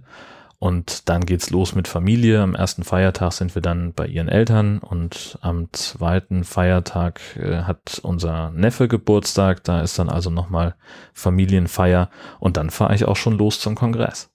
[0.58, 2.40] Und dann geht's los mit Familie.
[2.40, 7.98] Am ersten Feiertag sind wir dann bei ihren Eltern und am zweiten Feiertag äh, hat
[8.04, 9.64] unser Neffe Geburtstag.
[9.64, 10.76] Da ist dann also nochmal
[11.14, 14.30] Familienfeier und dann fahre ich auch schon los zum Kongress.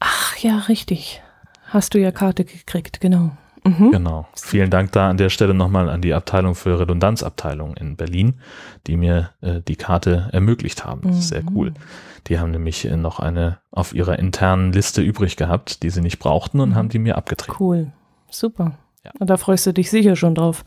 [0.00, 1.22] Ach ja, richtig.
[1.66, 3.36] Hast du ja Karte gekriegt, genau.
[3.64, 3.92] Mhm.
[3.92, 4.26] Genau.
[4.34, 8.34] Vielen Dank da an der Stelle nochmal an die Abteilung für Redundanzabteilung in Berlin,
[8.86, 11.02] die mir äh, die Karte ermöglicht haben.
[11.02, 11.56] Das ist sehr Mhm.
[11.56, 11.74] cool.
[12.26, 16.18] Die haben nämlich äh, noch eine auf ihrer internen Liste übrig gehabt, die sie nicht
[16.18, 16.74] brauchten und Mhm.
[16.74, 17.56] haben die mir abgetreten.
[17.60, 17.92] Cool.
[18.30, 18.78] Super.
[19.04, 19.10] Ja.
[19.18, 20.64] Und da freust du dich sicher schon drauf.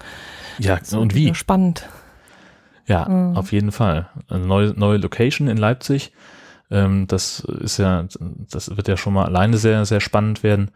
[0.59, 1.33] Ja, und wie?
[1.35, 1.87] Spannend.
[2.87, 3.35] Ja, Mhm.
[3.35, 4.09] auf jeden Fall.
[4.29, 6.11] Eine neue, neue Location in Leipzig.
[6.71, 8.05] Ähm, das ist ja,
[8.51, 10.71] das wird ja schon mal alleine sehr, sehr spannend werden.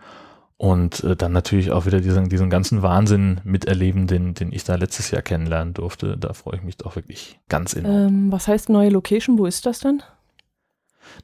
[0.61, 4.75] Und äh, dann natürlich auch wieder diesen, diesen ganzen Wahnsinn miterleben, den, den ich da
[4.75, 6.17] letztes Jahr kennenlernen durfte.
[6.17, 8.07] Da freue ich mich doch wirklich ganz enorm.
[8.07, 9.37] Ähm, was heißt neue Location?
[9.37, 10.03] Wo ist das dann?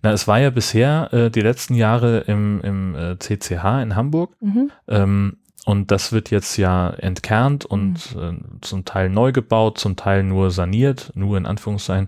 [0.01, 4.37] Na, es war ja bisher äh, die letzten Jahre im, im äh, CCH in Hamburg.
[4.39, 4.71] Mhm.
[4.87, 10.23] Ähm, und das wird jetzt ja entkernt und äh, zum Teil neu gebaut, zum Teil
[10.23, 12.07] nur saniert, nur in Anführungszeichen.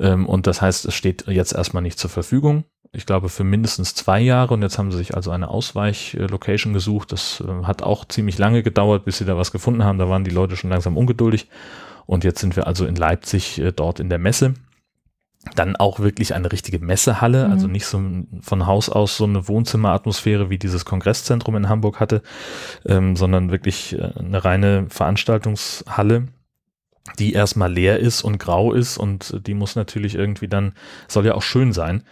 [0.00, 2.64] Ähm, und das heißt, es steht jetzt erstmal nicht zur Verfügung.
[2.94, 7.12] Ich glaube für mindestens zwei Jahre und jetzt haben sie sich also eine Ausweich-Location gesucht.
[7.12, 9.98] Das äh, hat auch ziemlich lange gedauert, bis sie da was gefunden haben.
[9.98, 11.48] Da waren die Leute schon langsam ungeduldig.
[12.06, 14.54] Und jetzt sind wir also in Leipzig äh, dort in der Messe.
[15.56, 17.52] dann auch wirklich eine richtige Messehalle, Mhm.
[17.52, 18.00] also nicht so
[18.40, 22.22] von Haus aus so eine Wohnzimmeratmosphäre, wie dieses Kongresszentrum in Hamburg hatte,
[22.86, 26.28] ähm, sondern wirklich äh, eine reine Veranstaltungshalle,
[27.18, 30.72] die erstmal leer ist und grau ist und die muss natürlich irgendwie dann,
[31.08, 32.04] soll ja auch schön sein,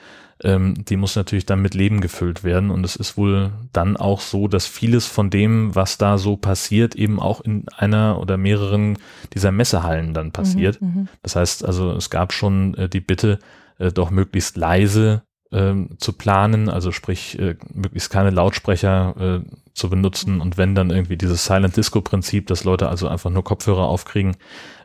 [0.42, 4.20] ähm, die muss natürlich dann mit Leben gefüllt werden und es ist wohl dann auch
[4.20, 8.98] so, dass vieles von dem, was da so passiert, eben auch in einer oder mehreren
[9.34, 10.80] dieser Messehallen dann passiert.
[10.80, 11.08] Mhm.
[11.22, 13.38] Das heißt also, es gab schon äh, die Bitte,
[13.78, 15.22] äh, doch möglichst leise
[15.52, 20.90] ähm, zu planen, also sprich äh, möglichst keine Lautsprecher äh, zu benutzen und wenn dann
[20.90, 24.36] irgendwie dieses Silent Disco Prinzip, dass Leute also einfach nur Kopfhörer aufkriegen,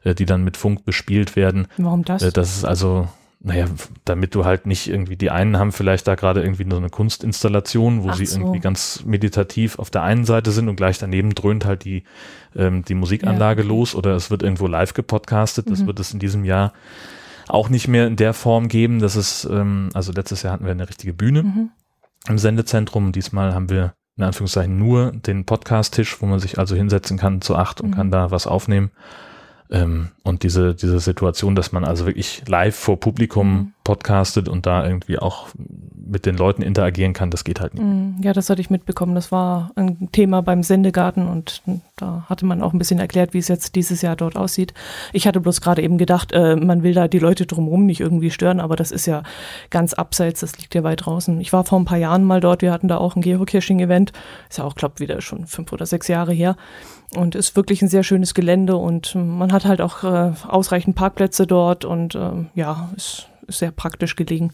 [0.04, 1.68] äh, die dann mit Funk bespielt werden.
[1.78, 2.22] Warum das?
[2.22, 3.08] Äh, das ist also
[3.48, 3.66] naja,
[4.06, 8.04] damit du halt nicht irgendwie, die einen haben vielleicht da gerade irgendwie so eine Kunstinstallation,
[8.04, 8.40] wo Ach sie so.
[8.40, 12.04] irgendwie ganz meditativ auf der einen Seite sind und gleich daneben dröhnt halt die,
[12.56, 15.70] ähm, die Musikanlage Ja, los oder es wird irgendwo live gepodcastet.
[15.72, 15.88] Das Mhm.
[15.88, 16.74] wird es in diesem Jahr
[17.48, 19.00] auch nicht mehr in der Form geben.
[19.00, 21.70] Das ist, ähm, also letztes Jahr hatten wir eine richtige Bühne Mhm.
[22.28, 23.14] im Sendezentrum.
[23.14, 27.56] Diesmal haben wir in Anführungszeichen nur den Podcast-Tisch, wo man sich also hinsetzen kann zu
[27.56, 27.94] acht und Mhm.
[27.96, 28.92] kann da was aufnehmen.
[29.70, 33.74] Ähm, und diese, diese Situation, dass man also wirklich live vor Publikum Mhm.
[33.88, 35.48] Podcastet und da irgendwie auch
[35.96, 37.86] mit den Leuten interagieren kann, das geht halt nicht.
[37.86, 39.16] Mm, Ja, das hatte ich mitbekommen.
[39.16, 41.62] Das war ein Thema beim Sendegarten und
[41.96, 44.74] da hatte man auch ein bisschen erklärt, wie es jetzt dieses Jahr dort aussieht.
[45.14, 48.30] Ich hatte bloß gerade eben gedacht, äh, man will da die Leute drumherum nicht irgendwie
[48.30, 49.24] stören, aber das ist ja
[49.70, 51.40] ganz abseits, das liegt ja weit draußen.
[51.40, 54.12] Ich war vor ein paar Jahren mal dort, wir hatten da auch ein Geocaching-Event,
[54.50, 56.58] ist ja auch, glaube wieder schon fünf oder sechs Jahre her
[57.16, 61.48] und ist wirklich ein sehr schönes Gelände und man hat halt auch äh, ausreichend Parkplätze
[61.48, 64.52] dort und ähm, ja, ist, ist sehr praktisch gelegen.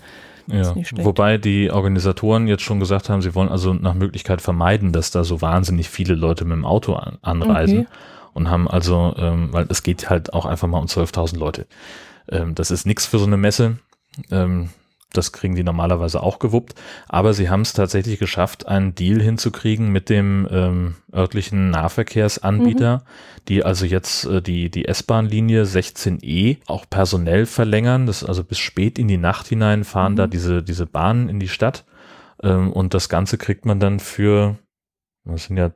[0.47, 0.75] Ja.
[0.93, 5.23] Wobei die Organisatoren jetzt schon gesagt haben, sie wollen also nach Möglichkeit vermeiden, dass da
[5.23, 7.87] so wahnsinnig viele Leute mit dem Auto an, anreisen Okay.
[8.33, 11.65] und haben also, ähm, weil es geht halt auch einfach mal um 12.000 Leute.
[12.29, 13.77] Ähm, das ist nichts für so eine Messe.
[14.31, 14.69] Ähm,
[15.13, 16.75] das kriegen die normalerweise auch gewuppt.
[17.07, 23.03] Aber sie haben es tatsächlich geschafft, einen Deal hinzukriegen mit dem ähm, örtlichen Nahverkehrsanbieter,
[23.47, 28.05] die also jetzt äh, die, die S-Bahn-Linie 16e auch personell verlängern.
[28.05, 30.17] Das also bis spät in die Nacht hinein fahren Mhm.
[30.17, 31.85] da diese, diese Bahnen in die Stadt.
[32.41, 34.57] Ähm, und das Ganze kriegt man dann für,
[35.25, 35.71] das sind ja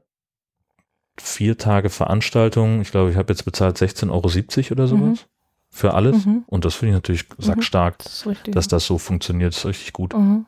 [1.19, 2.81] vier Tage Veranstaltung.
[2.81, 5.36] Ich glaube, ich habe jetzt bezahlt 16,70 Euro oder sowas Mhm.
[5.77, 6.25] Für alles.
[6.25, 6.43] Mhm.
[6.47, 9.53] Und das finde ich natürlich sackstark, Das dass das so funktioniert.
[9.53, 10.13] Das ist richtig gut.
[10.13, 10.45] Mhm.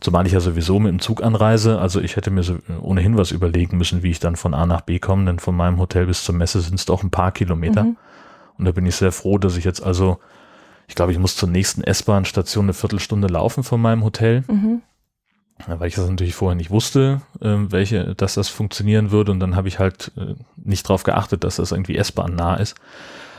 [0.00, 1.80] Zumal ich ja sowieso mit dem Zug anreise.
[1.80, 4.82] Also ich hätte mir so ohnehin was überlegen müssen, wie ich dann von A nach
[4.82, 5.24] B komme.
[5.24, 7.82] Denn von meinem Hotel bis zur Messe sind es doch ein paar Kilometer.
[7.82, 7.96] Mhm.
[8.58, 10.18] Und da bin ich sehr froh, dass ich jetzt also,
[10.86, 14.44] ich glaube, ich muss zur nächsten S-Bahn-Station eine Viertelstunde laufen von meinem Hotel.
[14.46, 14.82] Mhm.
[15.66, 19.56] Weil ich das natürlich vorher nicht wusste, ähm, welche, dass das funktionieren würde und dann
[19.56, 22.76] habe ich halt äh, nicht drauf geachtet, dass das irgendwie S-Bahn nah ist.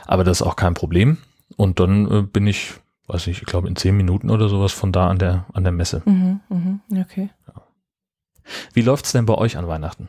[0.08, 1.18] Aber das ist auch kein Problem.
[1.56, 2.74] Und dann äh, bin ich,
[3.06, 5.72] weiß nicht, ich glaube in zehn Minuten oder sowas von da an der an der
[5.72, 6.02] Messe.
[6.04, 6.40] Mhm.
[6.48, 6.80] Mhm.
[7.00, 7.30] Okay.
[8.72, 10.08] Wie läuft's denn bei euch an Weihnachten?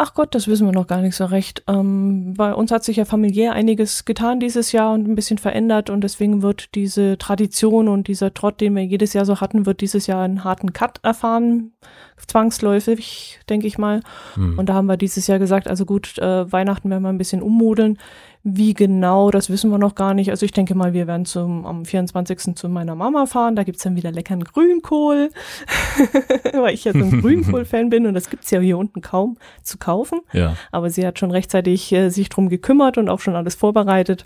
[0.00, 1.64] Ach Gott, das wissen wir noch gar nicht so recht.
[1.66, 5.90] Ähm, bei uns hat sich ja familiär einiges getan dieses Jahr und ein bisschen verändert
[5.90, 9.80] und deswegen wird diese Tradition und dieser Trott, den wir jedes Jahr so hatten, wird
[9.80, 11.72] dieses Jahr einen harten Cut erfahren,
[12.16, 14.02] zwangsläufig, denke ich mal.
[14.34, 14.56] Hm.
[14.56, 17.42] Und da haben wir dieses Jahr gesagt, also gut, äh, Weihnachten werden wir ein bisschen
[17.42, 17.98] ummodeln.
[18.44, 20.30] Wie genau, das wissen wir noch gar nicht.
[20.30, 22.54] Also ich denke mal, wir werden zum, am 24.
[22.54, 23.56] zu meiner Mama fahren.
[23.56, 25.30] Da gibt's dann wieder leckeren Grünkohl,
[26.52, 29.76] weil ich ja so ein Grünkohl-Fan bin und das gibt's ja hier unten kaum zu
[29.78, 30.20] kaufen.
[30.32, 30.56] ja.
[30.70, 34.24] Aber sie hat schon rechtzeitig äh, sich drum gekümmert und auch schon alles vorbereitet.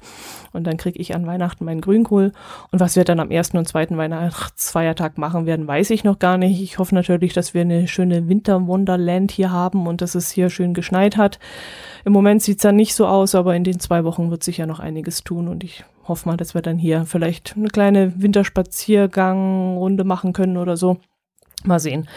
[0.53, 2.33] Und dann kriege ich an Weihnachten meinen Grünkohl.
[2.71, 6.37] Und was wir dann am ersten und zweiten Weihnachtsfeiertag machen werden, weiß ich noch gar
[6.37, 6.61] nicht.
[6.61, 10.75] Ich hoffe natürlich, dass wir eine schöne Winter-Wonderland hier haben und dass es hier schön
[10.75, 11.39] geschneit hat.
[12.05, 14.67] Im Moment sieht's ja nicht so aus, aber in den zwei Wochen wird sich ja
[14.67, 20.05] noch einiges tun und ich hoffe mal, dass wir dann hier vielleicht eine kleine Winterspaziergang-Runde
[20.05, 20.99] machen können oder so.
[21.65, 22.09] Mal sehen.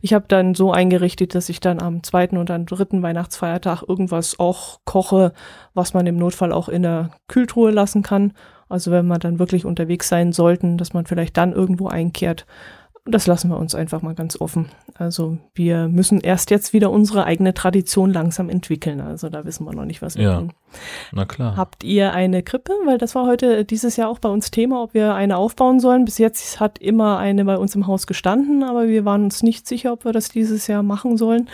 [0.00, 4.38] Ich habe dann so eingerichtet, dass ich dann am zweiten und am dritten Weihnachtsfeiertag irgendwas
[4.38, 5.34] auch koche,
[5.74, 8.32] was man im Notfall auch in der Kühltruhe lassen kann.
[8.70, 12.46] Also wenn wir dann wirklich unterwegs sein sollten, dass man vielleicht dann irgendwo einkehrt.
[13.06, 14.70] Das lassen wir uns einfach mal ganz offen.
[14.94, 19.02] Also wir müssen erst jetzt wieder unsere eigene Tradition langsam entwickeln.
[19.02, 20.38] Also da wissen wir noch nicht, was wir Ja.
[20.38, 20.52] tun.
[21.12, 21.54] Na klar.
[21.54, 22.72] Habt ihr eine Krippe?
[22.86, 25.80] Weil das war heute äh, dieses Jahr auch bei uns Thema, ob wir eine aufbauen
[25.80, 26.06] sollen.
[26.06, 29.68] Bis jetzt hat immer eine bei uns im Haus gestanden, aber wir waren uns nicht
[29.68, 31.50] sicher, ob wir das dieses Jahr machen sollen.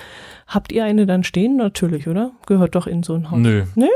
[0.47, 1.57] Habt ihr eine dann stehen?
[1.57, 2.31] Natürlich, oder?
[2.47, 3.39] Gehört doch in so ein Haus.
[3.41, 3.65] Nö.
[3.75, 3.89] Nö?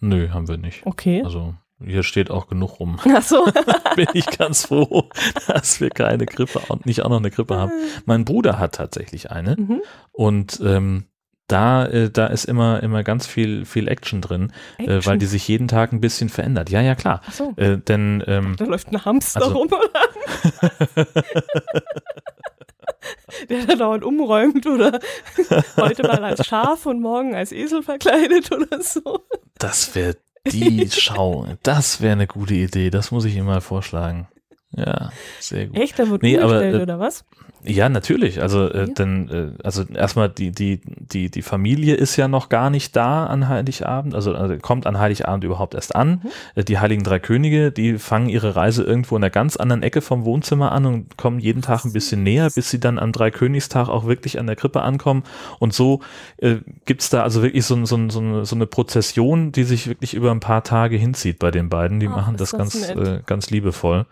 [0.00, 0.84] Nö, haben wir nicht.
[0.84, 1.22] Okay.
[1.24, 1.54] Also
[1.84, 2.98] hier steht auch genug rum.
[3.14, 3.44] Ach so.
[3.96, 5.08] Bin ich ganz froh,
[5.48, 7.72] dass wir keine Krippe und nicht auch noch eine Krippe haben.
[8.04, 9.56] Mein Bruder hat tatsächlich eine.
[9.56, 9.82] Mhm.
[10.12, 11.04] Und ähm,
[11.48, 15.18] da, äh, da ist immer, immer ganz viel, viel Action drin, Äh, weil Action?
[15.18, 16.70] die sich jeden Tag ein bisschen verändert.
[16.70, 17.22] Ja, ja, klar.
[17.26, 17.52] Ach so.
[17.56, 19.68] Äh, denn ähm, Da läuft ein Hamster Also- rum?
[23.48, 25.00] Der da dauernd umräumt oder
[25.76, 29.24] heute mal als Schaf und morgen als Esel verkleidet oder so.
[29.58, 30.16] das wäre
[30.46, 31.46] die Schau.
[31.62, 32.90] Das wäre eine gute Idee.
[32.90, 34.28] Das muss ich ihm mal vorschlagen.
[34.72, 35.10] Ja,
[35.40, 35.76] sehr gut.
[35.76, 37.24] Echt, da wird Nee, aber, äh, oder was?
[37.62, 38.40] Ja, natürlich.
[38.40, 38.94] Also, äh, Ja.
[38.94, 43.26] denn, äh, also erstmal die, die, die, die Familie ist ja noch gar nicht da
[43.26, 46.22] an Heiligabend, also, also kommt an Heiligabend überhaupt erst an.
[46.22, 46.30] Mhm.
[46.54, 50.00] Äh, Die Heiligen Drei Könige, die fangen ihre Reise irgendwo in einer ganz anderen Ecke
[50.00, 53.88] vom Wohnzimmer an und kommen jeden Tag ein bisschen näher, bis sie dann am Dreikönigstag
[53.88, 55.24] auch wirklich an der Krippe ankommen.
[55.58, 56.00] Und so
[56.38, 60.14] äh, gibt's da also wirklich so, so, so, eine, so eine Prozession, die sich wirklich
[60.14, 61.98] über ein paar Tage hinzieht bei den beiden.
[62.00, 63.06] Die Ach, machen das, das ganz, nett.
[63.06, 64.06] äh, ganz liebevoll.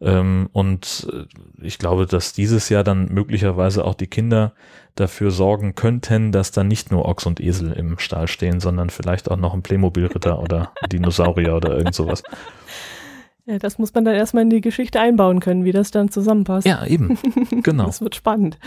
[0.00, 4.54] Ähm, und äh, ich glaube, dass dieses Jahr dann möglicherweise auch die Kinder
[4.94, 9.30] dafür sorgen könnten, dass da nicht nur Ochs und Esel im Stall stehen, sondern vielleicht
[9.30, 12.22] auch noch ein Playmobil-Ritter oder Dinosaurier oder irgend sowas.
[13.46, 16.66] Ja, das muss man dann erstmal in die Geschichte einbauen können, wie das dann zusammenpasst.
[16.66, 17.18] Ja, eben.
[17.62, 17.86] Genau.
[17.90, 18.58] Das wird spannend.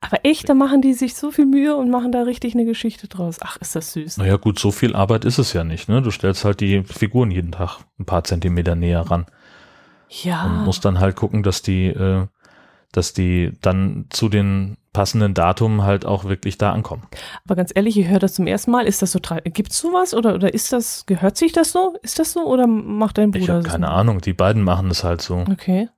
[0.00, 3.06] Aber echt, da machen die sich so viel Mühe und machen da richtig eine Geschichte
[3.06, 3.36] draus.
[3.40, 4.16] Ach, ist das süß.
[4.16, 5.88] Naja, gut, so viel Arbeit ist es ja nicht.
[5.88, 6.02] Ne?
[6.02, 9.26] Du stellst halt die Figuren jeden Tag ein paar Zentimeter näher ran
[10.08, 10.46] und Ja.
[10.64, 12.26] musst dann halt gucken, dass die, äh,
[12.92, 17.02] dass die dann zu den passenden Datum halt auch wirklich da ankommen.
[17.44, 18.86] Aber ganz ehrlich, ich höre das zum ersten Mal.
[18.86, 21.96] Ist das so, tra- gibt's sowas oder, oder ist das, gehört sich das so?
[22.02, 23.72] Ist das so oder macht dein Bruder Ich habe das?
[23.72, 25.44] keine Ahnung, die beiden machen es halt so.
[25.50, 25.88] Okay.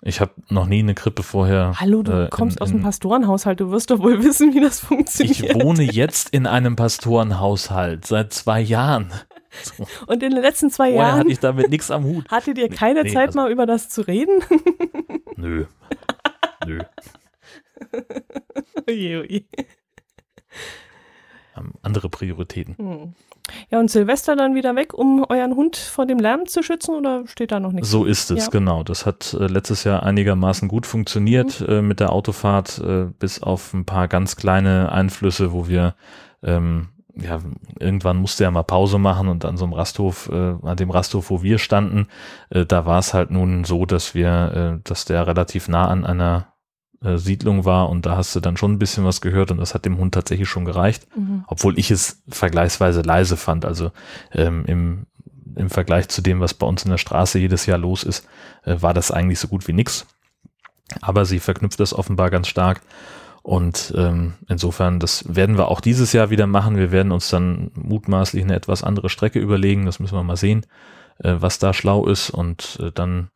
[0.00, 1.74] Ich habe noch nie eine Krippe vorher.
[1.76, 4.60] Hallo, du äh, kommst in, aus einem in, Pastorenhaushalt, du wirst doch wohl wissen, wie
[4.60, 5.40] das funktioniert.
[5.40, 9.12] Ich wohne jetzt in einem Pastorenhaushalt seit zwei Jahren.
[10.06, 12.24] Und in den letzten zwei Vorher Jahren hatte ich damit nichts am Hut.
[12.30, 14.42] hattet ihr keine nee, Zeit also- mal über das zu reden?
[15.36, 15.64] Nö.
[16.66, 16.80] Nö.
[18.88, 19.44] oje, oje.
[21.54, 22.76] Haben andere Prioritäten.
[22.76, 23.14] Hm.
[23.70, 27.26] Ja, und Silvester dann wieder weg, um euren Hund vor dem Lärm zu schützen oder
[27.26, 27.90] steht da noch nichts?
[27.90, 28.50] So ist es, Ja.
[28.50, 28.82] genau.
[28.82, 33.72] Das hat äh, letztes Jahr einigermaßen gut funktioniert äh, mit der Autofahrt, äh, bis auf
[33.72, 35.94] ein paar ganz kleine Einflüsse, wo wir
[36.42, 36.88] ähm,
[37.20, 37.40] ja,
[37.78, 41.30] irgendwann musste er mal Pause machen und an so einem Rasthof, äh, an dem Rasthof,
[41.30, 42.06] wo wir standen,
[42.50, 46.04] äh, da war es halt nun so, dass wir, äh, dass der relativ nah an
[46.04, 46.52] einer
[47.02, 49.74] äh, Siedlung war und da hast du dann schon ein bisschen was gehört und das
[49.74, 51.44] hat dem Hund tatsächlich schon gereicht, Mhm.
[51.46, 53.64] obwohl ich es vergleichsweise leise fand.
[53.64, 53.92] Also
[54.32, 55.06] ähm, im,
[55.54, 58.26] im Vergleich zu dem, was bei uns in der Straße jedes Jahr los ist,
[58.64, 60.06] äh, war das eigentlich so gut wie nix.
[61.00, 62.80] Aber sie verknüpft das offenbar ganz stark.
[63.48, 66.76] Und ähm, insofern, das werden wir auch dieses Jahr wieder machen.
[66.76, 69.86] Wir werden uns dann mutmaßlich eine etwas andere Strecke überlegen.
[69.86, 70.66] Das müssen wir mal sehen,
[71.16, 72.28] äh, was da schlau ist.
[72.28, 73.30] Und äh, dann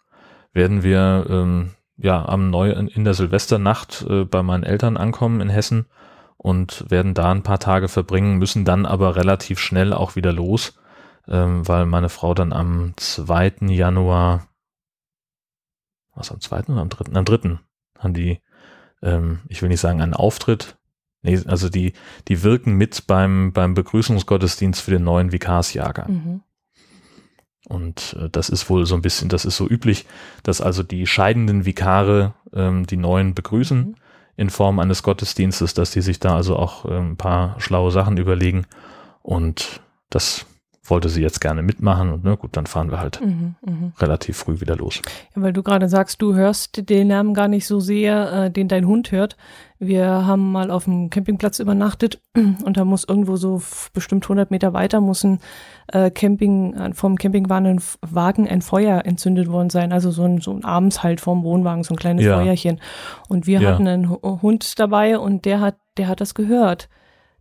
[0.52, 5.48] werden wir ähm, ja am Neu in der Silvesternacht äh, bei meinen Eltern ankommen in
[5.48, 5.86] Hessen
[6.36, 10.78] und werden da ein paar Tage verbringen, müssen dann aber relativ schnell auch wieder los,
[11.26, 13.68] ähm, weil meine Frau dann am 2.
[13.68, 14.46] Januar,
[16.14, 16.64] was am 2.
[16.64, 17.14] oder am 3.?
[17.14, 17.58] Am 3.
[17.98, 18.42] haben die,
[19.02, 20.76] ähm, ich will nicht sagen einen Auftritt,
[21.22, 21.92] nee, also die,
[22.28, 26.12] die wirken mit beim, beim Begrüßungsgottesdienst für den neuen Vikarsjahrgang.
[26.12, 26.40] Mhm.
[27.68, 30.06] Und äh, das ist wohl so ein bisschen, das ist so üblich,
[30.42, 33.94] dass also die scheidenden Vikare ähm, die neuen begrüßen Mhm.
[34.36, 38.16] in Form eines Gottesdienstes, dass die sich da also auch ähm, ein paar schlaue Sachen
[38.16, 38.66] überlegen.
[39.22, 39.80] Und
[40.10, 40.46] das
[40.92, 42.12] wollte sie jetzt gerne mitmachen.
[42.12, 43.54] Und ne, gut, dann fahren wir halt Mhm.
[43.66, 43.92] Mhm.
[43.98, 45.00] relativ früh wieder los.
[45.34, 48.68] Ja, weil du gerade sagst, du hörst den Lärm gar nicht so sehr, äh, den
[48.68, 49.36] dein Hund hört.
[49.78, 53.60] Wir haben mal auf dem Campingplatz übernachtet und da muss irgendwo so
[53.94, 55.40] bestimmt 100 Meter weiter muss ein
[55.92, 59.92] äh, Camping, äh, vom Campingwagen Wagen ein Feuer entzündet worden sein.
[59.92, 62.38] Also so ein, so ein abends halt vorm Wohnwagen, so ein kleines Ja.
[62.38, 62.80] Feuerchen.
[63.28, 63.70] Und wir Ja.
[63.72, 66.88] hatten einen Hu- Hund dabei und der hat, der hat das gehört.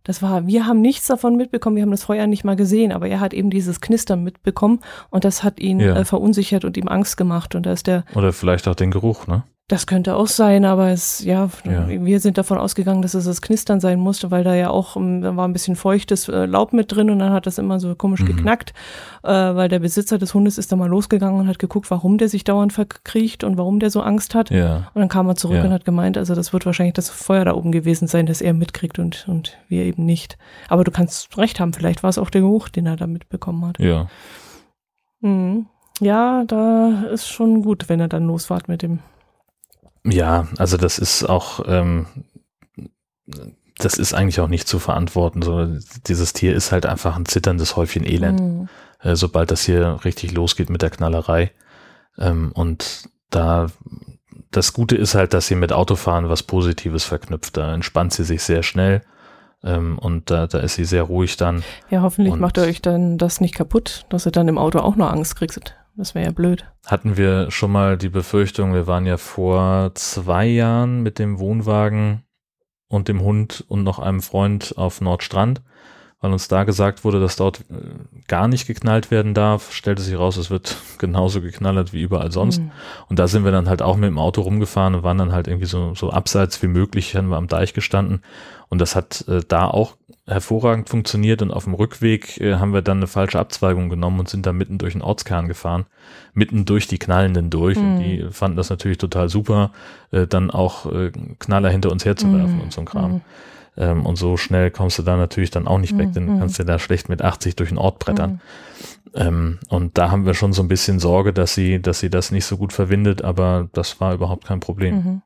[0.04, 3.08] Das war, wir haben nichts davon mitbekommen, wir haben das Feuer nicht mal gesehen, aber
[3.08, 4.80] er hat eben dieses Knistern mitbekommen
[5.10, 5.96] und das hat ihn Ja.
[5.96, 7.54] äh, verunsichert und ihm Angst gemacht.
[7.54, 9.44] Und da ist der, Oder vielleicht auch den Geruch, ne?
[9.68, 11.88] Das könnte auch sein, aber es, ja, Ja.
[11.88, 15.22] wir sind davon ausgegangen, dass es das Knistern sein musste, weil da ja auch, ähm,
[15.22, 17.94] da war ein bisschen feuchtes äh, Laub mit drin und dann hat das immer so
[17.94, 18.26] komisch Mhm.
[18.26, 18.74] geknackt,
[19.22, 22.28] äh, weil der Besitzer des Hundes ist da mal losgegangen und hat geguckt, warum der
[22.28, 24.50] sich dauernd verkriecht und warum der so Angst hat.
[24.50, 24.88] Ja.
[24.92, 25.64] Und dann kam er zurück Ja.
[25.64, 28.52] und hat gemeint, also das wird wahrscheinlich das Feuer da oben gewesen sein, das er
[28.52, 30.36] mitkriegt und, und wir eben nicht.
[30.68, 33.64] Aber du kannst recht haben, vielleicht war es auch der Geruch, den er da mitbekommen
[33.64, 33.78] hat.
[33.78, 34.08] Ja.
[35.20, 35.66] Mhm.
[36.00, 38.98] Ja, da ist schon gut, wenn er dann losfahrt mit dem.
[40.04, 42.06] Ja, also das ist auch, ähm,
[43.78, 45.42] das ist eigentlich auch nicht zu verantworten.
[45.42, 45.66] So,
[46.06, 48.40] dieses Tier ist halt einfach ein zitterndes Häufchen Elend.
[48.40, 48.68] Mhm.
[49.00, 51.52] äh, sobald das hier richtig losgeht mit der Knallerei.
[52.18, 53.68] Ähm, und da
[54.50, 57.56] das Gute ist halt, dass sie mit Autofahren was Positives verknüpft.
[57.56, 59.00] Da entspannt sie sich sehr schnell.
[59.64, 61.62] Ähm, und da, da ist sie sehr ruhig dann.
[61.88, 64.80] Ja, hoffentlich Und- macht ihr euch dann das nicht kaputt, dass ihr dann im Auto
[64.80, 65.74] auch noch Angst kriegt.
[65.96, 66.64] Das wäre ja blöd.
[66.86, 72.24] Hatten wir schon mal die Befürchtung, wir waren ja vor zwei Jahren mit dem Wohnwagen
[72.88, 75.62] und dem Hund und noch einem Freund auf Nordstrand,
[76.22, 77.74] weil uns da gesagt wurde, dass dort äh,
[78.28, 79.72] gar nicht geknallt werden darf.
[79.72, 82.58] Stellte sich raus, es wird genauso geknallert wie überall sonst.
[82.58, 82.70] Hm.
[83.10, 85.48] Und da sind wir dann halt auch mit dem Auto rumgefahren und waren dann halt
[85.48, 88.22] irgendwie so, so abseits wie möglich, haben wir am Deich gestanden.
[88.70, 89.96] Und das hat äh, da auch
[90.26, 91.42] hervorragend funktioniert.
[91.42, 94.52] Und auf dem Rückweg äh, haben wir dann eine falsche Abzweigung genommen und sind da
[94.52, 95.86] mitten durch den Ortskern gefahren.
[96.32, 97.76] Mitten durch die Knallenden durch.
[97.76, 98.02] Und Mhm.
[98.02, 99.72] die fanden das natürlich total super,
[100.12, 101.10] äh, dann auch äh,
[101.40, 102.60] Knaller hinter uns herzuwerfen Mhm.
[102.62, 103.22] und so ein Kram.
[103.76, 103.82] Mhm.
[103.82, 106.12] Ähm, und so schnell kommst du da natürlich dann auch nicht weg, Mhm.
[106.12, 108.32] denn du kannst ja da schlecht mit 80 durch den Ort brettern.
[108.32, 108.40] Mhm.
[109.14, 112.30] Ähm, und da haben wir schon so ein bisschen Sorge, dass sie, dass sie das
[112.30, 114.94] nicht so gut verwindet, aber das war überhaupt kein Problem.
[114.94, 115.22] Mhm.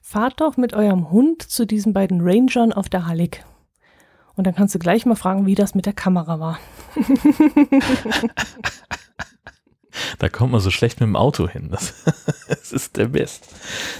[0.00, 3.44] Fahrt doch mit eurem Hund zu diesen beiden Rangern auf der Hallig.
[4.34, 6.58] Und dann kannst du gleich mal fragen, wie das mit der Kamera war.
[10.18, 11.70] Da kommt man so schlecht mit dem Auto hin.
[11.76, 11.94] Das,
[12.48, 13.46] das ist der Best.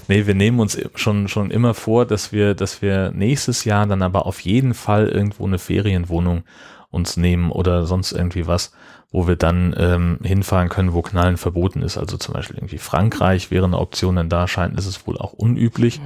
[0.08, 4.02] Nee, wir nehmen uns schon, schon immer vor, dass wir, dass wir nächstes Jahr dann
[4.02, 6.44] aber auf jeden Fall irgendwo eine Ferienwohnung
[6.90, 8.72] uns nehmen oder sonst irgendwie was,
[9.16, 11.96] wo wir dann ähm, hinfahren können, wo Knallen verboten ist.
[11.96, 15.32] Also zum Beispiel irgendwie Frankreich wäre eine Option, denn da scheint ist es wohl auch
[15.32, 16.02] unüblich,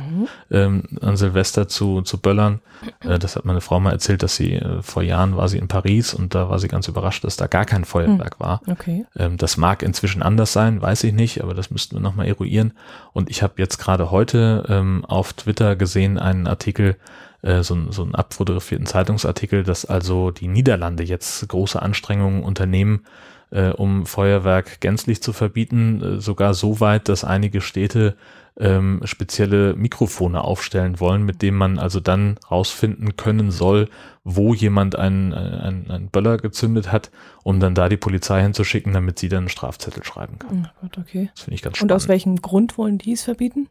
[0.49, 2.61] ähm, an Silvester zu, zu böllern.
[3.01, 5.67] Äh, das hat meine Frau mal erzählt, dass sie äh, vor Jahren war sie in
[5.67, 8.63] Paris und da war sie ganz überrascht, dass da gar kein Feuerwerk war.
[8.69, 9.05] Okay.
[9.17, 12.75] Ähm, das mag inzwischen anders sein, weiß ich nicht, aber das müssten wir nochmal eruieren.
[13.13, 16.95] Und ich habe jetzt gerade heute ähm, auf Twitter gesehen einen Artikel,
[17.43, 23.05] äh, so, ein- so einen abfotografierten Zeitungsartikel, dass also die Niederlande jetzt große Anstrengungen unternehmen,
[23.51, 28.17] äh, um Feuerwerk gänzlich zu verbieten, äh, sogar so weit, dass einige Städte
[28.59, 33.89] ähm, spezielle Mikrofone aufstellen wollen, mit denen man also dann rausfinden können soll,
[34.23, 37.11] wo jemand einen, einen, einen Böller gezündet hat,
[37.43, 40.69] um dann da die Polizei hinzuschicken, damit sie dann einen Strafzettel schreiben kann.
[40.75, 41.31] Oh Gott, okay.
[41.35, 41.93] Das finde ich ganz Und spannend.
[41.93, 43.69] aus welchem Grund wollen die es verbieten?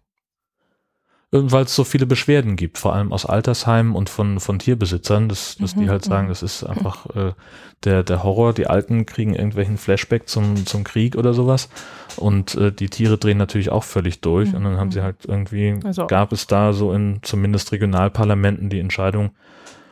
[1.32, 5.30] Äh, Weil es so viele Beschwerden gibt, vor allem aus Altersheimen und von, von Tierbesitzern,
[5.30, 6.30] dass, dass Mhm, die halt sagen, mhm.
[6.30, 7.34] das ist einfach äh,
[7.84, 8.54] der, der Horror.
[8.54, 11.70] Die Alten kriegen irgendwelchen Flashback zum, zum Krieg oder sowas.
[12.18, 14.50] Und äh, die Tiere drehen natürlich auch völlig durch.
[14.50, 15.04] Mhm, Und dann haben sie mhm.
[15.04, 19.32] halt irgendwie, Also- gab es da so in zumindest Regionalparlamenten die Entscheidung,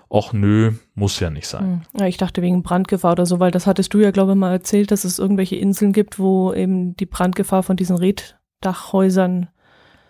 [0.09, 1.83] ach nö, muss ja nicht sein.
[1.93, 1.99] Hm.
[1.99, 4.53] Ja, ich dachte wegen Brandgefahr oder so, weil das hattest du ja, glaube ich, mal
[4.53, 9.49] erzählt, dass es irgendwelche Inseln gibt, wo eben die Brandgefahr von diesen Reddachhäusern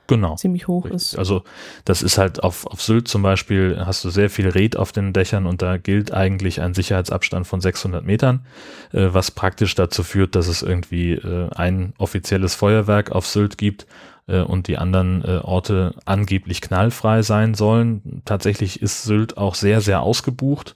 [0.07, 0.35] Genau.
[0.35, 1.01] ziemlich hoch Richtig.
[1.13, 1.19] ist.
[1.19, 1.43] Also
[1.85, 5.13] das ist halt auf, auf Sylt zum Beispiel, hast du sehr viel Red auf den
[5.13, 8.45] Dächern und da gilt eigentlich ein Sicherheitsabstand von 600 Metern,
[8.93, 13.85] äh, was praktisch dazu führt, dass es irgendwie äh, ein offizielles Feuerwerk auf Sylt gibt
[14.27, 18.21] äh, und die anderen äh, Orte angeblich knallfrei sein sollen.
[18.25, 20.75] Tatsächlich ist Sylt auch sehr, sehr ausgebucht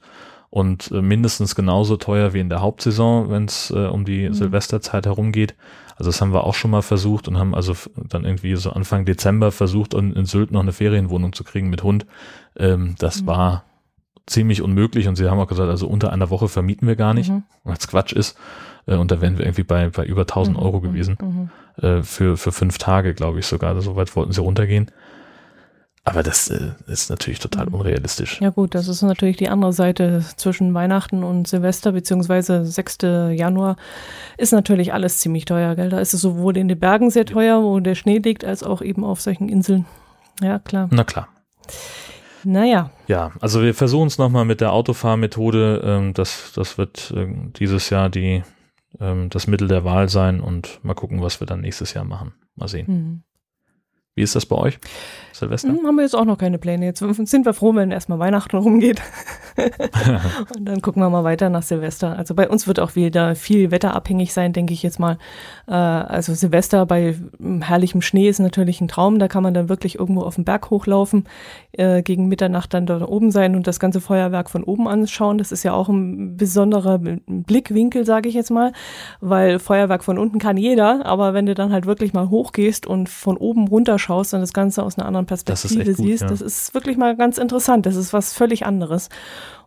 [0.49, 4.33] und äh, mindestens genauso teuer wie in der Hauptsaison, wenn es äh, um die Mhm.
[4.33, 5.55] Silvesterzeit herumgeht.
[5.97, 9.05] Also das haben wir auch schon mal versucht und haben also dann irgendwie so Anfang
[9.05, 12.05] Dezember versucht, in, in Sylt noch eine Ferienwohnung zu kriegen mit Hund.
[12.57, 13.27] Ähm, das Mhm.
[13.27, 13.63] war
[14.27, 17.29] ziemlich unmöglich und sie haben auch gesagt, also unter einer Woche vermieten wir gar nicht,
[17.29, 17.43] Mhm.
[17.63, 18.37] weil es Quatsch ist.
[18.85, 21.83] Äh, und da wären wir irgendwie bei, bei über 1000 Mhm, Euro mhm, gewesen mhm.
[21.83, 23.79] äh, für, für fünf Tage, glaube ich sogar.
[23.81, 24.89] So weit wollten sie runtergehen.
[26.03, 27.75] Aber das äh, ist natürlich total Mhm.
[27.75, 28.41] unrealistisch.
[28.41, 32.97] Ja gut, das ist natürlich die andere Seite zwischen Weihnachten und Silvester beziehungsweise 6.
[33.35, 33.75] Januar
[34.37, 35.89] ist natürlich alles ziemlich teuer, gell?
[35.89, 38.81] Da ist es sowohl in den Bergen sehr teuer, wo der Schnee liegt, als auch
[38.81, 39.85] eben auf solchen Inseln.
[40.41, 40.87] Ja, klar.
[40.91, 41.27] Na klar.
[42.43, 45.81] Naja, Ja, also wir versuchen es nochmal mit der Autofahrmethode.
[45.85, 48.41] Ähm, das, das wird ähm, dieses Jahr die,
[48.99, 52.33] ähm, das Mittel der Wahl sein und mal gucken, was wir dann nächstes Jahr machen.
[52.55, 52.87] Mal sehen.
[52.87, 53.23] hm.
[54.15, 54.77] Wie ist das bei euch,
[55.41, 55.69] Silvester?
[55.69, 56.85] Hm, haben wir jetzt auch noch keine Pläne.
[56.85, 59.01] Jetzt sind wir froh, wenn erstmal Weihnachten rumgeht.
[60.55, 62.17] und dann gucken wir mal weiter nach Silvester.
[62.17, 65.17] Also bei uns wird auch wieder viel wetterabhängig sein, denke ich jetzt mal.
[65.67, 69.19] Äh, also Silvester bei mm, herrlichem Schnee ist natürlich ein Traum.
[69.19, 71.25] Da kann man dann wirklich irgendwo auf den Berg hochlaufen,
[71.73, 75.37] äh, gegen Mitternacht dann dort oben sein und das ganze Feuerwerk von oben anschauen.
[75.37, 78.71] Das ist ja auch ein besonderer Blickwinkel, sage ich jetzt mal,
[79.19, 83.09] weil Feuerwerk von unten kann jeder, aber wenn du dann halt wirklich mal hochgehst und
[83.09, 86.27] von oben runter schaust und das Ganze aus einer anderen Perspektive echt gut, siehst, ja.
[86.29, 87.85] das ist wirklich mal ganz interessant.
[87.85, 89.09] Das ist was völlig anderes.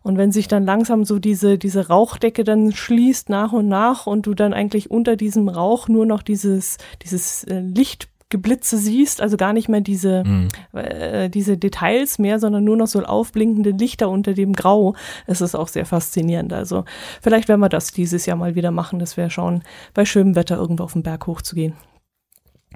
[0.03, 4.27] Und wenn sich dann langsam so diese, diese Rauchdecke dann schließt nach und nach und
[4.27, 9.51] du dann eigentlich unter diesem Rauch nur noch dieses, dieses äh, Lichtgeblitze siehst, also gar
[9.51, 10.47] nicht mehr diese, Mhm.
[10.73, 14.93] äh, diese Details mehr, sondern nur noch so aufblinkende Lichter unter dem Grau.
[15.25, 16.53] Es ist auch sehr faszinierend.
[16.53, 16.85] Also
[17.21, 19.63] vielleicht werden wir das dieses Jahr mal wieder machen, dass wir schauen,
[19.95, 21.73] bei schönem Wetter irgendwo auf den Berg hochzugehen.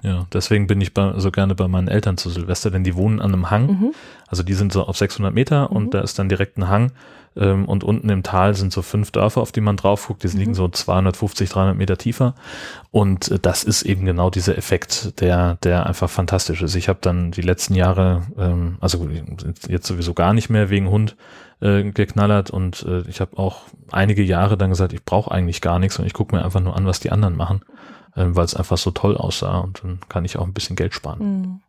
[0.02, 3.20] Ja, deswegen bin ich bei, so gerne bei meinen Eltern zu Silvester, denn die wohnen
[3.20, 3.66] an einem Hang.
[3.66, 3.92] Mhm.
[4.28, 5.76] Also die sind so auf 600 Meter Mhm.
[5.76, 6.92] und da ist dann direkt ein Hang.
[7.36, 10.24] Ähm, und unten im Tal sind so fünf Dörfer, auf die man drauf guckt.
[10.24, 10.36] Die Mhm.
[10.38, 12.34] liegen so 250, 300 Meter tiefer.
[12.90, 16.74] Und äh, das ist eben genau dieser Effekt, der, der einfach fantastisch ist.
[16.74, 19.06] Ich habe dann die letzten Jahre, ähm, also
[19.68, 21.14] jetzt sowieso gar nicht mehr wegen Hund
[21.60, 25.78] äh, geknallert und äh, ich habe auch einige Jahre dann gesagt, ich brauche eigentlich gar
[25.78, 27.60] nichts und ich gucke mir einfach nur an, was die anderen machen,
[28.14, 31.18] weil es einfach so toll aussah und dann kann ich auch ein bisschen Geld sparen.
[31.18, 31.60] Mhm.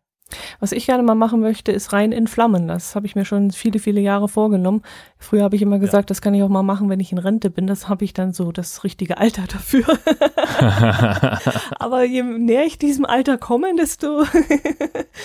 [0.60, 2.68] Was ich gerne mal machen möchte, ist rein in Flammen.
[2.68, 4.82] Das habe ich mir schon viele, viele Jahre vorgenommen.
[5.18, 7.50] Früher habe ich immer gesagt, das kann ich auch mal machen, wenn ich in Rente
[7.50, 7.68] bin.
[7.68, 9.86] Das habe ich dann so das richtige Alter dafür.
[11.80, 14.24] aber je näher ich diesem Alter komme, desto,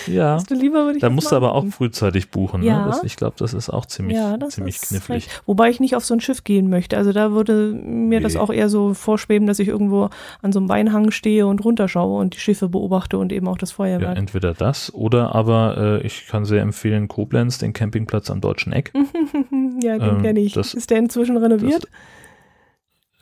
[0.07, 1.71] ja, desto lieber würde ich da das musst du aber auch machen.
[1.71, 2.63] frühzeitig buchen.
[2.63, 2.81] Ja.
[2.81, 2.87] Ne?
[2.87, 5.09] Das, ich glaube, das ist auch ziemlich, ja, das ziemlich knifflig.
[5.27, 5.41] recht.
[5.45, 6.97] Wobei ich nicht auf so ein Schiff gehen möchte.
[6.97, 8.39] Also da würde mir das Nee.
[8.39, 10.09] auch eher so vorschweben, dass ich irgendwo
[10.41, 13.71] an so einem Weinhang stehe und runterschaue und die Schiffe beobachte und eben auch das
[13.71, 14.17] Ja, Feuerwerk.
[14.17, 18.91] entweder das oder aber äh, ich kann sehr empfehlen Koblenz, den Campingplatz am Deutschen Eck.
[19.81, 20.53] Ja, den Ähm, kenne ich.
[20.53, 21.87] das- ist der inzwischen renoviert?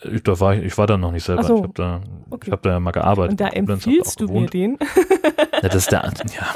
[0.03, 1.43] Ich, da war ich, ich war da noch nicht selber.
[1.43, 1.55] So.
[1.57, 2.43] Ich habe da, Okay.
[2.47, 3.31] ich hab da ja mal gearbeitet.
[3.31, 4.77] und da Koblenz, empfiehlst du mir den?
[5.61, 6.03] Ja, das ist der,
[6.37, 6.53] ja.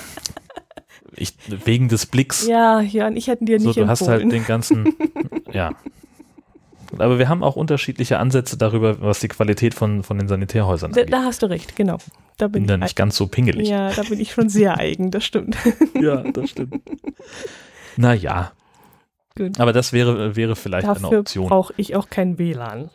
[1.16, 1.34] Ich,
[1.66, 2.46] wegen des Blicks.
[2.48, 4.42] Ja, ja, und ich hätte dir so, nicht du hast halt empfohlen.
[4.44, 4.94] den ganzen,
[5.54, 5.72] ja.
[6.98, 11.02] Aber wir haben auch unterschiedliche Ansätze darüber, was die Qualität von, von den Sanitärhäusern da,
[11.02, 11.14] angeht.
[11.14, 11.98] da hast du recht, genau.
[12.40, 13.68] Da bin bin da ich nicht ganz so pingelig.
[13.70, 15.56] Ja, da bin ich schon sehr eigen, das stimmt.
[16.02, 16.82] ja das stimmt.
[17.98, 18.54] Naja.
[19.38, 19.60] Gut.
[19.60, 21.48] Aber das wäre, wäre vielleicht eine Dafür Option.
[21.48, 22.90] brauche ich auch kein WLAN.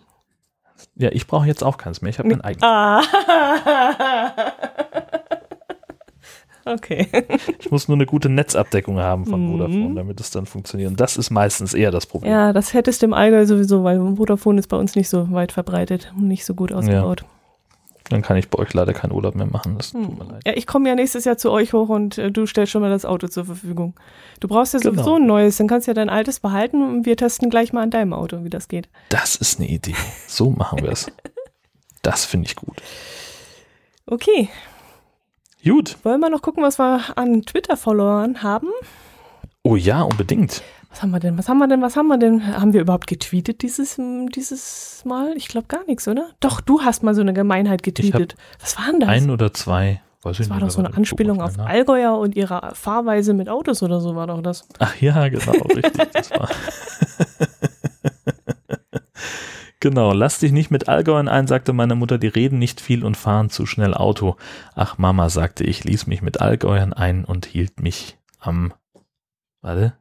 [0.96, 2.10] Ja, ich brauche jetzt auch keins mehr.
[2.10, 2.62] Ich habe mein eigenes.
[2.64, 3.00] Ah.
[6.64, 7.08] okay.
[7.58, 9.52] Ich muss nur eine gute Netzabdeckung haben von Mhm.
[9.52, 10.90] Vodafone, damit es dann funktioniert.
[10.90, 12.30] Und das ist meistens eher das Problem.
[12.32, 15.52] Ja, das hättest du im Allgäu sowieso, weil Vodafone ist bei uns nicht so weit
[15.52, 17.24] verbreitet und nicht so gut ausgebaut.
[18.10, 19.76] Dann kann ich bei euch leider keinen Urlaub mehr machen.
[19.78, 20.30] Das tut mir Hm.
[20.30, 20.42] leid.
[20.46, 22.90] Ja, ich komme ja nächstes Jahr zu euch hoch und äh, du stellst schon mal
[22.90, 23.94] das Auto zur Verfügung.
[24.40, 24.92] Du brauchst ja Genau.
[24.92, 27.82] sowieso ein neues, dann kannst du ja dein altes behalten und wir testen gleich mal
[27.82, 28.88] an deinem Auto, wie das geht.
[29.08, 29.94] Das ist eine Idee.
[30.26, 31.10] So machen wir es.
[32.02, 32.82] Das finde ich gut.
[34.06, 34.50] Okay,
[35.64, 35.96] Gut.
[36.02, 38.68] wollen wir noch gucken, was wir an Twitter-Followern haben?
[39.62, 40.62] Oh ja, unbedingt.
[40.94, 41.36] Was haben wir denn?
[41.36, 41.82] Was haben wir denn?
[41.82, 42.56] Was haben wir denn?
[42.56, 45.36] Haben wir überhaupt getweetet dieses, m, dieses Mal?
[45.36, 46.30] Ich glaube gar nichts, oder?
[46.38, 48.36] Doch, du hast mal so eine Gemeinheit getweetet.
[48.60, 49.08] Was war denn das?
[49.08, 50.00] Ein oder zwei.
[50.22, 51.58] Weiß ich das war doch so eine Anspielung auf.
[51.58, 54.68] Allgäuer und ihre Fahrweise mit Autos oder so war doch das.
[54.78, 56.12] Ach ja, genau, richtig.
[56.12, 56.48] Das war.
[59.80, 63.16] genau, lass dich nicht mit Allgäuern ein, sagte meine Mutter, die reden nicht viel und
[63.16, 64.36] fahren zu schnell Auto.
[64.76, 68.72] Ach Mama, sagte ich, ließ mich mit Allgäuern ein und hielt mich am,
[69.60, 69.94] warte,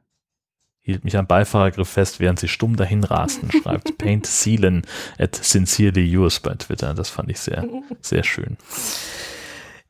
[0.83, 4.85] hielt mich am Beifahrergriff fest, während sie stumm dahin rasten, schreibt Paint Seelen
[5.17, 6.93] at sincerely yours bei Twitter.
[6.93, 7.65] Das fand ich sehr,
[8.01, 8.57] sehr schön.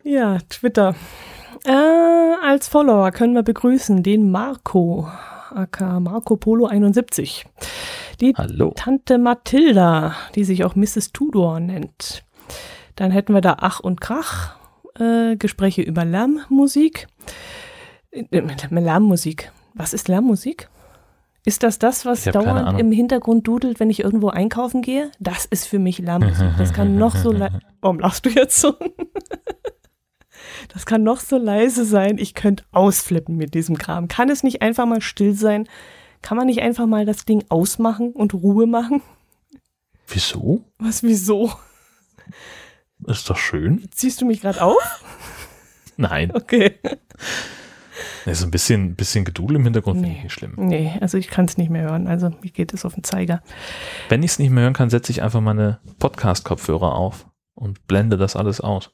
[0.03, 0.95] Ja, Twitter.
[1.65, 5.09] Äh, als Follower können wir begrüßen den Marco,
[5.49, 7.45] aka Marco Polo 71.
[8.21, 8.73] Die Hallo.
[8.75, 11.11] Tante Mathilda, die sich auch Mrs.
[11.11, 12.23] Tudor nennt.
[12.95, 14.55] Dann hätten wir da Ach und Krach,
[14.99, 17.07] äh, Gespräche über Lärmmusik.
[18.11, 18.25] Äh,
[18.69, 19.51] Lärmmusik.
[19.73, 20.69] Was ist Lärmmusik?
[21.45, 25.11] Ist das das, was dauernd im Hintergrund dudelt, wenn ich irgendwo einkaufen gehe?
[25.19, 26.51] Das ist für mich Lärmmusik.
[26.57, 27.59] Das kann noch so leise.
[27.81, 28.75] Warum lachst du jetzt so?
[30.69, 32.17] Das kann noch so leise sein.
[32.17, 34.07] Ich könnte ausflippen mit diesem Kram.
[34.07, 35.67] Kann es nicht einfach mal still sein?
[36.21, 39.01] Kann man nicht einfach mal das Ding ausmachen und Ruhe machen?
[40.07, 40.63] Wieso?
[40.77, 41.51] Was, wieso?
[43.07, 43.87] Ist doch schön.
[43.91, 45.03] Ziehst du mich gerade auf?
[45.97, 46.31] Nein.
[46.33, 46.79] Okay.
[48.25, 50.23] Ja, so ein bisschen, bisschen Gedudel im Hintergrund finde ich Nee.
[50.23, 50.53] nicht schlimm.
[50.57, 52.07] Nee, also ich kann es nicht mehr hören.
[52.07, 53.41] Also mir geht es auf den Zeiger.
[54.09, 58.17] Wenn ich es nicht mehr hören kann, setze ich einfach meine Podcast-Kopfhörer auf und blende
[58.17, 58.91] das alles aus.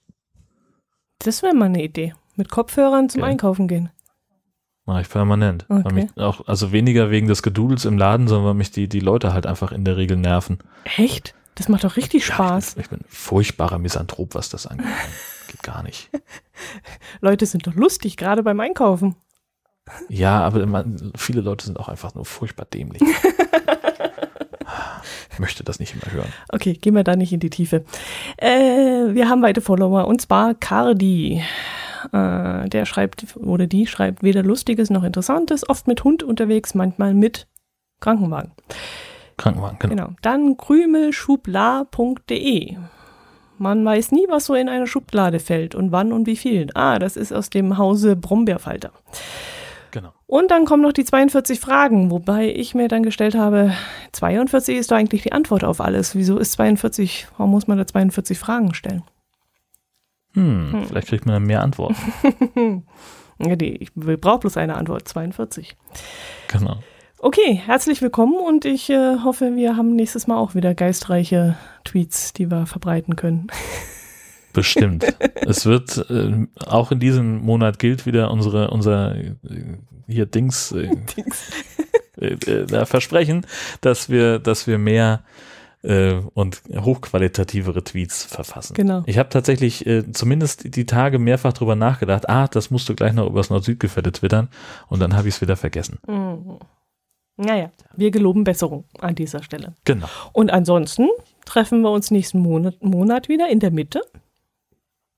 [1.19, 2.13] Das wäre mal eine Idee.
[2.35, 3.31] Mit Kopfhörern zum Okay.
[3.31, 3.89] Einkaufen gehen.
[4.85, 5.65] Mache ich permanent.
[5.69, 5.93] Okay.
[5.93, 9.33] mich auch, also weniger wegen des Gedudels im Laden, sondern weil mich die, die Leute
[9.33, 10.57] halt einfach in der Regel nerven.
[10.97, 11.35] Echt?
[11.55, 12.75] Das macht doch richtig Spaß.
[12.75, 14.87] Ja, ich, bin, ich bin furchtbarer Misanthrop, was das angeht.
[15.49, 16.11] Geht gar nicht.
[17.21, 19.15] Leute sind doch lustig, gerade beim Einkaufen.
[20.07, 23.01] Ja, aber man, viele Leute sind auch einfach nur furchtbar dämlich.
[25.31, 26.31] Ich möchte das nicht immer hören.
[26.49, 27.83] Okay, gehen wir da nicht in die Tiefe.
[28.37, 31.43] Äh, wir haben weite Follower und zwar Cardi.
[32.11, 37.15] Äh, der schreibt oder die schreibt weder Lustiges noch Interessantes, oft mit Hund unterwegs, manchmal
[37.15, 37.47] mit
[37.99, 38.51] Krankenwagen.
[39.37, 39.95] Krankenwagen, genau.
[39.95, 40.13] Genau.
[40.21, 42.77] Dann krümelschubla.de.
[43.59, 46.67] Man weiß nie, was so in eine Schublade fällt und wann und wie viel.
[46.73, 48.91] Ah, das ist aus dem Hause Brombeerfalter.
[49.91, 50.13] genau.
[50.27, 53.73] Und dann kommen noch die 42 Fragen, wobei ich mir dann gestellt habe,
[54.13, 56.15] 42 ist doch eigentlich die Antwort auf alles.
[56.15, 59.03] Wieso ist 42, warum muss man da 42 Fragen stellen?
[60.33, 60.85] Hm, Hm.
[60.85, 61.95] vielleicht kriegt man dann mehr Antworten.
[63.39, 65.75] ja, die, ich brauche bloß eine Antwort, 42.
[66.47, 66.77] genau.
[67.21, 72.31] Okay, herzlich willkommen und ich äh, hoffe, wir haben nächstes Mal auch wieder geistreiche Tweets,
[72.31, 73.47] die wir verbreiten können.
[74.53, 75.05] Bestimmt.
[75.35, 79.35] es wird äh, auch in diesem Monat gilt wieder unsere unser äh,
[80.07, 80.89] hier Dings äh,
[82.21, 83.45] äh, äh, Versprechen,
[83.81, 85.23] dass wir dass wir mehr
[85.81, 88.73] und hochqualitativere Tweets verfassen.
[88.73, 89.01] Genau.
[89.05, 92.27] Ich habe tatsächlich äh, zumindest die Tage mehrfach drüber nachgedacht.
[92.27, 94.49] Ah, das musst du gleich noch übers Nord-Süd-Gefälle twittern
[94.89, 95.99] und dann habe ich es wieder vergessen.
[96.05, 96.59] Mhm.
[97.39, 99.73] Naja, wir geloben Besserung an dieser Stelle.
[99.85, 100.07] Genau.
[100.33, 101.07] Und ansonsten
[101.45, 104.01] treffen wir uns nächsten Monat, Monat wieder in der Mitte.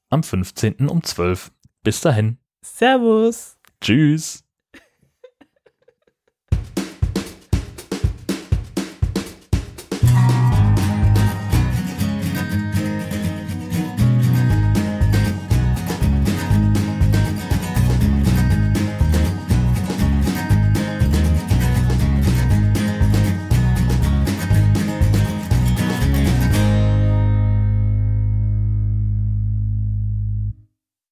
[0.10, 0.88] Am 15.
[0.88, 1.52] um 12.
[1.84, 2.38] Bis dahin.
[2.61, 3.57] Servus.
[3.81, 4.43] Tschüss.